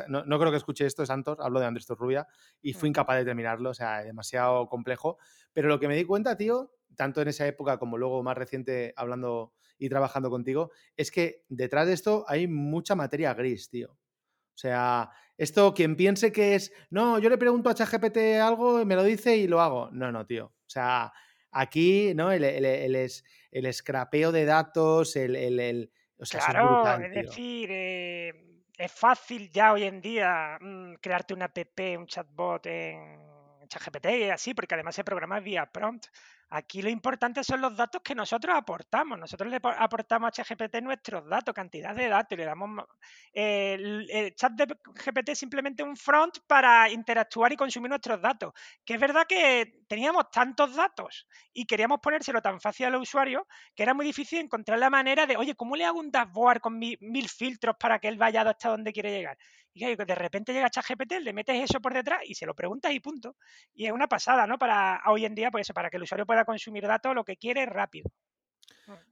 no, 0.07 0.39
creo 0.39 0.51
que 0.51 0.57
escuche 0.57 0.85
esto, 0.85 1.05
Santos, 1.05 1.37
hablo 1.39 1.59
de 1.59 1.67
Andrés 1.67 1.85
Torrubia, 1.85 2.27
y 2.61 2.73
fui 2.73 2.89
incapaz 2.89 3.17
de 3.17 3.25
terminarlo, 3.25 3.69
o 3.69 3.73
sea, 3.73 4.03
demasiado 4.03 4.67
complejo. 4.67 5.17
Pero 5.53 5.67
lo 5.67 5.79
que 5.79 5.87
me 5.87 5.95
di 5.95 6.03
cuenta, 6.03 6.37
tío, 6.37 6.73
tanto 6.95 7.21
en 7.21 7.27
esa 7.27 7.47
época 7.47 7.77
como 7.77 7.97
luego 7.97 8.23
más 8.23 8.37
reciente 8.37 8.93
hablando 8.95 9.53
y 9.77 9.89
trabajando 9.89 10.29
contigo, 10.29 10.71
es 10.95 11.11
que 11.11 11.45
detrás 11.49 11.87
de 11.87 11.93
esto 11.93 12.25
hay 12.27 12.47
mucha 12.47 12.95
materia 12.95 13.33
gris, 13.33 13.69
tío. 13.69 13.91
O 13.91 14.57
sea, 14.61 15.09
esto, 15.37 15.73
quien 15.73 15.95
piense 15.95 16.31
que 16.31 16.55
es, 16.55 16.71
no, 16.89 17.17
yo 17.19 17.29
le 17.29 17.37
pregunto 17.37 17.69
a 17.69 17.73
ChatGPT 17.73 18.17
algo, 18.41 18.85
me 18.85 18.95
lo 18.95 19.03
dice 19.03 19.37
y 19.37 19.47
lo 19.47 19.61
hago. 19.61 19.89
No, 19.91 20.11
no, 20.11 20.25
tío. 20.25 20.45
O 20.45 20.69
sea, 20.69 21.11
aquí, 21.51 22.13
¿no? 22.13 22.31
El, 22.31 22.43
el, 22.43 22.95
el, 22.95 23.65
escrapeo 23.65 24.31
de 24.31 24.45
datos, 24.45 25.15
el... 25.15 25.91
o 26.19 26.25
sea, 26.25 26.41
claro, 26.41 27.03
es, 27.03 27.13
decir, 27.13 27.69
eh 27.71 28.51
es 28.77 28.91
fácil 28.91 29.51
ya 29.51 29.73
hoy 29.73 29.83
en 29.83 30.01
día 30.01 30.57
mm, 30.59 30.95
crearte 30.95 31.33
una 31.33 31.45
app, 31.45 31.79
un 31.97 32.07
chatbot 32.07 32.65
en 32.65 33.67
ChatGPT 33.67 34.05
y 34.19 34.29
así, 34.29 34.53
porque 34.53 34.75
además 34.75 34.95
se 34.95 35.03
programa 35.03 35.39
vía 35.39 35.65
prompt. 35.65 36.07
Aquí 36.53 36.81
lo 36.81 36.89
importante 36.89 37.45
son 37.45 37.61
los 37.61 37.77
datos 37.77 38.01
que 38.03 38.13
nosotros 38.13 38.53
aportamos. 38.53 39.17
Nosotros 39.17 39.49
le 39.49 39.59
aportamos 39.63 40.27
a 40.27 40.31
ChatGPT 40.31 40.81
nuestros 40.81 41.25
datos, 41.29 41.55
cantidad 41.55 41.95
de 41.95 42.09
datos, 42.09 42.33
y 42.33 42.41
le 42.41 42.45
damos 42.45 42.85
el, 43.31 44.05
el, 44.11 44.35
chat 44.35 44.51
de 44.51 44.65
GPT 44.65 45.33
simplemente 45.33 45.81
un 45.81 45.95
front 45.95 46.39
para 46.45 46.89
interactuar 46.89 47.53
y 47.53 47.55
consumir 47.55 47.89
nuestros 47.89 48.21
datos. 48.21 48.51
Que 48.83 48.95
es 48.95 48.99
verdad 48.99 49.25
que 49.25 49.85
teníamos 49.87 50.29
tantos 50.29 50.75
datos 50.75 51.25
y 51.53 51.65
queríamos 51.65 52.01
ponérselo 52.01 52.41
tan 52.41 52.59
fácil 52.59 52.87
al 52.87 52.95
usuario 52.95 53.47
que 53.73 53.83
era 53.83 53.93
muy 53.93 54.05
difícil 54.05 54.39
encontrar 54.39 54.77
la 54.77 54.89
manera 54.89 55.25
de, 55.25 55.37
oye, 55.37 55.55
¿cómo 55.55 55.77
le 55.77 55.85
hago 55.85 55.99
un 55.99 56.11
dashboard 56.11 56.59
con 56.59 56.77
mil 56.77 57.29
filtros 57.29 57.77
para 57.79 57.99
que 57.99 58.09
él 58.09 58.17
vaya 58.17 58.41
hasta 58.41 58.67
donde 58.67 58.91
quiere 58.91 59.11
llegar? 59.11 59.37
Y 59.73 59.95
de 59.95 60.15
repente 60.15 60.51
llega 60.51 60.69
ChatGPT, 60.69 61.13
le 61.21 61.33
metes 61.33 61.55
eso 61.63 61.79
por 61.79 61.93
detrás 61.93 62.21
y 62.25 62.35
se 62.35 62.45
lo 62.45 62.53
preguntas 62.53 62.91
y 62.91 62.99
punto. 62.99 63.37
Y 63.73 63.85
es 63.85 63.91
una 63.91 64.07
pasada, 64.07 64.45
¿no? 64.45 64.57
Para 64.57 65.01
hoy 65.05 65.25
en 65.25 65.33
día, 65.33 65.49
pues 65.49 65.71
para 65.71 65.89
que 65.89 65.97
el 65.97 66.03
usuario 66.03 66.25
pueda 66.25 66.40
consumir 66.45 66.87
datos 66.87 67.15
lo 67.15 67.23
que 67.23 67.37
quiere 67.37 67.65
rápido. 67.65 68.09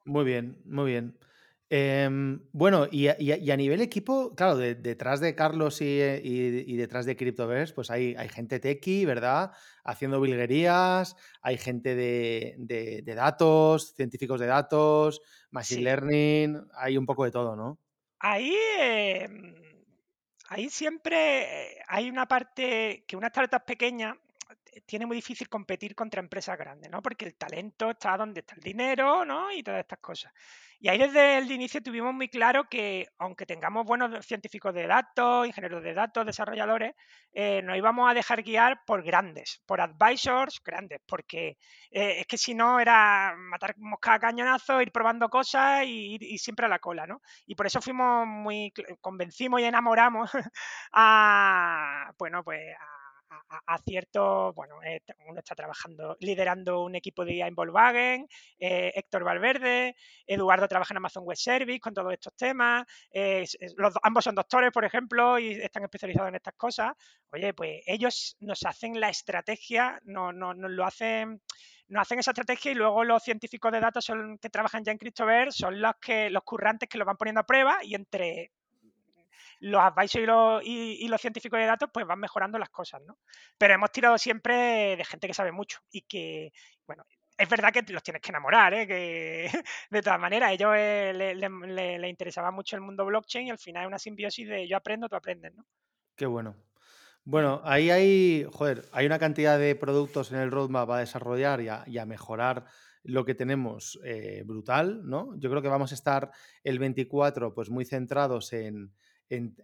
Muy 0.05 0.25
bien, 0.25 0.61
muy 0.65 0.91
bien. 0.91 1.17
Em, 1.71 2.41
bueno, 2.51 2.87
y 2.91 3.07
a, 3.07 3.55
nivel 3.55 3.81
equipo, 3.81 4.33
claro, 4.35 4.57
detrás 4.57 5.19
de 5.19 5.35
Carlos 5.35 5.81
y, 5.81 6.75
detrás 6.75 7.05
de 7.05 7.15
Cryptoverse, 7.15 7.75
pues 7.75 7.91
hay, 7.91 8.15
hay 8.17 8.27
gente 8.27 8.59
tequi, 8.59 9.05
¿verdad? 9.05 9.51
Haciendo 9.83 10.19
bilguerías, 10.19 11.15
hay 11.43 11.57
gente 11.57 11.93
de, 11.95 13.03
datos, 13.15 13.93
científicos 13.95 14.39
de 14.39 14.47
datos, 14.47 15.21
machine 15.51 15.83
learning, 15.83 16.57
hay 16.75 16.97
un 16.97 17.05
poco 17.05 17.25
de 17.25 17.31
todo, 17.31 17.55
¿no? 17.55 17.77
Ahí 18.17 18.55
em, 18.79 19.53
ahí 20.49 20.69
siempre 20.69 21.73
eh, 21.73 21.83
hay 21.87 22.09
una 22.09 22.27
parte 22.27 23.05
que 23.07 23.15
una 23.15 23.27
startup 23.27 23.63
pequeña 23.63 24.13
eh, 24.13 24.28
tiene 24.85 25.05
muy 25.05 25.15
difícil 25.15 25.49
competir 25.49 25.95
contra 25.95 26.19
empresas 26.19 26.57
grandes, 26.57 26.89
¿no? 26.91 27.01
Porque 27.01 27.25
el 27.25 27.35
talento 27.35 27.91
está 27.91 28.17
donde 28.17 28.41
está 28.41 28.55
el 28.55 28.61
dinero, 28.61 29.25
¿no? 29.25 29.51
Y 29.51 29.63
todas 29.63 29.81
estas 29.81 29.99
cosas. 29.99 30.33
Y 30.81 30.87
ahí 30.87 30.97
desde 30.97 31.37
el 31.37 31.51
inicio 31.51 31.83
tuvimos 31.83 32.13
muy 32.13 32.29
claro 32.29 32.69
que, 32.69 33.07
aunque 33.17 33.45
tengamos 33.45 33.85
buenos 33.85 34.25
científicos 34.25 34.73
de 34.73 34.87
datos, 34.87 35.45
ingenieros 35.45 35.83
de 35.83 35.93
datos, 35.93 36.25
desarrolladores, 36.25 36.95
eh, 37.33 37.61
nos 37.63 37.75
íbamos 37.75 38.09
a 38.09 38.13
dejar 38.13 38.43
guiar 38.43 38.85
por 38.85 39.03
grandes, 39.03 39.61
por 39.65 39.81
advisors 39.81 40.61
grandes, 40.63 41.01
porque 41.05 41.57
eh, 41.91 42.21
es 42.21 42.27
que 42.27 42.37
si 42.37 42.53
no 42.53 42.79
era 42.79 43.35
matar 43.37 43.75
mosca 43.77 44.13
a 44.13 44.19
cañonazo, 44.19 44.81
ir 44.81 44.93
probando 44.93 45.27
cosas 45.27 45.83
y, 45.85 46.17
y, 46.17 46.37
siempre 46.37 46.65
a 46.65 46.69
la 46.69 46.79
cola, 46.79 47.05
¿no? 47.05 47.21
Y 47.45 47.55
por 47.55 47.65
eso 47.65 47.81
fuimos 47.81 48.25
muy, 48.25 48.71
convencimos 49.01 49.59
y 49.59 49.65
enamoramos 49.65 50.31
a, 50.93 52.13
bueno, 52.17 52.41
pues 52.41 52.61
a 52.79 52.98
a, 53.29 53.77
cierto, 53.79 54.53
bueno, 54.53 54.81
eh, 54.83 55.01
uno 55.27 55.39
está 55.39 55.55
trabajando, 55.55 56.17
liderando 56.19 56.83
un 56.83 56.95
equipo 56.95 57.23
de 57.25 57.33
IA 57.35 57.47
en 57.47 57.55
Volkswagen, 57.55 58.27
eh, 58.59 58.91
Héctor 58.95 59.23
Valverde, 59.23 59.95
Eduardo 60.25 60.67
trabaja 60.67 60.93
en 60.93 60.97
Amazon 60.97 61.23
Web 61.23 61.37
Service 61.37 61.79
con 61.79 61.93
todos 61.93 62.13
estos 62.13 62.35
temas, 62.35 62.85
eh, 63.11 63.45
los, 63.77 63.93
ambos 64.03 64.23
son 64.23 64.35
doctores, 64.35 64.71
por 64.71 64.85
ejemplo, 64.85 65.37
y 65.37 65.51
están 65.51 65.83
especializados 65.83 66.29
en 66.29 66.35
estas 66.35 66.55
cosas. 66.55 66.93
Oye, 67.31 67.53
pues 67.53 67.81
ellos 67.85 68.35
nos 68.39 68.63
hacen 68.65 68.99
la 68.99 69.09
estrategia, 69.09 69.99
no, 70.05 70.31
no, 70.33 70.53
nos 70.53 70.71
lo 70.71 70.85
hacen 70.85 71.41
nos 71.89 72.03
hacen 72.03 72.19
esa 72.19 72.31
estrategia 72.31 72.71
y 72.71 72.75
luego 72.75 73.03
los 73.03 73.23
científicos 73.23 73.71
de 73.71 73.79
datos 73.79 74.05
son, 74.05 74.37
que 74.37 74.49
trabajan 74.49 74.83
ya 74.83 74.91
en 74.91 74.99
Christopher 74.99 75.51
son 75.51 75.81
los 75.81 75.93
que 75.99 76.29
los 76.29 76.43
currantes 76.43 76.87
que 76.87 76.99
lo 76.99 77.05
van 77.05 77.17
poniendo 77.17 77.41
a 77.41 77.47
prueba 77.47 77.79
y 77.81 77.95
entre 77.95 78.51
los 79.59 79.81
advisors 79.81 80.63
y 80.65 81.07
los, 81.07 81.21
científicos 81.21 81.59
de 81.59 81.65
datos 81.65 81.89
pues 81.93 82.05
van 82.05 82.19
mejorando 82.19 82.57
las 82.57 82.69
cosas, 82.69 83.01
¿no? 83.05 83.17
Pero 83.57 83.73
hemos 83.73 83.91
tirado 83.91 84.17
siempre 84.17 84.95
de 84.95 85.05
gente 85.05 85.27
que 85.27 85.33
sabe 85.33 85.51
mucho 85.51 85.79
y 85.91 86.01
que, 86.01 86.51
bueno, 86.87 87.03
es 87.37 87.47
verdad 87.47 87.71
que 87.71 87.83
los 87.93 88.03
tienes 88.03 88.21
que 88.21 88.31
enamorar, 88.31 88.73
¿eh? 88.73 88.85
que 88.85 89.49
de 89.89 90.01
todas 90.01 90.19
maneras, 90.19 90.49
a 90.49 90.53
ellos 90.53 90.73
eh, 90.75 91.33
les 91.35 92.09
interesaba 92.09 92.51
mucho 92.51 92.75
el 92.75 92.81
mundo 92.81 93.05
blockchain 93.05 93.47
y 93.47 93.51
al 93.51 93.57
final 93.57 93.83
es 93.83 93.87
una 93.87 93.99
simbiosis 93.99 94.47
de 94.47 94.67
yo 94.67 94.77
aprendo, 94.77 95.07
tú 95.07 95.15
aprendes, 95.15 95.55
¿no? 95.55 95.65
Qué 96.15 96.25
bueno. 96.25 96.55
Bueno, 97.23 97.61
ahí 97.63 97.91
hay, 97.91 98.45
joder, 98.51 98.85
hay 98.91 99.05
una 99.05 99.19
cantidad 99.19 99.59
de 99.59 99.75
productos 99.75 100.31
en 100.31 100.39
el 100.39 100.51
roadmap 100.51 100.89
a 100.89 100.99
desarrollar 100.99 101.61
y 101.61 101.97
a, 101.97 102.05
mejorar 102.05 102.65
lo 103.03 103.23
que 103.23 103.35
tenemos 103.35 103.99
eh, 104.03 104.43
brutal, 104.45 105.07
¿no? 105.07 105.37
Yo 105.37 105.49
creo 105.49 105.61
que 105.61 105.67
vamos 105.67 105.91
a 105.91 105.95
estar 105.95 106.31
el 106.63 106.79
24 106.79 107.53
pues 107.53 107.69
muy 107.69 107.85
centrados 107.85 108.51
en, 108.51 108.93
en, 109.29 109.55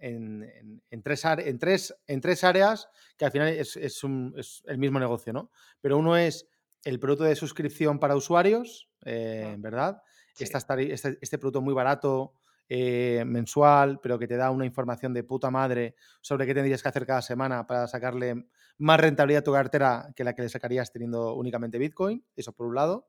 tres, 1.04 1.25
en, 1.25 1.60
tres, 1.60 1.95
en 2.08 2.21
tres 2.21 2.43
áreas 2.43 2.88
que 3.17 3.25
al 3.25 3.32
final 3.32 3.49
es, 3.49 3.75
el 3.75 4.78
mismo 4.78 4.99
negocio, 4.99 5.34
¿no? 5.34 5.51
Pero 5.82 5.97
uno 5.97 6.15
es 6.15 6.47
el 6.84 6.99
producto 6.99 7.23
de 7.23 7.36
suscripción 7.36 7.99
para 7.99 8.15
usuarios, 8.15 8.89
eh, 9.06 9.56
¿verdad? 9.58 10.01
Este, 10.38 11.17
este, 11.21 11.38
producto 11.38 11.62
muy 11.62 11.73
barato, 11.73 12.34
eh, 12.67 13.23
mensual, 13.25 13.99
pero 14.01 14.17
que 14.19 14.28
te 14.28 14.38
da 14.38 14.51
una 14.51 14.65
información 14.65 15.13
de 15.13 15.23
puta 15.23 15.51
madre 15.51 15.95
sobre 16.21 16.45
qué 16.45 16.54
tendrías 16.54 16.82
que 16.82 16.89
hacer 16.89 17.06
cada 17.06 17.21
semana 17.21 17.67
para 17.67 17.88
sacarle 17.88 18.47
más 18.78 18.99
rentabilidad 18.99 19.41
a 19.41 19.43
tu 19.43 19.54
cartera 19.54 20.12
que 20.15 20.23
la 20.23 20.34
que 20.34 20.41
le 20.41 20.49
sacarías 20.49 20.91
teniendo 20.91 21.36
únicamente 21.36 21.78
Bitcoin. 21.78 22.25
Eso 22.36 22.54
por 22.54 22.67
un 22.67 22.75
lado. 22.75 23.08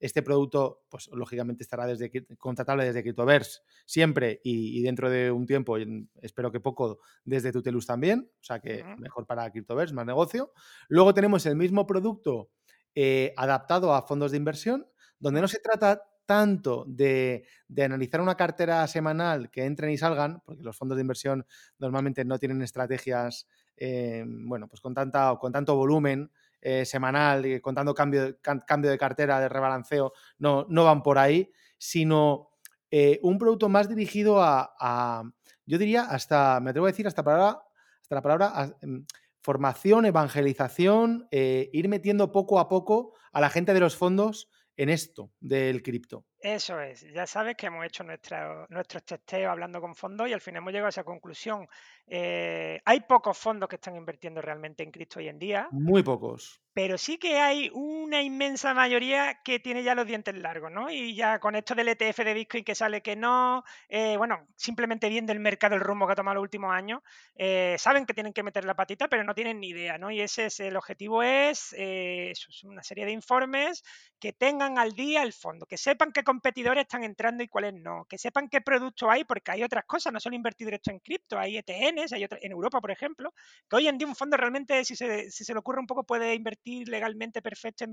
Este 0.00 0.22
producto, 0.22 0.82
pues 0.88 1.08
lógicamente 1.12 1.62
estará 1.62 1.86
desde, 1.86 2.10
contratable 2.38 2.84
desde 2.86 3.02
Cryptoverse 3.02 3.60
siempre 3.84 4.40
y, 4.42 4.82
dentro 4.82 5.10
de 5.10 5.30
un 5.30 5.46
tiempo, 5.46 5.76
espero 6.22 6.50
que 6.50 6.58
poco, 6.58 6.98
desde 7.24 7.52
Tutelus 7.52 7.86
también. 7.86 8.30
O 8.40 8.44
sea 8.44 8.60
que 8.60 8.82
mejor 8.98 9.26
para 9.26 9.50
Cryptoverse, 9.50 9.94
más 9.94 10.06
negocio. 10.06 10.52
Luego 10.88 11.14
tenemos 11.14 11.44
el 11.46 11.54
mismo 11.54 11.86
producto 11.86 12.50
eh, 12.94 13.34
adaptado 13.36 13.94
a 13.94 14.02
fondos 14.02 14.32
de 14.32 14.38
inversión, 14.38 14.86
donde 15.18 15.40
no 15.40 15.48
se 15.48 15.60
trata 15.60 16.02
tanto 16.30 16.84
de, 16.86 17.44
analizar 17.76 18.20
una 18.20 18.36
cartera 18.36 18.86
semanal 18.86 19.50
que 19.50 19.64
entren 19.64 19.90
y 19.90 19.98
salgan, 19.98 20.40
porque 20.44 20.62
los 20.62 20.76
fondos 20.76 20.96
de 20.96 21.02
inversión 21.02 21.44
normalmente 21.78 22.24
no 22.24 22.38
tienen 22.38 22.62
estrategias, 22.62 23.48
eh, 23.76 24.24
bueno, 24.26 24.68
pues 24.68 24.80
con, 24.80 24.94
tanta, 24.94 25.36
con 25.40 25.50
tanto 25.50 25.74
volumen 25.74 26.30
eh, 26.60 26.84
semanal 26.84 27.60
contando 27.60 27.94
cambio, 27.94 28.38
cambio 28.40 28.90
de 28.90 28.98
cartera, 28.98 29.40
de 29.40 29.48
rebalanceo, 29.48 30.12
no, 30.38 30.66
no 30.68 30.84
van 30.84 31.02
por 31.02 31.18
ahí, 31.18 31.50
sino 31.78 32.50
eh, 32.90 33.20
un 33.22 33.38
producto 33.38 33.68
más 33.68 33.88
dirigido 33.88 34.42
a, 34.42 35.22
yo 35.64 35.78
diría, 35.78 36.02
hasta, 36.02 36.58
me 36.60 36.70
atrevo 36.70 36.86
a 36.86 36.90
decir, 36.90 37.06
hasta, 37.06 37.22
palabra, 37.22 37.62
hasta 38.02 38.14
la 38.14 38.22
palabra 38.22 38.76
mm, 38.82 38.98
formación, 39.40 40.06
evangelización, 40.06 41.28
eh, 41.30 41.70
ir 41.72 41.88
metiendo 41.88 42.32
poco 42.32 42.58
a 42.58 42.68
poco 42.68 43.14
a 43.32 43.40
la 43.40 43.48
gente 43.48 43.72
de 43.72 43.80
los 43.80 43.96
fondos 43.96 44.50
en 44.76 44.88
esto 44.88 45.32
del 45.40 45.82
cripto. 45.82 46.26
Eso 46.40 46.80
es, 46.80 47.02
ya 47.12 47.26
sabes 47.26 47.54
que 47.54 47.66
hemos 47.66 47.84
hecho 47.84 48.02
nuestros 48.02 49.04
testeos 49.04 49.50
hablando 49.50 49.80
con 49.80 49.94
fondos 49.94 50.26
y 50.26 50.32
al 50.32 50.40
final 50.40 50.62
hemos 50.62 50.72
llegado 50.72 50.86
a 50.86 50.90
esa 50.90 51.04
conclusión. 51.04 51.68
Eh, 52.06 52.80
hay 52.84 53.00
pocos 53.00 53.36
fondos 53.36 53.68
que 53.68 53.76
están 53.76 53.94
invirtiendo 53.94 54.40
realmente 54.40 54.82
en 54.82 54.90
cripto 54.90 55.18
hoy 55.18 55.28
en 55.28 55.38
día. 55.38 55.68
Muy 55.70 56.02
pocos 56.02 56.60
pero 56.72 56.98
sí 56.98 57.18
que 57.18 57.38
hay 57.38 57.70
una 57.74 58.22
inmensa 58.22 58.74
mayoría 58.74 59.40
que 59.42 59.58
tiene 59.58 59.82
ya 59.82 59.94
los 59.94 60.06
dientes 60.06 60.36
largos, 60.36 60.70
¿no? 60.70 60.90
Y 60.90 61.14
ya 61.14 61.40
con 61.40 61.56
esto 61.56 61.74
del 61.74 61.88
ETF 61.88 62.18
de 62.18 62.34
Bitcoin 62.34 62.64
que 62.64 62.74
sale 62.74 63.02
que 63.02 63.16
no, 63.16 63.64
eh, 63.88 64.16
bueno, 64.16 64.46
simplemente 64.56 65.08
viendo 65.08 65.32
el 65.32 65.40
mercado, 65.40 65.74
el 65.74 65.80
rumbo 65.80 66.06
que 66.06 66.12
ha 66.12 66.16
tomado 66.16 66.36
los 66.36 66.42
últimos 66.42 66.72
años, 66.72 67.02
eh, 67.34 67.74
saben 67.78 68.06
que 68.06 68.14
tienen 68.14 68.32
que 68.32 68.42
meter 68.42 68.64
la 68.64 68.74
patita, 68.76 69.08
pero 69.08 69.24
no 69.24 69.34
tienen 69.34 69.58
ni 69.58 69.68
idea, 69.70 69.98
¿no? 69.98 70.10
Y 70.10 70.20
ese 70.20 70.46
es 70.46 70.60
el 70.60 70.76
objetivo 70.76 71.22
es, 71.22 71.74
eh, 71.76 72.32
una 72.64 72.82
serie 72.82 73.04
de 73.04 73.12
informes 73.12 73.82
que 74.20 74.32
tengan 74.32 74.78
al 74.78 74.92
día 74.92 75.22
el 75.22 75.32
fondo, 75.32 75.66
que 75.66 75.76
sepan 75.76 76.12
qué 76.12 76.22
competidores 76.30 76.82
están 76.82 77.02
entrando 77.02 77.42
y 77.42 77.48
cuáles 77.48 77.74
no, 77.74 78.04
que 78.08 78.16
sepan 78.16 78.48
qué 78.48 78.60
productos 78.60 79.08
hay, 79.10 79.24
porque 79.24 79.50
hay 79.50 79.64
otras 79.64 79.84
cosas, 79.84 80.12
no 80.12 80.20
solo 80.20 80.36
invertir 80.36 80.68
directo 80.68 80.92
en 80.92 81.00
cripto, 81.00 81.36
hay 81.36 81.56
ETNs, 81.56 82.12
hay 82.12 82.22
otras, 82.22 82.40
en 82.44 82.52
Europa, 82.52 82.80
por 82.80 82.92
ejemplo, 82.92 83.34
que 83.68 83.76
hoy 83.76 83.88
en 83.88 83.98
día 83.98 84.06
un 84.06 84.14
fondo 84.14 84.36
realmente, 84.36 84.84
si 84.84 84.94
se, 84.94 85.08
le 85.08 85.58
ocurre 85.58 85.80
un 85.80 85.88
poco, 85.88 86.04
puede 86.04 86.34
invertir 86.34 86.88
legalmente 86.88 87.42
perfecto 87.42 87.84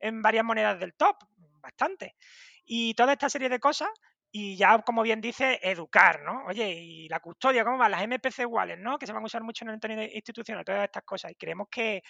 en, 0.00 0.22
varias 0.22 0.42
monedas 0.42 0.80
del 0.80 0.94
top, 0.94 1.16
bastante. 1.60 2.16
Y 2.64 2.94
toda 2.94 3.12
esta 3.12 3.28
serie 3.28 3.50
de 3.50 3.60
cosas 3.60 3.90
y 4.34 4.56
ya, 4.56 4.78
como 4.78 5.02
bien 5.02 5.20
dice, 5.20 5.60
educar, 5.62 6.22
¿no? 6.22 6.46
Oye, 6.46 6.70
y 6.72 7.08
la 7.10 7.20
custodia, 7.20 7.64
¿cómo 7.64 7.76
va? 7.76 7.90
Las 7.90 8.02
MPC 8.08 8.40
iguales, 8.40 8.78
¿no? 8.78 8.98
Que 8.98 9.06
se 9.06 9.12
van 9.12 9.22
a 9.22 9.26
usar 9.26 9.42
mucho 9.42 9.64
en 9.66 9.68
el 9.68 9.74
entorno 9.74 10.02
institucional, 10.02 10.64
todas 10.64 10.84
estas 10.84 11.02
cosas. 11.02 11.32
Y 11.32 11.34
creemos 11.34 11.68
que, 11.70 12.02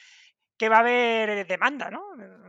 va 0.68 0.76
a 0.76 0.80
haber 0.80 1.46
demanda, 1.46 1.90
¿no? 1.90 2.02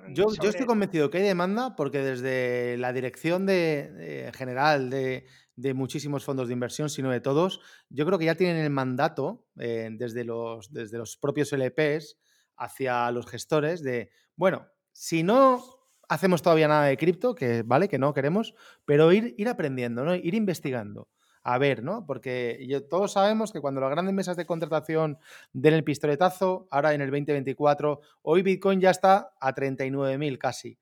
Yo, 0.10 0.26
yo, 0.42 0.50
estoy 0.50 0.66
convencido 0.66 1.10
que 1.10 1.20
hay 1.20 1.24
demanda 1.24 1.76
porque 1.76 2.00
desde 2.00 2.78
la 2.78 2.92
dirección 2.94 3.46
de, 3.46 4.32
general 4.36 4.90
de, 4.90 5.26
de, 5.56 5.74
muchísimos 5.74 6.26
fondos 6.26 6.48
de 6.48 6.54
inversión, 6.54 6.90
sino 6.90 7.10
de 7.10 7.22
todos, 7.22 7.62
yo 7.90 8.06
creo 8.06 8.20
que 8.20 8.26
ya 8.26 8.36
tienen 8.36 8.58
el 8.58 8.70
mandato 8.70 9.46
eh, 9.60 9.90
desde, 9.92 10.24
los, 10.24 10.72
desde 10.74 10.98
los 10.98 11.18
propios 11.18 11.54
LPs 11.54 12.18
hacia 12.58 13.10
los 13.12 13.28
gestores 13.28 13.82
de, 13.82 14.12
bueno, 14.36 14.68
si 14.92 15.24
no 15.24 15.64
hacemos 16.10 16.42
todavía 16.42 16.68
nada 16.68 16.86
de 16.86 16.98
cripto, 16.98 17.34
que 17.34 17.64
vale, 17.64 17.88
que 17.88 17.98
no 17.98 18.14
queremos, 18.14 18.54
pero 18.86 19.12
ir, 19.12 19.34
ir 19.38 19.48
aprendiendo, 19.48 20.04
¿no? 20.04 20.16
Ir 20.16 20.36
investigando. 20.36 21.10
A 21.44 21.58
ver, 21.58 21.84
¿no? 21.84 22.06
Porque 22.06 22.66
todos 22.90 23.14
sabemos 23.14 23.52
que 23.52 23.60
cuando 23.60 23.82
las 23.82 23.92
grandes 23.92 24.14
mesas 24.14 24.38
de 24.38 24.46
contratación 24.46 25.18
den 25.52 25.74
el 25.74 25.84
pistoletazo, 25.84 26.68
ahora 26.72 26.94
en 26.94 27.02
el 27.02 27.12
2024, 27.12 28.00
hoy 28.22 28.42
Bitcoin 28.42 28.80
ya 28.80 28.92
está 28.92 29.34
a 29.40 29.54
39.000 29.54 30.38
casi. 30.38 30.80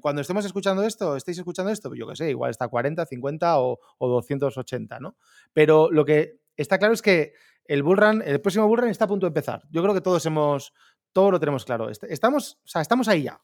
Cuando 0.00 0.20
estemos 0.20 0.44
escuchando 0.44 0.82
esto, 0.82 1.16
estéis 1.16 1.38
escuchando 1.38 1.70
esto, 1.70 1.94
yo 1.94 2.06
qué 2.08 2.16
sé, 2.16 2.30
igual 2.30 2.50
está 2.50 2.66
a 2.66 2.68
40, 2.68 3.06
50 3.06 3.60
o, 3.60 3.78
o 3.98 4.08
280, 4.08 5.00
¿no? 5.00 5.16
Pero 5.52 5.90
lo 5.90 6.04
que 6.04 6.40
está 6.56 6.78
claro 6.78 6.92
es 6.92 7.02
que 7.02 7.32
el 7.64 7.82
bullrun, 7.82 8.20
el 8.22 8.40
próximo 8.40 8.66
bullrun 8.66 8.90
está 8.90 9.04
a 9.04 9.08
punto 9.08 9.26
de 9.26 9.28
empezar. 9.28 9.62
Yo 9.70 9.80
creo 9.82 9.94
que 9.94 10.00
todos 10.00 10.26
hemos, 10.26 10.74
todo 11.12 11.30
lo 11.30 11.40
tenemos 11.40 11.64
claro. 11.64 11.88
Estamos, 11.88 12.58
o 12.64 12.68
sea, 12.68 12.82
estamos 12.82 13.08
ahí 13.08 13.22
ya. 13.22 13.40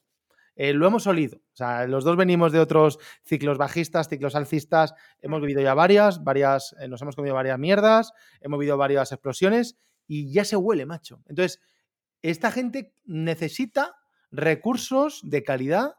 Eh, 0.57 0.73
lo 0.73 0.87
hemos 0.87 1.05
olido. 1.05 1.37
O 1.37 1.55
sea, 1.55 1.85
los 1.85 2.03
dos 2.03 2.17
venimos 2.17 2.51
de 2.51 2.59
otros 2.59 2.97
ciclos 3.23 3.59
bajistas, 3.59 4.09
ciclos 4.09 4.35
alcistas. 4.35 4.95
Hemos 5.21 5.39
vivido 5.39 5.61
ya 5.61 5.75
varias, 5.75 6.23
varias, 6.23 6.75
eh, 6.79 6.87
nos 6.87 6.99
hemos 7.03 7.15
comido 7.15 7.35
varias 7.35 7.59
mierdas, 7.59 8.11
hemos 8.41 8.57
vivido 8.57 8.75
varias 8.75 9.11
explosiones 9.11 9.77
y 10.07 10.31
ya 10.31 10.43
se 10.45 10.55
huele, 10.55 10.87
macho. 10.87 11.21
Entonces, 11.27 11.61
esta 12.23 12.51
gente 12.51 12.91
necesita 13.05 13.95
recursos 14.31 15.21
de 15.23 15.43
calidad 15.43 15.95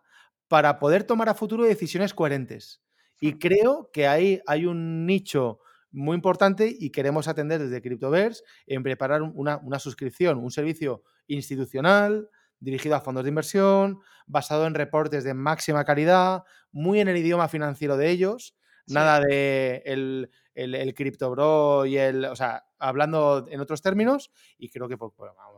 para 0.49 0.81
poder 0.81 1.05
tomar 1.05 1.29
a 1.29 1.35
futuro 1.35 1.65
decisiones 1.65 2.13
coherentes. 2.13 2.83
Y 3.21 3.39
creo 3.39 3.91
que 3.93 4.09
ahí 4.09 4.41
hay 4.47 4.67
un 4.67 5.07
nicho 5.07 5.61
muy 5.93 6.17
importante 6.17 6.75
y 6.79 6.91
queremos 6.91 7.29
atender 7.29 7.61
desde 7.61 7.81
CryptoVerse 7.81 8.43
en 8.67 8.83
preparar 8.83 9.23
una, 9.23 9.59
una 9.59 9.79
suscripción, 9.79 10.39
un 10.39 10.51
servicio 10.51 11.05
institucional, 11.29 12.29
dirigido 12.61 12.97
a 12.97 13.01
fondos 13.01 13.25
de 13.25 13.31
inversión, 13.31 14.01
basado 14.27 14.67
en 14.67 14.75
reportes 14.75 15.25
de 15.25 15.35
máxima 15.35 15.85
calidad, 15.85 16.43
muy 16.73 17.01
en 17.01 17.09
el 17.09 17.17
idioma 17.17 17.49
financiero 17.49 17.97
de 17.97 18.11
ellos, 18.11 18.55
nada 18.87 19.21
de 19.21 19.83
el, 19.85 20.31
el, 20.55 20.95
Crypto 20.95 21.31
Bro 21.31 21.87
y 21.87 21.99
el, 21.99 22.25
o 22.25 22.35
sea, 22.35 22.65
hablando 22.79 23.47
en 23.51 23.61
otros 23.61 23.83
términos, 23.83 24.31
y 24.57 24.71
creo 24.71 24.89
que, 24.89 24.97
pues, 24.97 25.13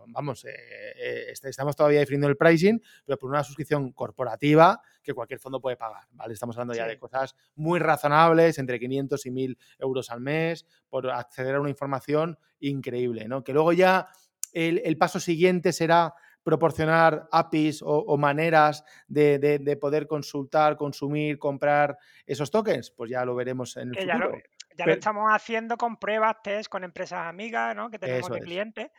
vamos, 0.08 0.44
eh, 0.44 0.50
eh, 0.50 1.32
estamos 1.44 1.76
todavía 1.76 2.00
definiendo 2.00 2.28
el 2.28 2.36
pricing, 2.36 2.80
pero 3.04 3.18
por 3.18 3.30
una 3.30 3.44
suscripción 3.44 3.92
corporativa 3.92 4.80
que 5.02 5.14
cualquier 5.14 5.40
fondo 5.40 5.60
puede 5.60 5.76
pagar, 5.76 6.04
¿vale? 6.12 6.34
Estamos 6.34 6.56
hablando 6.56 6.74
ya 6.74 6.86
de 6.86 6.98
cosas 6.98 7.34
muy 7.54 7.78
razonables, 7.78 8.58
entre 8.58 8.78
500 8.78 9.26
y 9.26 9.30
1000 9.30 9.58
euros 9.78 10.10
al 10.10 10.20
mes, 10.20 10.66
por 10.88 11.10
acceder 11.10 11.54
a 11.54 11.60
una 11.60 11.70
información 11.70 12.38
increíble, 12.58 13.28
¿no? 13.28 13.44
Que 13.44 13.52
luego 13.52 13.72
ya 13.72 14.08
el, 14.52 14.96
paso 14.98 15.20
siguiente 15.20 15.72
será 15.72 16.14
proporcionar 16.42 17.28
APIs 17.30 17.82
o, 17.84 18.16
maneras 18.16 18.84
de, 19.08 19.78
poder 19.80 20.06
consultar, 20.06 20.76
consumir, 20.76 21.38
comprar 21.38 21.98
esos 22.26 22.50
tokens? 22.50 22.90
Pues 22.90 23.10
ya 23.10 23.24
lo 23.24 23.34
veremos 23.34 23.76
en 23.76 23.88
el 23.90 23.96
futuro. 23.96 24.38
Ya, 24.76 24.86
lo, 24.86 24.92
estamos 24.92 25.28
haciendo 25.30 25.76
con 25.76 25.96
pruebas, 25.96 26.36
test, 26.42 26.70
con 26.70 26.84
empresas 26.84 27.26
amigas 27.26 27.76
¿no? 27.76 27.90
que 27.90 27.98
tenemos 27.98 28.30
de 28.30 28.40
clientes. 28.40 28.90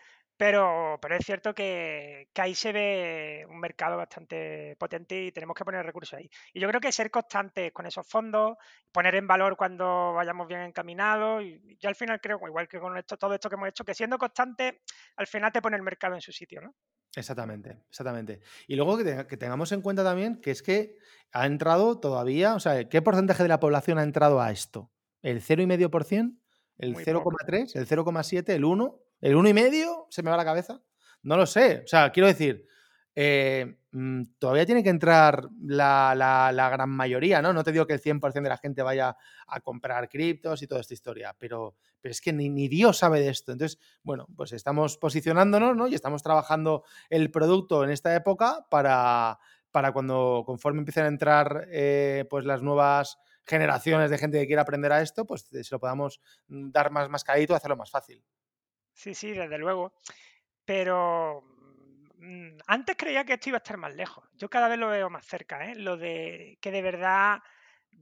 Pero, 0.42 0.98
pero 1.00 1.16
es 1.18 1.24
cierto 1.24 1.54
que, 1.54 2.30
ahí 2.34 2.56
se 2.56 2.72
ve 2.72 3.46
un 3.48 3.60
mercado 3.60 3.96
bastante 3.96 4.76
potente 4.76 5.26
y 5.26 5.32
tenemos 5.32 5.56
que 5.56 5.64
poner 5.64 5.86
recursos 5.86 6.18
ahí. 6.18 6.28
Y 6.52 6.60
yo 6.60 6.68
creo 6.68 6.82
que 6.82 6.92
ser 6.92 7.12
constantes 7.12 7.72
con 7.72 7.86
esos 7.86 8.08
fondos, 8.08 8.58
poner 8.92 9.14
en 9.14 9.28
valor 9.28 9.56
cuando 9.56 10.14
vayamos 10.14 10.48
bien 10.48 10.62
encaminados, 10.62 11.44
y 11.44 11.78
yo 11.80 11.90
al 11.90 11.96
final 11.96 12.20
creo, 12.20 12.40
igual 12.48 12.68
que 12.68 12.80
con 12.80 12.98
esto, 12.98 13.18
todo 13.18 13.36
esto 13.36 13.50
que 13.50 13.56
hemos 13.56 13.70
hecho, 13.70 13.86
que 13.86 13.94
siendo 13.94 14.18
constantes, 14.18 14.78
al 15.16 15.28
final 15.28 15.52
te 15.52 15.62
pone 15.62 15.78
el 15.78 15.84
mercado 15.84 16.16
en 16.16 16.22
su 16.22 16.32
sitio, 16.32 16.60
¿no? 16.60 16.74
Exactamente, 17.16 17.84
exactamente. 17.90 18.42
Y 18.68 18.76
luego 18.76 18.98
que, 18.98 19.38
tengamos 19.38 19.72
en 19.72 19.82
cuenta 19.82 20.04
también 20.04 20.38
que 20.38 20.52
es 20.52 20.62
que 20.62 20.98
ha 21.34 21.46
entrado 21.46 22.00
todavía, 22.00 22.56
o 22.56 22.60
sea, 22.60 22.88
¿qué 22.88 23.02
porcentaje 23.02 23.44
de 23.44 23.50
la 23.50 23.60
población 23.60 23.98
ha 23.98 24.04
entrado 24.04 24.42
a 24.42 24.52
esto? 24.52 24.92
¿El 25.22 25.42
0,5%? 25.42 26.38
¿El 26.78 26.96
0,3%? 26.96 27.76
¿El 27.76 27.88
0,7%? 27.88 28.50
¿El 28.50 28.64
1%? 28.64 29.00
¿El 29.22 29.36
uno 29.36 29.50
y 29.50 29.54
medio 29.54 30.08
se 30.10 30.24
me 30.24 30.32
va 30.32 30.38
la 30.38 30.46
cabeza? 30.46 30.82
No 31.24 31.38
lo 31.38 31.46
sé. 31.46 31.84
O 31.86 31.88
sea, 31.88 32.12
quiero 32.12 32.28
decir, 32.28 32.66
eh, 33.14 33.78
mm, 33.92 34.24
todavía 34.40 34.66
tiene 34.66 34.84
que 34.84 34.90
entrar 34.90 35.48
la, 35.62 36.70
gran 36.72 36.90
mayoría, 36.90 37.42
¿no? 37.42 37.54
No 37.54 37.64
te 37.64 37.72
digo 37.72 37.86
que 37.86 37.94
el 37.94 38.02
100% 38.02 38.42
de 38.44 38.50
la 38.50 38.58
gente 38.58 38.82
vaya 38.82 39.16
a 39.48 39.60
comprar 39.60 40.10
criptos 40.10 40.62
y 40.62 40.68
toda 40.68 40.82
esta 40.82 40.94
historia, 40.94 41.36
pero, 41.38 41.76
pero 42.02 42.12
es 42.12 42.22
que 42.22 42.34
ni, 42.34 42.50
ni, 42.50 42.68
Dios 42.68 42.98
sabe 42.98 43.20
de 43.22 43.30
esto. 43.30 43.52
Entonces, 43.52 43.80
bueno, 44.04 44.28
pues 44.36 44.52
estamos 44.54 44.98
posicionándonos, 44.98 45.76
¿no? 45.76 45.88
Y 45.88 45.96
estamos 45.96 46.24
trabajando 46.24 46.84
el 47.10 47.32
producto 47.32 47.84
en 47.84 47.92
esta 47.92 48.16
época 48.16 48.66
para, 48.70 49.40
para 49.72 49.92
cuando, 49.92 50.44
conforme 50.46 50.80
empiecen 50.80 51.06
a 51.06 51.10
entrar 51.10 51.68
eh, 51.70 52.26
pues 52.30 52.46
las 52.46 52.62
nuevas 52.62 53.18
generaciones 53.46 54.10
de 54.10 54.18
gente 54.18 54.40
que 54.40 54.48
quiera 54.48 54.62
aprender 54.62 54.92
a 54.92 55.02
esto, 55.02 55.26
pues 55.26 55.44
se 55.44 55.64
lo 55.72 55.80
podamos 55.80 56.22
mm, 56.48 56.72
dar 56.72 56.92
más 56.92 57.10
mascadito 57.10 57.56
hacerlo 57.56 57.78
más 57.78 57.90
fácil. 57.90 58.24
Sí, 58.94 59.14
sí, 59.14 59.32
desde 59.32 59.58
luego. 59.58 59.94
Pero 60.66 61.44
mm, 62.18 62.58
antes 62.68 62.96
creía 62.98 63.26
que 63.26 63.34
esto 63.34 63.50
iba 63.50 63.58
a 63.58 63.64
estar 63.64 63.78
más 63.78 63.96
lejos. 63.96 64.30
Yo 64.34 64.50
cada 64.50 64.68
vez 64.68 64.78
lo 64.78 64.90
veo 64.90 65.10
más 65.10 65.26
cerca, 65.26 65.72
¿eh? 65.72 65.76
Lo 65.76 65.98
de 65.98 66.58
que 66.62 66.72
de 66.72 66.82
verdad 66.82 67.40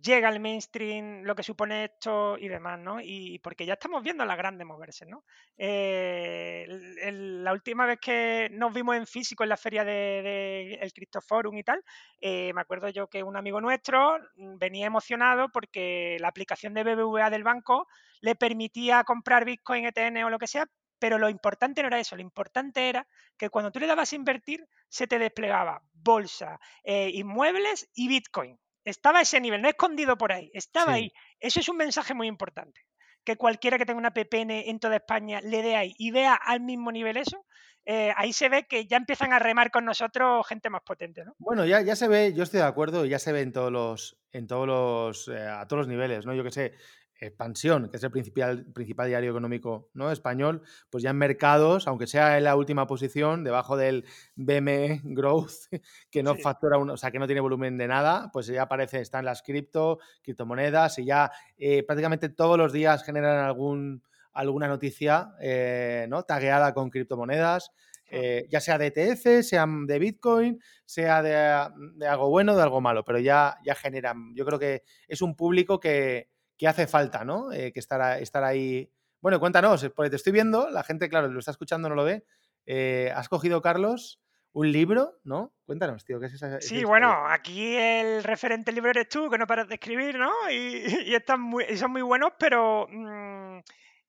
llega 0.01 0.29
al 0.29 0.39
mainstream, 0.39 1.23
lo 1.23 1.35
que 1.35 1.43
supone 1.43 1.85
esto 1.85 2.37
y 2.37 2.47
demás, 2.47 2.79
¿no? 2.79 2.99
Y 3.01 3.39
porque 3.39 3.65
ya 3.65 3.73
estamos 3.73 4.03
viendo 4.03 4.23
a 4.23 4.25
las 4.25 4.37
grandes 4.37 4.65
moverse, 4.65 5.05
¿no? 5.05 5.23
Eh, 5.57 6.65
la 7.11 7.51
última 7.51 7.85
vez 7.85 7.99
que 7.99 8.49
nos 8.51 8.73
vimos 8.73 8.95
en 8.95 9.07
físico 9.07 9.43
en 9.43 9.49
la 9.49 9.57
feria 9.57 9.83
del 9.83 10.23
de, 10.23 10.79
el 10.81 10.93
Cryptoforum 10.93 11.57
y 11.57 11.63
tal, 11.63 11.83
eh, 12.21 12.53
me 12.53 12.61
acuerdo 12.61 12.89
yo 12.89 13.07
que 13.07 13.23
un 13.23 13.35
amigo 13.35 13.59
nuestro 13.61 14.17
mm, 14.35 14.57
venía 14.57 14.87
emocionado 14.87 15.49
porque 15.49 16.17
la 16.19 16.29
aplicación 16.29 16.73
de 16.73 16.83
BBVA 16.83 17.29
del 17.29 17.43
banco 17.43 17.87
le 18.21 18.35
permitía 18.35 19.03
comprar 19.03 19.45
Bitcoin, 19.45 19.85
ETN 19.85 20.23
o 20.23 20.29
lo 20.29 20.39
que 20.39 20.47
sea, 20.47 20.65
pero 20.99 21.17
lo 21.17 21.29
importante 21.29 21.81
no 21.81 21.87
era 21.87 21.99
eso, 21.99 22.15
lo 22.15 22.21
importante 22.21 22.89
era 22.89 23.07
que 23.37 23.49
cuando 23.49 23.71
tú 23.71 23.79
le 23.79 23.87
dabas 23.87 24.11
a 24.11 24.15
invertir, 24.15 24.65
se 24.89 25.07
te 25.07 25.19
desplegaba 25.19 25.81
bolsa, 25.93 26.59
eh, 26.83 27.09
inmuebles 27.13 27.89
y 27.93 28.07
Bitcoin. 28.07 28.59
Estaba 28.85 29.19
a 29.19 29.21
ese 29.21 29.39
nivel, 29.39 29.61
no 29.61 29.69
escondido 29.69 30.17
por 30.17 30.31
ahí, 30.31 30.49
estaba 30.53 30.93
ahí. 30.93 31.11
Eso 31.39 31.59
es 31.59 31.69
un 31.69 31.77
mensaje 31.77 32.13
muy 32.13 32.27
importante. 32.27 32.81
Que 33.23 33.35
cualquiera 33.35 33.77
que 33.77 33.85
tenga 33.85 33.99
una 33.99 34.13
PPN 34.13 34.69
en 34.69 34.79
toda 34.79 34.95
España 34.95 35.41
le 35.41 35.61
dé 35.61 35.75
ahí 35.75 35.93
y 35.97 36.11
vea 36.11 36.33
al 36.33 36.61
mismo 36.61 36.91
nivel 36.91 37.17
eso, 37.17 37.45
eh, 37.85 38.13
ahí 38.15 38.33
se 38.33 38.49
ve 38.49 38.65
que 38.67 38.85
ya 38.85 38.97
empiezan 38.97 39.33
a 39.33 39.39
remar 39.39 39.71
con 39.71 39.85
nosotros 39.85 40.47
gente 40.47 40.69
más 40.69 40.81
potente, 40.81 41.25
¿no? 41.25 41.35
Bueno, 41.39 41.65
ya, 41.65 41.81
ya 41.81 41.95
se 41.95 42.07
ve, 42.07 42.33
yo 42.33 42.43
estoy 42.43 42.59
de 42.59 42.65
acuerdo, 42.65 43.05
ya 43.05 43.19
se 43.19 43.31
ve 43.31 43.41
en 43.41 43.51
todos 43.51 43.71
los, 43.71 44.17
en 44.31 44.47
todos 44.47 44.67
los, 44.67 45.27
eh, 45.27 45.47
a 45.47 45.67
todos 45.67 45.81
los 45.81 45.87
niveles, 45.87 46.25
¿no? 46.25 46.33
Yo 46.33 46.43
qué 46.43 46.51
sé, 46.51 46.73
Expansión, 47.21 47.89
que 47.89 47.97
es 47.97 48.03
el 48.03 48.11
principal, 48.11 48.65
principal 48.73 49.07
diario 49.07 49.31
económico 49.31 49.89
¿no? 49.93 50.11
español, 50.11 50.61
pues 50.89 51.03
ya 51.03 51.09
en 51.09 51.17
mercados, 51.17 51.87
aunque 51.87 52.07
sea 52.07 52.37
en 52.37 52.45
la 52.45 52.55
última 52.55 52.87
posición, 52.87 53.43
debajo 53.43 53.75
del 53.75 54.05
BME 54.35 55.01
Growth, 55.03 55.51
que 56.11 56.23
no 56.23 56.35
factura, 56.35 56.77
o 56.77 56.97
sea, 56.97 57.11
que 57.11 57.19
no 57.19 57.27
tiene 57.27 57.41
volumen 57.41 57.77
de 57.77 57.87
nada, 57.87 58.29
pues 58.31 58.47
ya 58.47 58.63
aparece, 58.63 59.01
están 59.01 59.25
las 59.25 59.41
cripto, 59.41 59.99
criptomonedas 60.23 60.99
y 60.99 61.05
ya 61.05 61.31
eh, 61.57 61.83
prácticamente 61.83 62.29
todos 62.29 62.57
los 62.57 62.71
días 62.71 63.03
generan 63.03 63.45
algún, 63.45 64.01
alguna 64.33 64.67
noticia 64.67 65.33
eh, 65.41 66.05
¿no? 66.09 66.23
tagueada 66.23 66.73
con 66.73 66.89
criptomonedas. 66.89 67.71
Eh, 68.11 68.47
ya 68.49 68.59
sea 68.59 68.79
de 68.79 68.87
ETF, 68.87 69.43
sea 69.45 69.67
de 69.67 69.99
Bitcoin, 69.99 70.59
sea 70.83 71.21
de, 71.21 72.07
algo 72.07 72.29
bueno 72.29 72.53
o 72.53 72.55
de 72.55 72.63
algo 72.63 72.81
malo, 72.81 73.05
pero 73.05 73.19
ya, 73.19 73.57
ya 73.63 73.75
generan. 73.75 74.33
Yo 74.33 74.45
creo 74.47 74.57
que 74.57 74.81
es 75.07 75.21
un 75.21 75.35
público 75.35 75.79
que, 75.79 76.27
que 76.59 76.67
hace 76.67 76.85
falta, 76.85 77.23
¿no? 77.23 77.51
Eh, 77.53 77.71
que 77.71 77.79
estar, 77.79 78.21
estar 78.21 78.43
ahí. 78.43 78.91
Bueno, 79.21 79.39
cuéntanos, 79.39 79.89
porque 79.95 80.09
te 80.09 80.17
estoy 80.17 80.33
viendo, 80.33 80.69
la 80.69 80.83
gente, 80.83 81.09
claro, 81.09 81.29
lo 81.29 81.39
está 81.39 81.51
escuchando, 81.51 81.87
no 81.87 81.95
lo 81.95 82.03
ve. 82.03 82.25
Eh, 82.65 83.11
has 83.15 83.29
cogido, 83.29 83.61
Carlos, 83.61 84.21
un 84.51 84.69
libro, 84.69 85.19
¿no? 85.23 85.53
Cuéntanos, 85.65 86.03
tío, 86.03 86.19
¿qué 86.19 86.25
es 86.25 86.33
esa? 86.33 86.59
Sí, 86.59 86.83
bueno, 86.83 87.25
aquí 87.27 87.77
el 87.77 88.23
referente 88.25 88.73
libro 88.73 88.89
eres 88.89 89.07
tú, 89.07 89.29
que 89.29 89.37
no 89.37 89.47
paras 89.47 89.69
de 89.69 89.75
escribir, 89.75 90.19
¿no? 90.19 90.31
Y, 90.51 91.15
están 91.15 91.41
muy, 91.41 91.65
son 91.77 91.91
muy 91.91 92.01
buenos, 92.01 92.33
pero 92.37 92.87
mm, 92.89 93.59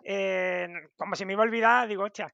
eh, 0.03 0.69
como 0.97 1.15
se 1.15 1.25
me 1.25 1.35
iba 1.35 1.45
a 1.45 1.47
olvidar, 1.47 1.87
digo, 1.87 2.03
hostia, 2.03 2.33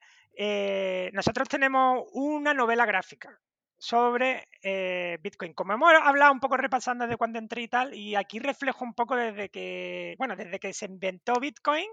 nosotros 1.12 1.46
tenemos 1.46 2.04
una 2.12 2.54
novela 2.54 2.86
gráfica 2.86 3.38
sobre 3.78 4.48
eh, 4.62 5.18
Bitcoin. 5.22 5.54
Como 5.54 5.72
hemos 5.72 5.92
hablado 6.02 6.32
un 6.32 6.40
poco 6.40 6.56
repasando 6.56 7.04
desde 7.04 7.16
cuando 7.16 7.38
entré 7.38 7.62
y 7.62 7.68
tal, 7.68 7.94
y 7.94 8.14
aquí 8.14 8.38
reflejo 8.38 8.84
un 8.84 8.94
poco 8.94 9.16
desde 9.16 9.48
que, 9.50 10.14
bueno, 10.18 10.36
desde 10.36 10.58
que 10.58 10.72
se 10.72 10.86
inventó 10.86 11.34
Bitcoin 11.40 11.88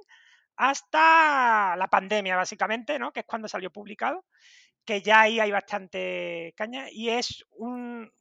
hasta 0.56 1.76
la 1.76 1.88
pandemia, 1.88 2.36
básicamente, 2.36 3.00
¿no? 3.00 3.12
Que 3.12 3.22
es 3.22 3.26
cuando 3.26 3.48
salió 3.48 3.72
publicado, 3.72 4.26
que 4.86 5.02
ya 5.02 5.22
ahí 5.22 5.40
hay 5.40 5.52
bastante 5.52 6.54
caña, 6.56 6.88
y 6.92 7.10
es 7.10 7.46
un, 7.52 8.12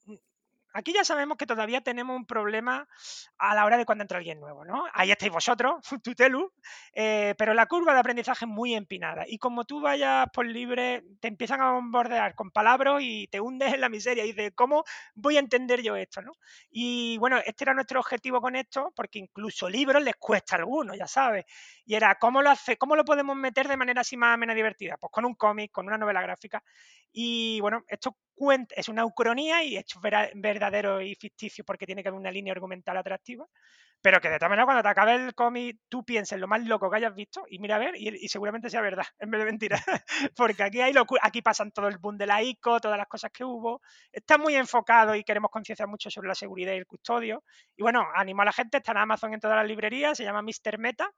Aquí 0.75 0.93
ya 0.93 1.05
sabemos 1.05 1.37
que 1.37 1.47
todavía 1.47 1.81
tenemos 1.81 2.17
un 2.17 2.27
problema 2.27 2.89
a 3.39 3.55
la 3.55 3.65
hora 3.65 3.77
de 3.77 3.85
cuando 3.85 4.03
entra 4.03 4.19
alguien 4.19 4.41
nuevo, 4.41 4.65
¿no? 4.65 4.85
Ahí 4.95 5.11
estáis 5.11 5.33
vosotros, 5.33 5.77
Tutelu, 6.03 6.53
eh, 6.95 7.35
pero 7.39 7.55
la 7.55 7.67
curva 7.67 7.93
de 7.95 8.01
aprendizaje 8.01 8.45
es 8.45 8.49
muy 8.49 8.75
empinada 8.75 9.25
y 9.27 9.39
como 9.39 9.65
tú 9.65 9.81
vayas 9.81 10.29
por 10.33 10.47
libre, 10.47 11.03
te 11.21 11.29
empiezan 11.29 11.61
a 11.61 11.73
bombardear 11.73 12.35
con 12.35 12.51
palabras 12.51 13.01
y 13.03 13.27
te 13.29 13.41
hundes 13.41 13.75
en 13.75 13.81
la 13.81 13.89
miseria 13.89 14.25
y 14.25 14.29
dices, 14.33 14.53
¿cómo 14.55 14.85
voy 15.15 15.37
a 15.37 15.41
entender 15.41 15.83
yo 15.83 15.97
esto, 15.97 16.23
no? 16.23 16.33
Y 16.71 17.19
bueno, 17.19 17.39
este 17.45 17.65
era 17.65 17.75
nuestro 17.75 18.01
objetivo 18.01 18.41
con 18.41 18.57
esto, 18.57 18.93
porque 18.97 19.19
incluso 19.19 19.69
libros 19.69 20.03
les 20.03 20.17
cuesta 20.17 20.57
a 20.57 20.59
algunos, 20.61 20.97
ya 20.97 21.07
sabes, 21.07 21.45
y 21.85 21.95
era, 21.95 22.15
¿cómo 22.17 22.43
lo 22.43 22.51
hace, 22.51 22.77
cómo 22.77 22.97
lo 22.97 23.05
podemos 23.05 23.37
meter 23.37 23.69
de 23.69 23.77
manera 23.77 24.01
así 24.01 24.17
más 24.17 24.35
o 24.37 24.39
menos 24.39 24.57
divertida? 24.57 24.97
Pues 24.99 25.11
con 25.11 25.25
un 25.25 25.35
cómic, 25.35 25.71
con 25.71 25.87
una 25.87 25.99
novela 25.99 26.23
gráfica 26.23 26.63
y 27.13 27.61
bueno, 27.61 27.85
esto 27.89 28.17
es 28.75 28.89
una 28.89 29.05
ucronía 29.05 29.63
y 29.63 29.77
esto 29.77 30.01
es 30.03 30.31
verdadero 30.35 31.01
y 31.01 31.15
ficticio 31.15 31.65
porque 31.65 31.87
tiene 31.87 32.03
que 32.03 32.09
haber 32.09 32.21
una 32.21 32.31
línea 32.31 32.53
argumental 32.53 32.97
atractiva. 32.97 33.47
Pero 34.01 34.21
que 34.21 34.29
de 34.29 34.39
todas 34.39 34.51
maneras, 34.51 34.67
cuando 34.67 34.83
te 34.83 34.89
acabe 34.89 35.15
el 35.15 35.33
cómic, 35.33 35.79
tú 35.89 36.05
pienses 36.05 36.37
lo 36.41 36.49
más 36.49 36.61
loco 36.65 36.91
que 36.91 36.97
hayas 36.97 37.15
visto 37.15 37.45
y 37.49 37.61
mira 37.61 37.77
a 37.77 37.79
ver, 37.79 37.95
y, 37.97 38.29
seguramente 38.29 38.69
sea 38.69 38.81
verdad, 38.81 39.07
en 39.21 39.31
vez 39.31 39.39
de 39.39 39.45
mentira. 39.45 39.79
porque 40.37 40.65
aquí 40.65 40.81
hay 40.81 40.93
aquí 41.23 41.41
pasan 41.41 41.71
todo 41.71 41.87
el 41.87 41.99
boom 41.99 42.19
de 42.19 42.27
la 42.27 42.43
ICO, 42.43 42.81
todas 42.81 42.99
las 42.99 43.07
cosas 43.07 43.31
que 43.31 43.45
hubo. 43.45 43.81
Está 44.11 44.39
muy 44.39 44.57
enfocado 44.57 45.15
y 45.15 45.23
queremos 45.23 45.53
concienciar 45.53 45.89
mucho 45.89 46.11
sobre 46.11 46.27
la 46.27 46.35
seguridad 46.35 46.73
y 46.73 46.79
el 46.79 46.87
custodio. 46.87 47.45
Y 47.77 47.83
bueno, 47.83 48.05
animo 48.17 48.43
a 48.43 48.47
la 48.47 48.53
gente, 48.53 48.79
está 48.79 48.91
en 48.91 48.99
Amazon 48.99 49.35
en 49.35 49.41
todas 49.41 49.57
las 49.57 49.69
librerías, 49.69 50.17
se 50.17 50.25
llama 50.25 50.43
Mr. 50.43 50.79
Meta 50.79 51.09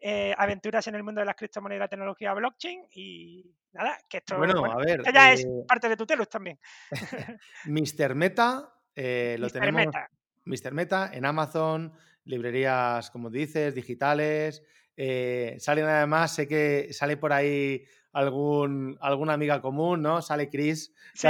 eh, 0.00 0.34
aventuras 0.36 0.86
en 0.86 0.94
el 0.94 1.02
mundo 1.02 1.20
de 1.20 1.26
las 1.26 1.36
criptomonedas 1.36 1.80
la 1.80 1.88
tecnología 1.88 2.34
blockchain 2.34 2.86
y 2.92 3.44
nada, 3.72 3.98
que 4.08 4.18
esto, 4.18 4.36
bueno, 4.36 4.64
a 4.64 4.76
ver, 4.76 5.02
ya 5.12 5.32
es 5.32 5.44
eh, 5.44 5.48
parte 5.66 5.88
de 5.88 5.96
tu 5.96 6.06
telus 6.06 6.28
también. 6.28 6.58
Mr. 7.64 8.14
Meta, 8.14 8.72
eh, 8.94 9.36
lo 9.38 9.48
tenemos. 9.48 9.86
Meta. 9.86 10.10
Mr. 10.44 10.72
Meta 10.72 11.10
en 11.12 11.24
Amazon, 11.24 11.92
librerías, 12.24 13.10
como 13.10 13.30
dices, 13.30 13.74
digitales. 13.74 14.62
salen 15.58 15.84
además, 15.86 16.34
sé 16.34 16.46
que 16.46 16.92
sale 16.92 17.16
por 17.16 17.32
ahí 17.32 17.84
algún, 18.14 18.96
alguna 19.00 19.34
amiga 19.34 19.60
común, 19.60 20.00
¿no? 20.00 20.22
Sale 20.22 20.48
Chris 20.48 20.94
sí, 21.14 21.28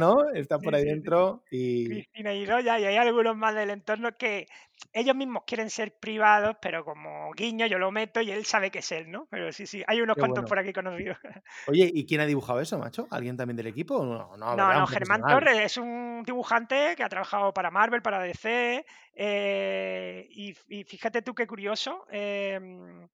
¿no? 0.00 0.30
Está 0.34 0.58
por 0.58 0.74
ahí 0.74 0.84
dentro. 0.84 1.44
Y... 1.50 1.88
Cristina 1.88 2.34
y 2.34 2.46
Roya, 2.46 2.78
y 2.80 2.84
hay 2.84 2.96
algunos 2.96 3.36
más 3.36 3.54
del 3.54 3.70
entorno 3.70 4.16
que 4.16 4.46
ellos 4.92 5.14
mismos 5.14 5.44
quieren 5.46 5.70
ser 5.70 5.94
privados, 5.98 6.56
pero 6.60 6.84
como 6.84 7.32
guiño 7.32 7.66
yo 7.66 7.78
lo 7.78 7.92
meto 7.92 8.20
y 8.20 8.30
él 8.30 8.44
sabe 8.44 8.70
que 8.70 8.80
es 8.80 8.92
él, 8.92 9.10
¿no? 9.10 9.26
Pero 9.30 9.52
sí, 9.52 9.66
sí, 9.66 9.82
hay 9.86 10.00
unos 10.00 10.16
cuantos 10.16 10.44
por 10.44 10.58
aquí 10.58 10.72
conocidos. 10.72 11.18
Oye, 11.68 11.90
¿y 11.92 12.06
quién 12.06 12.20
ha 12.20 12.26
dibujado 12.26 12.60
eso, 12.60 12.78
macho? 12.78 13.06
¿Alguien 13.10 13.36
también 13.36 13.56
del 13.56 13.68
equipo? 13.68 14.04
No, 14.04 14.36
no, 14.36 14.56
no, 14.56 14.86
Germán 14.86 15.22
Torres 15.22 15.58
es 15.58 15.76
un 15.76 16.22
dibujante 16.24 16.94
que 16.96 17.04
ha 17.04 17.08
trabajado 17.08 17.52
para 17.52 17.70
Marvel, 17.70 18.02
para 18.02 18.20
DC, 18.20 18.84
eh, 19.14 20.26
y, 20.30 20.54
fíjate 20.84 21.22
tú 21.22 21.34
qué 21.34 21.46
curioso. 21.46 22.06
Em, 22.10 23.06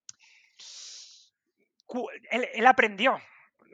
él, 2.31 2.67
aprendió. 2.67 3.19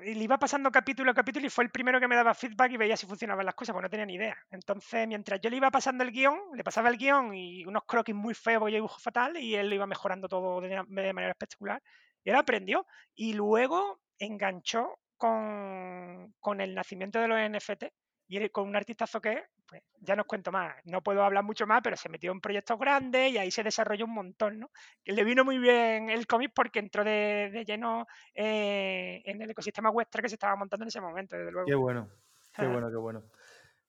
Y 0.04 0.14
le 0.14 0.24
iba 0.24 0.38
pasando 0.38 0.70
capítulo 0.72 1.12
a 1.12 1.14
capítulo 1.14 1.46
y 1.46 1.50
fue 1.50 1.64
el 1.64 1.70
primero 1.70 2.00
que 2.00 2.08
me 2.08 2.16
daba 2.16 2.34
feedback 2.34 2.72
y 2.72 2.76
veía 2.76 2.96
si 2.96 3.06
funcionaban 3.06 3.46
las 3.46 3.54
cosas, 3.54 3.72
porque 3.72 3.84
no 3.84 3.90
tenía 3.90 4.06
ni 4.06 4.14
idea. 4.14 4.36
Entonces, 4.50 5.06
mientras 5.06 5.40
yo 5.40 5.50
le 5.50 5.56
iba 5.56 5.70
pasando 5.70 6.02
el 6.02 6.10
guion, 6.10 6.36
le 6.54 6.64
pasaba 6.64 6.88
el 6.88 6.98
guion 6.98 7.34
y 7.34 7.64
unos 7.64 7.84
croquis 7.84 8.14
muy 8.14 8.34
feos 8.34 8.70
yo 8.70 8.76
dibujo 8.76 8.98
fatal 8.98 9.36
y 9.36 9.54
él 9.54 9.68
lo 9.68 9.76
iba 9.76 9.86
mejorando 9.86 10.28
todo 10.28 10.60
de, 10.60 10.82
manera 11.12 11.30
espectacular. 11.30 11.82
Y 12.24 12.30
él 12.30 12.36
aprendió 12.36 12.86
y 13.14 13.34
luego 13.34 14.00
enganchó 14.18 14.98
con, 15.16 16.34
con 16.40 16.60
el 16.60 16.74
nacimiento 16.74 17.20
de 17.20 17.28
los 17.28 17.38
NFT 17.38 17.84
y 18.28 18.48
con 18.48 18.68
un 18.68 18.76
artistazo 18.76 19.20
que, 19.20 19.44
pues, 19.68 19.82
ya 20.00 20.16
no 20.16 20.22
os 20.22 20.28
cuento 20.28 20.50
más, 20.50 20.74
no 20.84 21.02
puedo 21.02 21.22
hablar 21.22 21.44
mucho 21.44 21.66
más, 21.66 21.80
pero 21.82 21.96
se 21.96 22.08
metió 22.08 22.32
en 22.32 22.40
proyectos 22.40 22.78
grandes 22.78 23.32
y 23.32 23.38
ahí 23.38 23.50
se 23.50 23.62
desarrolló 23.62 24.06
un 24.06 24.14
montón, 24.14 24.58
¿no? 24.58 24.70
Le 25.04 25.24
vino 25.24 25.44
muy 25.44 25.58
bien 25.58 26.10
el 26.10 26.26
cómic 26.26 26.52
porque 26.54 26.78
entró 26.78 27.04
de, 27.04 27.64
lleno 27.66 28.06
eh, 28.34 29.22
en 29.24 29.42
el 29.42 29.50
ecosistema 29.50 29.90
vuestra 29.90 30.22
que 30.22 30.28
se 30.28 30.36
estaba 30.36 30.56
montando 30.56 30.84
en 30.84 30.88
ese 30.88 31.00
momento, 31.00 31.36
desde 31.36 31.50
luego. 31.52 31.66
Qué 31.66 31.74
bueno, 31.74 32.08
qué 32.56 32.66
bueno, 32.66 32.90
qué 32.90 32.96
bueno. 32.96 33.22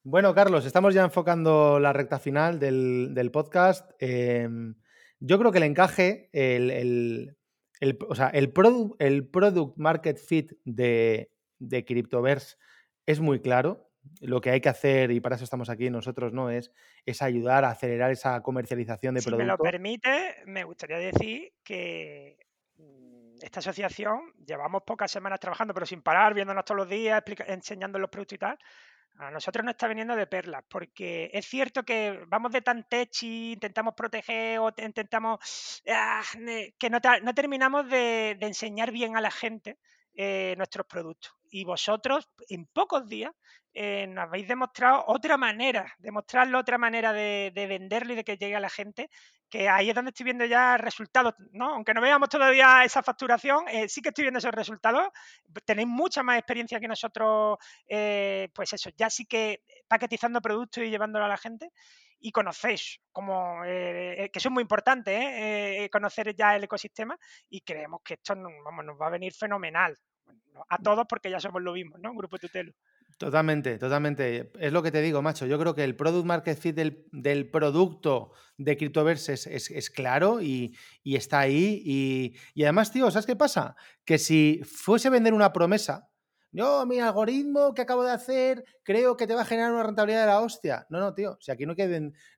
Bueno, 0.03 0.35
Carlos, 0.35 0.65
estamos 0.65 0.93
ya 0.93 1.03
enfocando 1.03 1.79
la 1.79 1.91
recta 1.91 2.19
final 2.19 2.59
del, 2.59 3.29
podcast. 3.31 3.89
Em, 3.99 4.75
yo 5.19 5.39
creo 5.39 5.51
que 5.51 5.57
el 5.57 5.63
encaje, 5.63 6.29
el, 6.31 6.69
el, 6.69 7.37
el 7.79 7.97
o 8.07 8.13
sea, 8.13 8.27
el, 8.27 8.53
el 8.99 9.27
product 9.27 9.77
market 9.77 10.19
fit 10.19 10.51
de, 10.63 11.31
de 11.57 11.85
Cryptoverse 11.85 12.57
es 13.05 13.19
muy 13.19 13.39
claro 13.39 13.84
lo 14.21 14.41
que 14.41 14.51
hay 14.51 14.61
que 14.61 14.69
hacer, 14.69 15.11
y 15.11 15.19
para 15.19 15.35
eso 15.35 15.43
estamos 15.43 15.69
aquí 15.69 15.89
nosotros, 15.89 16.33
¿no? 16.33 16.49
Es, 16.49 16.71
es 17.05 17.21
ayudar 17.21 17.65
a 17.65 17.71
acelerar 17.71 18.11
esa 18.11 18.41
comercialización 18.41 19.15
de 19.15 19.21
productos. 19.21 19.43
Si 19.43 19.45
me 19.45 19.51
lo 19.51 19.57
permite, 19.57 20.35
me 20.45 20.63
gustaría 20.63 20.97
decir 20.97 21.53
que 21.63 22.37
mm, 22.77 23.35
esta 23.41 23.59
asociación 23.59 24.33
llevamos 24.45 24.83
pocas 24.83 25.11
semanas 25.11 25.39
trabajando, 25.39 25.73
pero 25.73 25.85
sin 25.85 26.01
parar, 26.01 26.33
viéndonos 26.33 26.65
todos 26.65 26.77
los 26.77 26.89
días, 26.89 27.23
enseñando 27.47 27.99
los 27.99 28.09
productos 28.09 28.35
y 28.35 28.39
tal. 28.39 28.57
A 29.17 29.31
nosotros 29.31 29.63
nos 29.63 29.75
está 29.75 29.87
viniendo 29.87 30.15
de 30.15 30.27
perlas, 30.27 30.63
porque 30.67 31.29
es 31.33 31.45
cierto 31.45 31.83
que 31.83 32.19
vamos 32.27 32.51
de 32.51 32.61
tan 32.61 32.85
y 33.21 33.53
intentamos 33.53 33.93
proteger 33.93 34.59
o 34.59 34.73
intentamos 34.77 35.81
ah, 35.87 36.21
que 36.77 36.89
no, 36.89 36.99
terminamos 37.33 37.89
de, 37.89 38.37
enseñar 38.41 38.91
bien 38.91 39.15
a 39.15 39.21
la 39.21 39.31
gente 39.31 39.77
eh, 40.15 40.53
nuestros 40.57 40.85
productos. 40.85 41.33
Y 41.55 41.63
vosotros, 41.63 42.29
en 42.49 42.65
pocos 42.65 43.07
días, 43.07 43.31
eh, 43.73 44.07
nos 44.07 44.25
habéis 44.25 44.45
demostrado 44.45 45.05
otra 45.07 45.37
manera, 45.37 45.85
demostrarlo 45.99 46.59
otra 46.59 46.77
manera 46.77 47.13
de, 47.13 47.49
venderlo 47.55 48.11
y 48.11 48.17
de 48.17 48.25
que 48.25 48.35
llegue 48.35 48.57
a 48.57 48.59
la 48.59 48.69
gente, 48.69 49.09
que 49.49 49.69
ahí 49.69 49.87
es 49.87 49.95
donde 49.95 50.09
estoy 50.09 50.25
viendo 50.25 50.43
ya 50.43 50.75
resultados, 50.75 51.33
¿no? 51.53 51.75
Aunque 51.75 51.93
no 51.93 52.01
veamos 52.01 52.27
todavía 52.27 52.83
esa 52.83 53.01
facturación, 53.01 53.69
eh, 53.69 53.87
sí 53.87 54.01
que 54.01 54.09
estoy 54.09 54.23
viendo 54.25 54.39
esos 54.39 54.51
resultados. 54.51 55.07
Tenéis 55.63 55.87
mucha 55.87 56.23
más 56.23 56.37
experiencia 56.39 56.77
que 56.81 56.89
nosotros, 56.89 57.57
eh, 57.87 58.49
pues 58.53 58.73
eso, 58.73 58.89
ya 58.97 59.09
sí 59.09 59.25
que 59.25 59.61
paquetizando 59.87 60.41
productos 60.41 60.83
y 60.83 60.89
llevándolo 60.89 61.23
a 61.23 61.29
la 61.29 61.37
gente 61.37 61.71
y 62.19 62.33
conocéis 62.33 62.99
como 63.13 63.61
que 63.63 64.29
eso 64.33 64.49
es 64.49 64.51
muy 64.51 64.61
importante 64.61 65.89
conocer 65.89 66.35
ya 66.35 66.55
el 66.55 66.65
ecosistema 66.65 67.17
y 67.49 67.61
creemos 67.61 68.01
que 68.03 68.15
esto 68.15 68.35
vamos, 68.35 68.83
nos 68.83 68.99
va 68.99 69.07
a 69.07 69.11
venir 69.11 69.33
fenomenal 69.33 69.95
a 70.69 70.77
todos 70.77 71.05
porque 71.07 71.29
ya 71.29 71.39
somos 71.39 71.61
lo 71.61 71.73
mismo, 71.73 71.97
¿no? 71.97 72.11
Un 72.11 72.17
grupo 72.17 72.37
tutelo. 72.37 72.73
Totalmente, 73.17 73.77
totalmente. 73.77 74.51
Es 74.59 74.73
lo 74.73 74.83
que 74.83 74.91
te 74.91 75.01
digo, 75.01 75.21
macho. 75.21 75.45
Yo 75.45 75.57
creo 75.57 75.73
que 75.73 75.85
el 75.85 75.95
product 75.95 76.25
market 76.25 76.57
fit 76.57 76.75
del, 76.75 77.49
producto 77.49 78.31
de 78.57 78.75
Cryptoverse 78.75 79.33
es, 79.33 79.89
claro 79.89 80.41
y, 80.41 80.75
está 81.03 81.39
ahí. 81.39 81.81
Y, 82.53 82.63
además, 82.63 82.91
tío, 82.91 83.09
¿sabes 83.09 83.25
qué 83.25 83.35
pasa? 83.35 83.75
Que 84.03 84.17
si 84.17 84.61
fuese 84.65 85.09
vender 85.09 85.33
una 85.33 85.53
promesa, 85.53 86.09
yo, 86.51 86.85
mi 86.85 86.99
algoritmo 86.99 87.73
que 87.73 87.81
acabo 87.81 88.03
de 88.03 88.11
hacer, 88.11 88.63
creo 88.83 89.17
que 89.17 89.27
te 89.27 89.35
va 89.35 89.41
a 89.41 89.45
generar 89.45 89.73
una 89.73 89.83
rentabilidad 89.83 90.21
de 90.21 90.27
la 90.27 90.41
hostia. 90.41 90.85
No, 90.89 90.99
no, 90.99 91.13
tío. 91.13 91.37
Si 91.39 91.51
aquí 91.51 91.65
no 91.65 91.73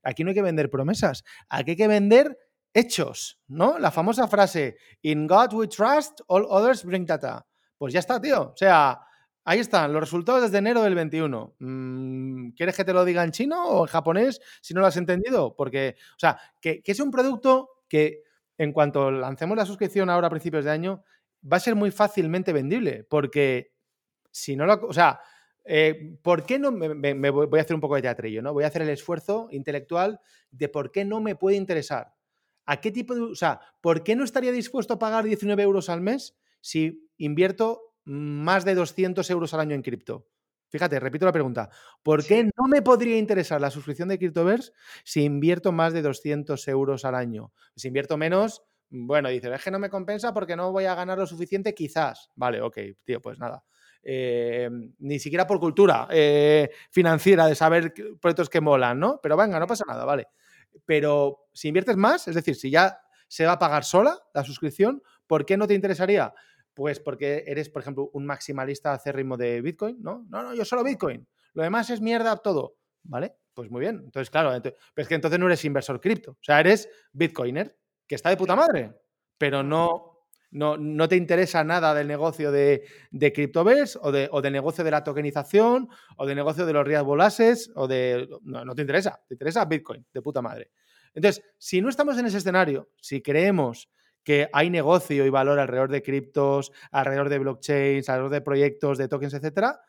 aquí 0.04 0.24
no 0.24 0.30
hay 0.30 0.36
que 0.36 0.42
vender 0.42 0.70
promesas. 0.70 1.24
Aquí 1.50 1.72
hay 1.72 1.78
que 1.78 1.88
vender 1.88 2.38
hechos, 2.74 3.40
¿no? 3.48 3.80
La 3.80 3.92
famosa 3.92 4.28
frase, 4.28 4.78
in 5.02 5.28
God 5.28 5.54
we 5.54 5.68
trust, 5.68 6.22
all 6.28 6.46
others 6.50 6.84
bring 6.84 7.06
data. 7.06 7.48
Pues 7.78 7.94
ya 7.94 8.00
está, 8.00 8.20
tío. 8.20 8.52
O 8.54 8.58
sea, 8.58 9.00
ahí 9.48 9.60
están 9.60 9.94
los 9.94 10.02
resultados 10.02 10.42
desde 10.42 10.58
enero 10.58 10.82
del 10.82 10.96
21. 10.96 11.56
Mm, 11.60 12.50
¿Quieres 12.50 12.76
que 12.76 12.84
te 12.84 12.94
lo 12.94 13.06
diga 13.06 13.24
en 13.24 13.32
chino 13.32 13.66
o 13.66 13.86
en 13.86 13.88
japonés 13.88 14.42
si 14.62 14.74
no 14.74 14.82
lo 14.82 14.88
has 14.88 14.98
entendido? 14.98 15.56
Porque, 15.56 15.96
o 16.12 16.20
sea, 16.20 16.40
que, 16.60 16.82
es 16.84 17.00
un 17.00 17.12
producto 17.12 17.70
que 17.88 18.24
en 18.58 18.74
cuanto 18.74 19.12
lancemos 19.12 19.56
la 19.56 19.66
suscripción 19.66 20.10
ahora 20.10 20.28
a 20.28 20.32
principios 20.32 20.66
de 20.66 20.72
año, 20.72 21.04
va 21.50 21.58
a 21.58 21.62
ser 21.62 21.76
muy 21.76 21.92
fácilmente 21.92 22.52
vendible. 22.52 23.06
Porque 23.06 23.74
si 24.32 24.56
no 24.56 24.66
lo. 24.66 24.86
O 24.88 24.94
sea, 24.94 25.22
eh, 25.64 26.18
¿por 26.22 26.46
qué 26.46 26.60
no 26.60 26.72
me, 26.72 27.30
voy 27.30 27.60
a 27.60 27.62
hacer 27.62 27.76
un 27.76 27.82
poco 27.82 27.96
de 27.96 28.02
teatrillo, 28.02 28.42
¿no? 28.42 28.54
Voy 28.54 28.64
a 28.64 28.68
hacer 28.68 28.82
el 28.82 28.90
esfuerzo 28.90 29.48
intelectual 29.52 30.20
de 30.52 30.70
por 30.70 30.92
qué 30.92 31.06
no 31.06 31.22
me 31.22 31.36
puede 31.36 31.56
interesar. 31.56 32.14
¿A 32.66 32.82
qué 32.82 32.92
tipo 32.92 33.16
de. 33.16 33.22
O 33.22 33.36
sea, 33.36 33.62
¿por 33.80 34.04
qué 34.04 34.16
no 34.16 34.26
estaría 34.26 34.52
dispuesto 34.52 34.96
a 34.96 35.00
pagar 35.00 35.24
19 35.24 35.64
euros 35.64 35.90
al 35.90 36.02
mes 36.02 36.36
si 36.68 37.10
invierto 37.16 37.94
más 38.04 38.66
de 38.66 38.76
200 38.76 39.30
euros 39.30 39.54
al 39.54 39.62
año 39.62 39.74
en 39.74 39.82
cripto? 39.82 40.28
Fíjate, 40.68 41.00
repito 41.00 41.26
la 41.26 41.32
pregunta. 41.32 41.70
¿Por 42.04 42.26
qué 42.26 42.44
no 42.44 42.68
me 42.68 42.82
podría 42.82 43.18
interesar 43.18 43.62
la 43.62 43.72
suscripción 43.72 44.10
de 44.10 44.18
CryptoVerse 44.18 44.74
si 45.06 45.24
invierto 45.24 45.72
más 45.72 45.94
de 45.94 46.02
200 46.02 46.68
euros 46.68 47.06
al 47.06 47.16
año? 47.16 47.54
Si 47.78 47.88
invierto 47.88 48.18
menos, 48.18 48.64
bueno, 48.90 49.30
dice, 49.30 49.54
es 49.54 49.64
que 49.64 49.72
no 49.72 49.80
me 49.80 49.90
compensa 49.90 50.34
porque 50.34 50.58
no 50.58 50.74
voy 50.74 50.84
a 50.84 50.96
ganar 50.96 51.18
lo 51.18 51.26
suficiente, 51.26 51.74
quizás. 51.74 52.32
Vale, 52.36 52.62
ok, 52.62 52.78
tío, 53.06 53.22
pues 53.22 53.40
nada. 53.40 53.64
Eh, 54.04 54.70
ni 55.00 55.20
siquiera 55.20 55.48
por 55.48 55.62
cultura 55.62 56.10
eh, 56.12 56.70
financiera 56.92 57.48
de 57.48 57.56
saber 57.56 57.94
proyectos 58.20 58.50
que 58.50 58.60
molan, 58.60 59.00
¿no? 59.00 59.22
Pero 59.24 59.38
venga, 59.38 59.58
no 59.58 59.68
pasa 59.68 59.86
nada, 59.88 60.04
vale. 60.04 60.28
Pero 60.86 61.46
si 61.54 61.70
inviertes 61.70 61.96
más, 61.96 62.28
es 62.28 62.36
decir, 62.36 62.58
si 62.58 62.70
ya 62.70 63.00
se 63.30 63.46
va 63.46 63.54
a 63.54 63.60
pagar 63.60 63.86
sola 63.86 64.20
la 64.34 64.44
suscripción, 64.44 65.02
¿por 65.28 65.46
qué 65.46 65.58
no 65.58 65.68
te 65.68 65.74
interesaría? 65.74 66.34
Pues 66.78 67.00
porque 67.00 67.44
eres, 67.48 67.70
por 67.70 67.82
ejemplo, 67.82 68.12
un 68.14 68.28
maximalista 68.28 68.94
acérrimo 68.94 69.36
de 69.36 69.62
Bitcoin, 69.64 69.98
¿no? 70.00 70.28
No, 70.30 70.44
no, 70.44 70.54
yo 70.54 70.64
solo 70.64 70.84
Bitcoin. 70.84 71.28
Lo 71.54 71.64
demás 71.64 71.90
es 71.90 72.02
mierda 72.02 72.38
todo, 72.38 72.76
¿vale? 73.02 73.34
Pues 73.56 73.72
muy 73.72 73.82
bien. 73.82 74.02
Entonces, 74.06 74.30
claro, 74.30 74.52
pero 74.62 74.76
es 74.96 75.08
que 75.08 75.16
entonces 75.16 75.40
no 75.40 75.48
eres 75.48 75.66
inversor 75.66 76.00
cripto. 76.00 76.34
O 76.34 76.44
sea, 76.44 76.60
eres 76.60 76.88
Bitcoiner, 77.12 77.76
que 78.06 78.14
está 78.14 78.30
de 78.30 78.38
puta 78.38 78.56
madre, 78.56 78.94
pero 79.40 79.64
no, 79.64 80.20
no, 80.52 80.78
no 80.78 81.08
te 81.08 81.16
interesa 81.16 81.64
nada 81.64 81.96
del 81.96 82.08
negocio 82.08 82.52
de, 82.52 82.84
de 83.10 83.34
CryptoVerse 83.34 83.98
o, 84.00 84.12
de, 84.12 84.30
o 84.32 84.40
del 84.44 84.54
negocio 84.54 84.84
de 84.84 84.92
la 84.92 85.04
tokenización 85.04 85.90
o 86.16 86.28
del 86.28 86.36
negocio 86.36 86.64
de 86.68 86.74
los 86.74 86.86
real 86.86 87.08
assets 87.22 87.72
o 87.74 87.88
de... 87.88 88.30
No, 88.44 88.64
no 88.64 88.76
te 88.76 88.84
interesa, 88.84 89.20
te 89.28 89.34
interesa 89.34 89.66
Bitcoin, 89.66 90.06
de 90.14 90.22
puta 90.22 90.44
madre. 90.44 90.70
Entonces, 91.16 91.44
si 91.58 91.82
no 91.82 91.90
estamos 91.90 92.20
en 92.20 92.28
ese 92.28 92.38
escenario, 92.38 92.92
si 93.02 93.24
creemos 93.24 93.90
que 94.28 94.50
hay 94.52 94.70
negocio 94.70 95.26
y 95.26 95.30
valor 95.30 95.58
alrededor 95.58 95.90
de 95.90 96.04
criptos, 96.04 96.74
alrededor 96.92 97.30
de 97.30 97.40
blockchains, 97.40 98.10
alrededor 98.10 98.34
de 98.34 98.42
proyectos, 98.42 98.98
de 98.98 99.08
tokens, 99.08 99.34
etcétera, 99.34 99.80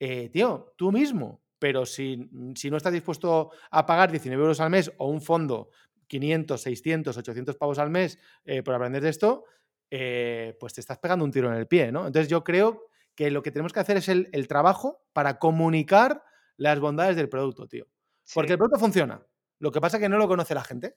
eh, 0.00 0.30
tío, 0.30 0.72
tú 0.78 0.90
mismo. 0.90 1.42
Pero 1.58 1.84
si, 1.84 2.30
si, 2.54 2.70
no 2.70 2.78
estás 2.78 2.94
dispuesto 2.94 3.50
a 3.70 3.84
pagar 3.84 4.10
19 4.10 4.42
euros 4.42 4.60
al 4.60 4.70
mes 4.70 4.90
o 4.96 5.08
un 5.10 5.20
fondo 5.20 5.68
500, 6.06 6.58
600, 6.58 7.18
800 7.18 7.56
pavos 7.56 7.78
al 7.78 7.90
mes 7.90 8.18
eh, 8.46 8.62
por 8.62 8.76
aprender 8.76 9.02
de 9.02 9.10
esto, 9.10 9.44
eh, 9.90 10.56
pues 10.58 10.72
te 10.72 10.80
estás 10.80 10.96
pegando 10.96 11.22
un 11.22 11.30
tiro 11.30 11.52
en 11.52 11.58
el 11.58 11.66
pie, 11.66 11.92
¿no? 11.92 12.06
Entonces 12.06 12.30
yo 12.30 12.44
creo 12.44 12.86
que 13.14 13.30
lo 13.30 13.42
que 13.42 13.50
tenemos 13.50 13.74
que 13.74 13.80
hacer 13.80 13.98
es 13.98 14.08
el, 14.08 14.48
trabajo 14.48 15.04
para 15.12 15.38
comunicar 15.38 16.24
las 16.56 16.80
bondades 16.80 17.14
del 17.14 17.28
producto, 17.28 17.68
tío. 17.68 17.86
Porque 18.32 18.52
el 18.52 18.58
producto 18.58 18.80
funciona. 18.80 19.22
Lo 19.58 19.70
que 19.70 19.82
pasa 19.82 19.98
es 19.98 20.00
que 20.00 20.08
no 20.08 20.16
lo 20.16 20.28
conoce 20.28 20.54
la 20.54 20.64
gente. 20.64 20.96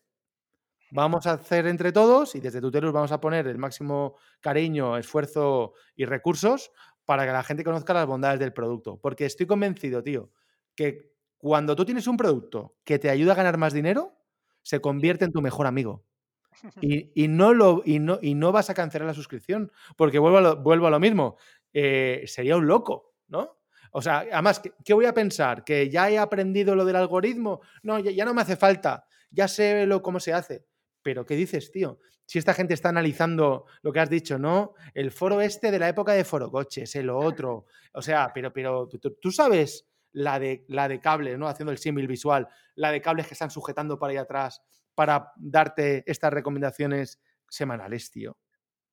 Vamos 0.91 1.27
a 1.27 1.33
hacer 1.33 1.67
entre 1.67 1.91
todos 1.91 2.35
y 2.35 2.39
desde 2.39 2.61
Tutelus 2.61 2.93
vamos 2.93 3.11
a 3.11 3.19
poner 3.19 3.47
el 3.47 3.57
máximo 3.57 4.15
cariño, 4.39 4.97
esfuerzo 4.97 5.73
y 5.95 6.05
recursos 6.05 6.71
para 7.05 7.25
que 7.25 7.31
la 7.31 7.43
gente 7.43 7.63
conozca 7.63 7.93
las 7.93 8.05
bondades 8.05 8.39
del 8.39 8.53
producto. 8.53 8.99
Porque 8.99 9.25
estoy 9.25 9.45
convencido, 9.45 10.01
tío, 10.01 10.31
que 10.75 11.13
cuando 11.38 11.75
tú 11.75 11.85
tienes 11.85 12.07
un 12.07 12.17
producto 12.17 12.75
que 12.83 12.99
te 12.99 13.09
ayuda 13.09 13.33
a 13.33 13.35
ganar 13.35 13.57
más 13.57 13.73
dinero, 13.73 14.17
se 14.61 14.81
convierte 14.81 15.25
en 15.25 15.31
tu 15.31 15.41
mejor 15.41 15.67
amigo. 15.67 16.03
Y, 16.81 17.27
no, 17.27 17.53
lo, 17.53 17.83
y, 17.85 17.99
no, 17.99 18.17
y 18.19 18.33
no 18.33 18.51
vas 18.51 18.71
a 18.71 18.73
cancelar 18.73 19.07
la 19.07 19.13
suscripción, 19.13 19.71
porque 19.95 20.17
vuelvo 20.17 20.39
a 20.39 20.41
lo, 20.41 20.55
vuelvo 20.57 20.88
a 20.88 20.89
lo 20.89 20.99
mismo. 20.99 21.38
Eh, 21.71 22.23
sería 22.25 22.57
un 22.57 22.65
loco, 22.65 23.13
¿no? 23.27 23.57
O 23.91 24.01
sea, 24.01 24.25
además, 24.31 24.61
¿qué, 24.83 24.93
voy 24.93 25.05
a 25.05 25.13
pensar? 25.13 25.63
¿Que 25.63 25.89
ya 25.89 26.09
he 26.09 26.17
aprendido 26.17 26.75
lo 26.75 26.83
del 26.83 26.95
algoritmo? 26.95 27.61
No, 27.83 27.99
ya, 27.99 28.25
no 28.25 28.33
me 28.33 28.41
hace 28.41 28.55
falta, 28.55 29.05
ya 29.31 29.47
sé 29.47 29.85
lo, 29.85 30.01
cómo 30.01 30.19
se 30.19 30.33
hace. 30.33 30.65
Pero, 31.07 31.25
¿qué 31.25 31.37
dices, 31.37 31.71
tío? 31.71 32.01
Si 32.25 32.37
esta 32.37 32.53
gente 32.53 32.73
está 32.73 32.89
analizando 32.89 33.65
lo 33.81 33.93
que 33.93 34.01
has 34.01 34.09
dicho, 34.09 34.37
¿no? 34.37 34.73
El 34.93 35.11
foro 35.11 35.39
este 35.39 35.71
de 35.71 35.79
la 35.79 35.87
época 35.87 36.11
de 36.11 36.25
foro 36.25 36.51
coches, 36.51 36.93
el 36.97 37.09
otro. 37.09 37.67
O 37.93 38.01
sea, 38.01 38.33
pero, 38.33 38.51
pero 38.51 38.89
tú 38.89 39.31
sabes 39.31 39.87
la 40.11 40.37
de, 40.37 40.65
la 40.67 40.89
de 40.89 40.99
cables, 40.99 41.39
¿no? 41.39 41.47
Haciendo 41.47 41.71
el 41.71 41.77
símil 41.77 42.07
visual, 42.07 42.49
la 42.75 42.91
de 42.91 43.01
cables 43.01 43.25
que 43.25 43.35
están 43.35 43.49
sujetando 43.49 43.97
para 43.97 44.11
ahí 44.11 44.17
atrás 44.17 44.61
para 44.95 45.31
darte 45.37 46.03
estas 46.05 46.33
recomendaciones 46.33 47.21
semanales, 47.47 48.11
tío. 48.11 48.37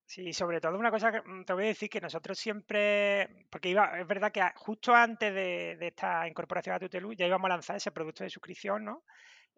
Sí, 0.05 0.31
sobre 0.31 0.61
todo 0.61 0.77
una 0.77 0.91
cosa 0.91 1.11
que 1.11 1.21
mm, 1.21 1.43
te 1.43 1.51
voy 1.51 1.65
a 1.65 1.67
decir 1.67 1.89
que 1.89 1.99
nosotros 1.99 2.39
siempre, 2.39 3.45
porque 3.49 3.71
iba, 3.71 3.99
es 3.99 4.07
verdad 4.07 4.31
que 4.31 4.41
justo 4.55 4.95
antes 4.95 5.33
de, 5.33 5.77
esta 5.81 6.25
incorporación 6.29 6.77
a 6.77 6.79
Tutelu 6.79 7.11
ya 7.11 7.27
íbamos 7.27 7.47
a 7.47 7.55
lanzar 7.55 7.75
ese 7.75 7.91
producto 7.91 8.23
de 8.23 8.29
suscripción, 8.29 8.85
¿no? 8.85 9.03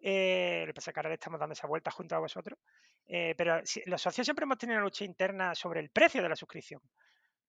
Eh, 0.00 0.64
lo 0.66 0.66
que 0.68 0.74
pasa 0.74 0.90
es 0.90 0.94
que 0.94 1.00
ahora 1.00 1.10
le 1.10 1.14
estamos 1.14 1.40
dando 1.40 1.52
esa 1.52 1.66
vuelta 1.66 1.90
junto 1.90 2.14
a 2.14 2.20
vosotros. 2.20 2.58
Eh, 3.06 3.34
pero 3.36 3.60
los 3.86 4.02
socios 4.02 4.26
siempre 4.26 4.44
hemos 4.44 4.58
tenido 4.58 4.78
una 4.78 4.84
lucha 4.84 5.04
interna 5.04 5.54
sobre 5.54 5.80
el 5.80 5.90
precio 5.90 6.22
de 6.22 6.28
la 6.28 6.36
suscripción 6.36 6.80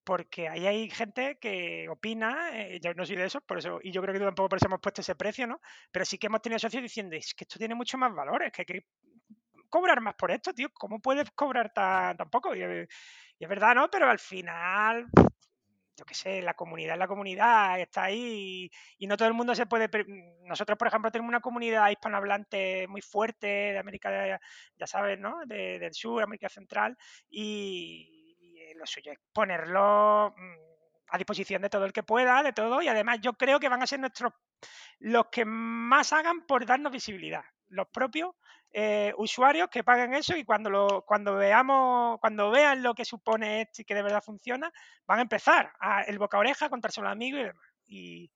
porque 0.04 0.48
ahí 0.48 0.66
hay 0.66 0.90
gente 0.90 1.38
que 1.40 1.88
opina, 1.88 2.50
eh, 2.58 2.80
yo 2.82 2.94
no 2.94 3.04
soy 3.04 3.16
de 3.16 3.26
eso, 3.26 3.40
por 3.42 3.58
eso, 3.58 3.78
y 3.82 3.92
yo 3.92 4.02
creo 4.02 4.12
que 4.14 4.20
tampoco 4.20 4.48
por 4.48 4.56
eso 4.56 4.66
hemos 4.66 4.80
puesto 4.80 5.02
ese 5.02 5.14
precio, 5.14 5.46
¿no? 5.46 5.60
Pero 5.92 6.04
sí 6.04 6.18
que 6.18 6.26
hemos 6.26 6.42
tenido 6.42 6.58
socios 6.58 6.82
diciendo, 6.82 7.16
es 7.16 7.34
que 7.34 7.44
esto 7.44 7.58
tiene 7.58 7.74
mucho 7.74 7.98
más 7.98 8.14
valor, 8.14 8.42
es 8.42 8.52
que 8.52 8.62
hay 8.62 8.66
que 8.66 8.86
cobrar 9.68 10.00
más 10.00 10.14
por 10.14 10.30
esto, 10.30 10.52
tío, 10.52 10.68
¿cómo 10.74 11.00
puedes 11.00 11.30
cobrar 11.32 11.72
tan, 11.72 12.16
poco? 12.30 12.54
Y, 12.54 12.62
es 12.62 13.48
verdad, 13.48 13.74
¿no? 13.74 13.88
Pero 13.90 14.10
al 14.10 14.18
final, 14.18 15.06
yo 16.00 16.06
qué 16.06 16.14
sé, 16.14 16.40
la 16.40 16.54
comunidad 16.54 16.96
la 16.96 17.06
comunidad, 17.06 17.78
está 17.78 18.04
ahí 18.04 18.70
y, 18.98 19.06
no 19.06 19.18
todo 19.18 19.28
el 19.28 19.34
mundo 19.34 19.54
se 19.54 19.66
puede... 19.66 19.90
Nosotros, 20.46 20.78
por 20.78 20.88
ejemplo, 20.88 21.10
tenemos 21.10 21.28
una 21.28 21.40
comunidad 21.40 21.90
hispanohablante 21.90 22.88
muy 22.88 23.02
fuerte 23.02 23.46
de 23.46 23.78
América, 23.78 24.40
ya 24.78 24.86
sabes, 24.86 25.18
¿no? 25.18 25.40
del 25.44 25.92
sur, 25.92 26.22
América 26.22 26.48
Central, 26.48 26.96
y 27.28 28.74
lo 28.76 28.86
suyo 28.86 29.12
es 29.12 29.18
ponerlo 29.30 30.34
mm, 30.34 30.54
a 31.08 31.18
disposición 31.18 31.60
de 31.60 31.68
todo 31.68 31.84
el 31.84 31.92
que 31.92 32.02
pueda, 32.02 32.42
de 32.42 32.54
todo, 32.54 32.80
y 32.80 32.88
además 32.88 33.18
yo 33.20 33.34
creo 33.34 33.60
que 33.60 33.68
van 33.68 33.82
a 33.82 33.86
ser 33.86 34.00
nuestros 34.00 34.32
los 35.00 35.26
que 35.26 35.44
más 35.44 36.14
hagan 36.14 36.46
por 36.46 36.64
darnos 36.64 36.92
visibilidad, 36.92 37.44
los 37.68 37.88
propios 37.88 38.34
eh, 38.72 39.12
usuarios 39.18 39.68
que 39.68 39.82
paguen 39.82 40.14
eso 40.14 40.36
y 40.36 40.44
cuando 40.44 40.70
lo, 40.70 41.04
cuando 41.04 41.34
veamos, 41.34 42.20
cuando 42.20 42.50
vean 42.50 42.82
lo 42.82 42.94
que 42.94 43.04
supone 43.04 43.62
esto 43.62 43.82
y 43.82 43.84
que 43.84 43.96
de 43.96 44.02
verdad 44.02 44.22
funciona, 44.22 44.72
van 45.06 45.18
a 45.18 45.22
empezar 45.22 45.72
a, 45.80 46.02
el 46.02 46.18
boca 46.18 46.36
a 46.36 46.40
oreja, 46.40 46.66
a 46.66 46.70
contarse 46.70 47.00
a 47.00 47.10
amigos 47.10 47.40
y 47.40 47.44
demás. 47.44 47.66
Y, 47.86 48.30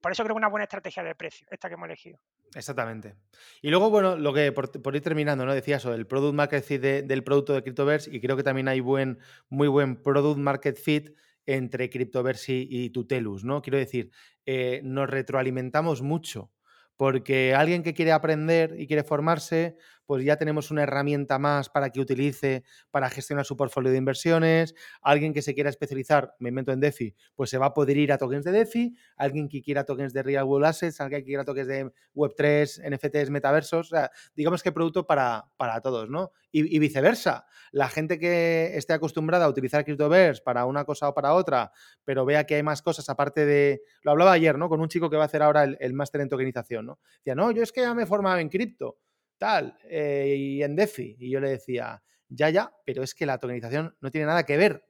por 0.00 0.10
eso 0.10 0.24
creo 0.24 0.34
que 0.34 0.38
una 0.38 0.48
buena 0.48 0.64
estrategia 0.64 1.02
de 1.04 1.14
precio, 1.14 1.46
esta 1.50 1.68
que 1.68 1.74
hemos 1.74 1.86
elegido. 1.86 2.18
Exactamente. 2.54 3.14
Y 3.60 3.68
luego, 3.68 3.90
bueno, 3.90 4.16
lo 4.16 4.32
que 4.32 4.50
por, 4.50 4.96
ir 4.96 5.02
terminando, 5.02 5.44
¿no? 5.44 5.54
Decía 5.54 5.76
eso, 5.76 5.92
el 5.92 6.06
product 6.06 6.34
market 6.34 6.64
fit 6.64 6.80
del 6.80 7.22
producto 7.22 7.52
de 7.52 7.62
Cryptoverse, 7.62 8.10
y 8.12 8.20
creo 8.20 8.36
que 8.36 8.42
también 8.42 8.68
hay 8.68 8.80
buen, 8.80 9.18
muy 9.48 9.68
buen 9.68 10.02
product 10.02 10.38
market 10.38 10.78
fit 10.78 11.10
entre 11.44 11.90
Cryptoverse 11.90 12.54
y, 12.54 12.90
Tutelus, 12.90 13.44
¿no? 13.44 13.60
Quiero 13.62 13.78
decir, 13.78 14.10
eh, 14.46 14.80
nos 14.82 15.08
retroalimentamos 15.08 16.02
mucho 16.02 16.50
porque 16.96 17.54
alguien 17.54 17.82
que 17.82 17.94
quiere 17.94 18.12
aprender 18.12 18.74
y 18.78 18.86
quiere 18.86 19.04
formarse, 19.04 19.76
pues 20.06 20.24
ya 20.24 20.36
tenemos 20.36 20.70
una 20.70 20.84
herramienta 20.84 21.38
más 21.38 21.68
para 21.68 21.90
que 21.90 22.00
utilice 22.00 22.64
para 22.90 23.10
gestionar 23.10 23.44
su 23.44 23.56
portfolio 23.56 23.90
de 23.90 23.98
inversiones. 23.98 24.74
Alguien 25.02 25.34
que 25.34 25.42
se 25.42 25.54
quiera 25.54 25.68
especializar, 25.68 26.34
me 26.38 26.48
invento 26.48 26.72
en 26.72 26.80
DeFi, 26.80 27.14
pues 27.34 27.50
se 27.50 27.58
va 27.58 27.66
a 27.66 27.74
poder 27.74 27.96
ir 27.96 28.12
a 28.12 28.18
tokens 28.18 28.44
de 28.44 28.52
DeFi. 28.52 28.96
Alguien 29.16 29.48
que 29.48 29.60
quiera 29.60 29.84
tokens 29.84 30.12
de 30.12 30.22
Real 30.22 30.44
World 30.44 30.66
Assets, 30.66 31.00
alguien 31.00 31.22
que 31.22 31.26
quiera 31.26 31.44
tokens 31.44 31.68
de 31.68 31.92
Web3, 32.14 32.88
NFTs, 32.88 33.30
metaversos. 33.30 33.86
O 33.86 33.90
sea, 33.90 34.10
digamos 34.34 34.62
que 34.62 34.72
producto 34.72 35.06
para, 35.06 35.46
para 35.56 35.80
todos, 35.80 36.08
¿no? 36.08 36.32
Y, 36.52 36.78
viceversa. 36.78 37.44
La 37.70 37.88
gente 37.88 38.18
que 38.18 38.76
esté 38.76 38.94
acostumbrada 38.94 39.44
a 39.44 39.48
utilizar 39.48 39.84
CryptoVerse 39.84 40.40
para 40.42 40.64
una 40.64 40.84
cosa 40.84 41.08
o 41.08 41.14
para 41.14 41.34
otra, 41.34 41.70
pero 42.04 42.24
vea 42.24 42.44
que 42.44 42.54
hay 42.54 42.62
más 42.62 42.80
cosas 42.80 43.08
aparte 43.10 43.44
de. 43.44 43.82
Lo 44.02 44.12
hablaba 44.12 44.32
ayer, 44.32 44.56
¿no? 44.56 44.68
Con 44.70 44.80
un 44.80 44.88
chico 44.88 45.10
que 45.10 45.16
va 45.16 45.24
a 45.24 45.26
hacer 45.26 45.42
ahora 45.42 45.64
el, 45.64 45.76
el 45.80 45.92
máster 45.92 46.22
en 46.22 46.30
tokenización, 46.30 46.86
¿no? 46.86 46.98
Decía, 47.18 47.34
no, 47.34 47.50
yo 47.50 47.62
es 47.62 47.72
que 47.72 47.82
ya 47.82 47.92
me 47.92 48.04
he 48.04 48.06
formado 48.06 48.38
en 48.38 48.48
cripto 48.48 48.96
tal, 49.38 49.76
eh, 49.84 50.34
y 50.36 50.62
en 50.62 50.76
DeFi. 50.76 51.16
Y 51.18 51.30
yo 51.30 51.40
le 51.40 51.50
decía, 51.50 52.02
ya, 52.28 52.50
ya, 52.50 52.72
pero 52.84 53.02
es 53.02 53.14
que 53.14 53.26
la 53.26 53.38
tokenización 53.38 53.96
no 54.00 54.10
tiene 54.10 54.26
nada 54.26 54.44
que 54.44 54.56
ver 54.56 54.84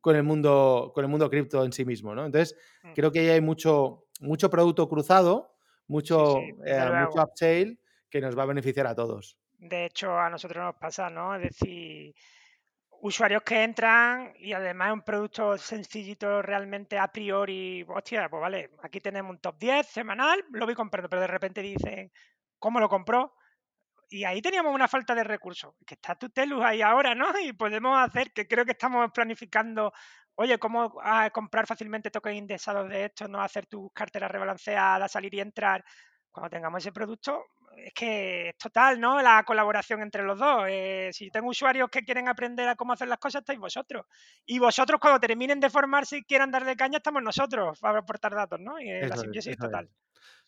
con 0.00 0.16
el 0.16 0.22
mundo, 0.22 0.92
con 0.94 1.04
el 1.04 1.10
mundo 1.10 1.28
cripto 1.28 1.64
en 1.64 1.72
sí 1.72 1.84
mismo, 1.84 2.14
¿no? 2.14 2.24
Entonces, 2.24 2.56
mm. 2.82 2.92
creo 2.94 3.12
que 3.12 3.20
ahí 3.20 3.28
hay 3.28 3.40
mucho, 3.40 4.06
mucho 4.20 4.48
producto 4.50 4.88
cruzado, 4.88 5.54
mucho, 5.86 6.38
eh, 6.64 7.06
mucho 7.06 7.22
upsale 7.22 7.78
que 8.08 8.20
nos 8.20 8.36
va 8.36 8.44
a 8.44 8.46
beneficiar 8.46 8.86
a 8.86 8.94
todos. 8.94 9.36
De 9.58 9.84
hecho, 9.84 10.18
a 10.18 10.30
nosotros 10.30 10.64
nos 10.64 10.76
pasa, 10.76 11.10
¿no? 11.10 11.36
Es 11.36 11.42
decir, 11.42 12.14
usuarios 13.02 13.42
que 13.42 13.62
entran 13.62 14.32
y 14.38 14.52
además 14.52 14.88
es 14.88 14.94
un 14.94 15.02
producto 15.02 15.58
sencillito 15.58 16.42
realmente 16.42 16.98
a 16.98 17.08
priori, 17.08 17.84
hostia, 17.88 18.28
pues 18.28 18.40
vale, 18.40 18.70
aquí 18.82 19.00
tenemos 19.00 19.30
un 19.30 19.38
top 19.38 19.58
10 19.58 19.86
semanal, 19.86 20.44
lo 20.50 20.66
voy 20.66 20.74
comprando, 20.74 21.08
pero 21.08 21.22
de 21.22 21.28
repente 21.28 21.62
dicen, 21.62 22.10
¿cómo 22.58 22.80
lo 22.80 22.88
compró? 22.88 23.34
Y 24.12 24.24
ahí 24.24 24.42
teníamos 24.42 24.74
una 24.74 24.88
falta 24.88 25.14
de 25.14 25.22
recursos, 25.22 25.72
que 25.86 25.94
está 25.94 26.16
Tutelus 26.16 26.64
ahí 26.64 26.82
ahora, 26.82 27.14
¿no? 27.14 27.32
Y 27.40 27.52
podemos 27.52 27.96
hacer, 27.96 28.32
que 28.32 28.48
creo 28.48 28.64
que 28.64 28.72
estamos 28.72 29.08
planificando, 29.12 29.92
oye, 30.34 30.58
cómo 30.58 30.98
ah, 31.04 31.30
comprar 31.30 31.64
fácilmente 31.64 32.10
tokens 32.10 32.36
indexados 32.36 32.88
de 32.88 33.04
esto, 33.04 33.28
no 33.28 33.40
hacer 33.40 33.66
tus 33.66 33.92
carteras 33.92 34.28
rebalanceadas, 34.28 35.12
salir 35.12 35.32
y 35.34 35.40
entrar. 35.40 35.84
Cuando 36.32 36.50
tengamos 36.50 36.82
ese 36.82 36.90
producto, 36.90 37.44
es 37.76 37.92
que 37.94 38.48
es 38.48 38.58
total, 38.58 39.00
¿no? 39.00 39.22
La 39.22 39.44
colaboración 39.44 40.02
entre 40.02 40.24
los 40.24 40.36
dos. 40.36 40.64
Eh, 40.68 41.10
si 41.12 41.30
tengo 41.30 41.48
usuarios 41.48 41.88
que 41.88 42.04
quieren 42.04 42.28
aprender 42.28 42.68
a 42.68 42.74
cómo 42.74 42.92
hacer 42.92 43.06
las 43.06 43.18
cosas, 43.18 43.42
estáis 43.42 43.60
vosotros. 43.60 44.06
Y 44.44 44.58
vosotros, 44.58 45.00
cuando 45.00 45.20
terminen 45.20 45.60
de 45.60 45.70
formarse 45.70 46.18
y 46.18 46.24
quieran 46.24 46.50
darle 46.50 46.76
caña, 46.76 46.96
estamos 46.96 47.22
nosotros 47.22 47.78
para 47.78 48.00
aportar 48.00 48.34
datos, 48.34 48.58
¿no? 48.58 48.80
Y 48.80 48.90
la 49.02 49.16
simbiosis 49.16 49.52
es, 49.52 49.58
total. 49.58 49.88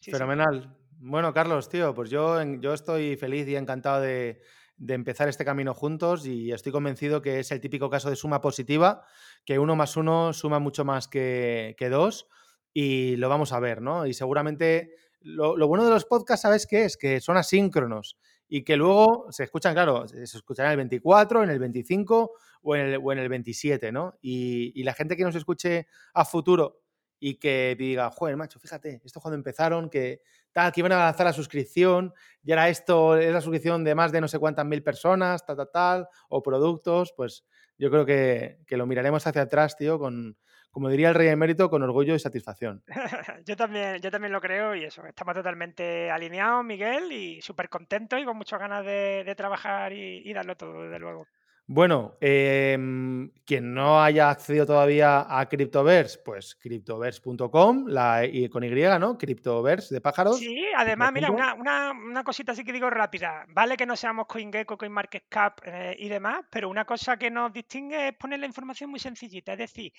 Fenomenal. 0.01 0.77
Bueno, 1.05 1.35
Carlos, 1.35 1.69
tío, 1.69 1.97
pues 1.97 2.11
yo, 2.11 2.41
yo 2.61 2.73
estoy 2.73 3.17
feliz 3.17 3.49
y 3.49 3.57
encantado 3.57 4.01
de, 4.03 4.41
empezar 4.87 5.29
este 5.29 5.45
camino 5.45 5.75
juntos 5.75 6.25
y 6.27 6.53
estoy 6.53 6.71
convencido 6.71 7.21
que 7.21 7.41
es 7.41 7.51
el 7.51 7.61
típico 7.61 7.91
caso 7.91 8.09
de 8.09 8.15
suma 8.15 8.41
positiva, 8.41 9.05
que 9.45 9.59
uno 9.59 9.75
más 9.75 9.97
uno 9.97 10.33
suma 10.33 10.61
mucho 10.61 10.85
más 10.85 11.09
que, 11.09 11.75
que 11.77 11.89
dos 11.89 12.29
y 12.73 13.17
lo 13.17 13.29
vamos 13.29 13.53
a 13.53 13.59
ver, 13.59 13.83
¿no? 13.83 14.07
Y 14.07 14.15
seguramente 14.15 14.95
lo, 15.23 15.67
bueno 15.67 15.85
de 15.85 15.91
los 15.91 16.05
podcasts, 16.05 16.43
¿sabes 16.43 16.69
qué 16.69 16.85
es? 16.85 16.97
Que 16.97 17.21
son 17.21 17.37
asíncronos 17.37 18.17
y 18.49 18.63
que 18.63 18.77
luego 18.77 19.27
se 19.31 19.43
escuchan, 19.43 19.75
claro, 19.75 20.07
se 20.07 20.23
escucharán 20.23 20.73
en 20.73 20.81
el 20.81 20.85
24, 20.89 21.43
en 21.43 21.51
el 21.51 21.59
25 21.59 22.33
o 22.63 22.77
en 22.77 22.81
el, 22.83 23.01
o 23.03 23.11
en 23.11 23.19
el 23.19 23.29
27, 23.29 23.91
¿no? 23.91 24.19
Y, 24.21 24.83
la 24.85 24.95
gente 24.95 25.17
que 25.17 25.25
nos 25.25 25.35
escuche 25.35 25.89
a 26.15 26.25
futuro 26.25 26.82
y 27.25 27.37
que 27.37 27.77
diga, 27.79 28.11
joder, 28.11 28.37
macho, 28.37 28.59
fíjate, 28.59 29.01
esto 29.05 29.21
cuando 29.21 29.37
empezaron, 29.37 29.89
que 29.89 30.23
tal, 30.51 30.73
que 30.73 30.81
iban 30.81 30.91
a 30.91 30.99
lanzar 30.99 31.25
la 31.25 31.33
suscripción, 31.33 32.13
y 32.43 32.51
ahora 32.51 32.69
esto 32.69 33.17
es 33.17 33.33
la 33.33 33.41
suscripción 33.41 33.85
de 33.85 33.95
más 33.95 34.11
de 34.11 34.21
no 34.21 34.27
sé 34.27 34.41
cuántas 34.41 34.67
mil 34.67 34.83
personas, 34.83 35.47
tal, 35.47 35.57
tal, 35.57 35.71
tal, 35.73 36.09
o 36.29 36.43
productos, 36.43 37.15
pues 37.17 37.45
yo 37.79 37.93
creo 37.93 38.05
que, 38.05 38.59
que 38.67 38.77
lo 38.77 38.89
miraremos 38.89 39.25
hacia 39.25 39.43
atrás, 39.43 39.77
tío, 39.77 40.01
con, 40.01 40.37
como 40.73 40.89
diría 40.89 41.11
el 41.11 41.15
rey 41.15 41.29
emérito, 41.29 41.71
con 41.71 41.85
orgullo 41.85 42.17
y 42.17 42.19
satisfacción. 42.19 42.83
yo, 43.47 43.55
también, 43.55 44.01
yo 44.01 44.11
también 44.11 44.33
lo 44.33 44.41
creo 44.41 44.75
y 44.75 44.83
eso, 44.83 45.07
estamos 45.07 45.35
totalmente 45.35 46.11
alineados, 46.11 46.65
Miguel, 46.65 47.13
y 47.13 47.41
súper 47.41 47.69
contentos 47.69 48.19
y 48.19 48.25
con 48.25 48.37
muchas 48.37 48.59
ganas 48.59 48.85
de, 48.85 49.33
trabajar 49.37 49.93
y, 49.93 50.33
darlo 50.33 50.57
todo, 50.57 50.83
desde 50.83 50.99
luego. 50.99 51.29
Bueno, 51.67 52.17
em, 52.21 53.31
quien 53.47 53.73
no 53.73 54.03
haya 54.03 54.31
accedido 54.31 54.67
todavía 54.67 55.27
a 55.29 55.49
Cryptoverse, 55.49 56.19
pues 56.25 56.57
cryptoverse.com, 56.57 57.87
la 57.87 58.27
y 58.27 58.49
con 58.49 58.65
Y, 58.65 58.71
¿no? 58.99 59.17
Cryptoverse 59.17 59.95
de 59.95 60.01
pájaros. 60.01 60.39
Sí, 60.39 60.67
además, 60.77 61.13
mira, 61.13 61.31
una, 61.31 62.25
cosita 62.25 62.53
así 62.53 62.65
que 62.65 62.73
digo 62.73 62.91
rápida. 62.91 63.47
Vale 63.49 63.77
que 63.77 63.87
no 63.87 63.97
seamos 63.97 64.27
CoinGecko, 64.27 64.77
CoinMarketCap 64.77 65.61
eh, 65.65 65.97
y 65.99 66.09
demás, 66.09 66.45
pero 66.51 66.69
una 66.69 66.85
cosa 66.85 67.17
que 67.17 67.31
nos 67.31 67.53
distingue 67.53 68.09
es 68.09 68.17
poner 68.17 68.41
la 68.41 68.47
información 68.47 68.91
muy 68.91 68.99
sencillita. 69.01 69.53
Es 69.53 69.59
decir, 69.59 69.93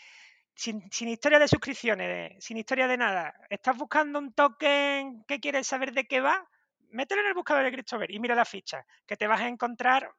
sin, 0.54 1.08
historia 1.08 1.40
de 1.40 1.48
suscripciones, 1.48 2.44
sin 2.44 2.58
historia 2.58 2.88
de 2.88 2.98
nada, 2.98 3.34
estás 3.50 3.78
buscando 3.78 4.20
un 4.20 4.34
token 4.34 5.24
que 5.26 5.40
quieres 5.40 5.66
saber 5.66 5.94
de 5.94 6.06
qué 6.06 6.22
va, 6.22 6.48
mételo 6.92 7.22
en 7.22 7.28
el 7.28 7.34
buscador 7.34 7.64
de 7.64 7.72
CryptoVer 7.72 8.12
y 8.12 8.20
mira 8.20 8.36
la 8.36 8.46
ficha, 8.46 8.86
que 9.06 9.18
te 9.18 9.28
vas 9.28 9.42
a 9.42 9.48
encontrar 9.48 10.12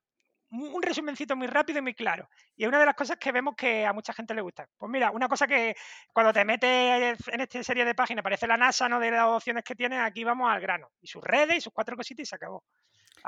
un 0.63 0.83
resumencito 0.83 1.37
muy 1.37 1.47
rápido 1.47 1.79
y 1.79 1.83
muy 1.83 1.95
claro. 1.95 2.29
Y 2.57 2.65
es 2.65 2.69
una 2.69 2.79
de 2.79 2.87
las 2.87 2.95
cosas 2.95 3.17
que 3.19 3.33
vemos 3.33 3.55
que 3.57 3.85
a 3.85 3.93
mucha 3.93 4.13
gente 4.13 4.35
le 4.35 4.43
gusta. 4.43 4.67
Pues 4.77 4.91
mira, 4.91 5.11
una 5.11 5.29
cosa 5.29 5.47
que 5.47 5.75
cuando 6.13 6.33
te 6.33 6.45
metes 6.45 7.19
en 7.29 7.41
esta 7.41 7.63
serie 7.63 7.85
de 7.85 7.95
páginas, 7.95 8.23
parece 8.23 8.47
la 8.47 8.57
NASA, 8.57 8.89
¿no? 8.89 9.01
De 9.01 9.11
las 9.11 9.27
opciones 9.27 9.65
que 9.65 9.75
tienes, 9.75 10.01
aquí 10.01 10.25
vamos 10.25 10.51
al 10.51 10.61
grano. 10.61 10.91
Y 11.01 11.07
sus 11.07 11.23
redes 11.23 11.59
y 11.59 11.61
sus 11.61 11.73
cuatro 11.73 11.97
cositas 11.97 12.23
y 12.23 12.27
se 12.27 12.37
acabó. 12.37 12.65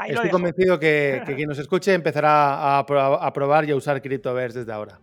Estoy 0.06 0.30
convencido 0.30 0.78
que, 0.78 1.22
quien 1.24 1.48
nos 1.48 1.58
escuche 1.58 1.94
empezará 1.94 2.78
a, 2.78 2.86
probar 2.86 3.64
y 3.64 3.70
a 3.70 3.76
usar 3.76 4.02
CryptoVerse 4.02 4.60
desde 4.60 4.72
ahora. 4.72 5.00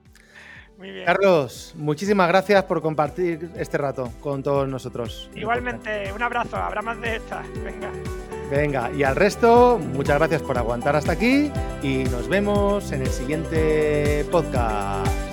Carlos, 1.05 1.73
muchísimas 1.77 2.27
gracias 2.27 2.63
por 2.63 2.81
compartir 2.81 3.51
este 3.55 3.77
rato 3.77 4.11
con 4.19 4.43
todos 4.43 4.67
nosotros. 4.67 5.29
Igualmente, 5.35 6.11
un 6.11 6.21
abrazo, 6.21 6.57
habrá 6.57 6.81
más 6.81 6.99
de 7.01 7.15
estas. 7.15 7.47
Venga. 7.63 7.91
Venga, 8.55 8.91
y 8.95 9.01
al 9.01 9.15
resto, 9.15 9.79
muchas 9.79 10.19
gracias 10.19 10.43
por 10.43 10.59
aguantar 10.59 10.95
hasta 10.95 11.13
aquí 11.13 11.51
y 11.81 12.03
nos 12.03 12.27
vemos 12.27 12.91
en 12.91 13.01
el 13.01 13.09
siguiente 13.09 14.25
podcast. 14.31 15.32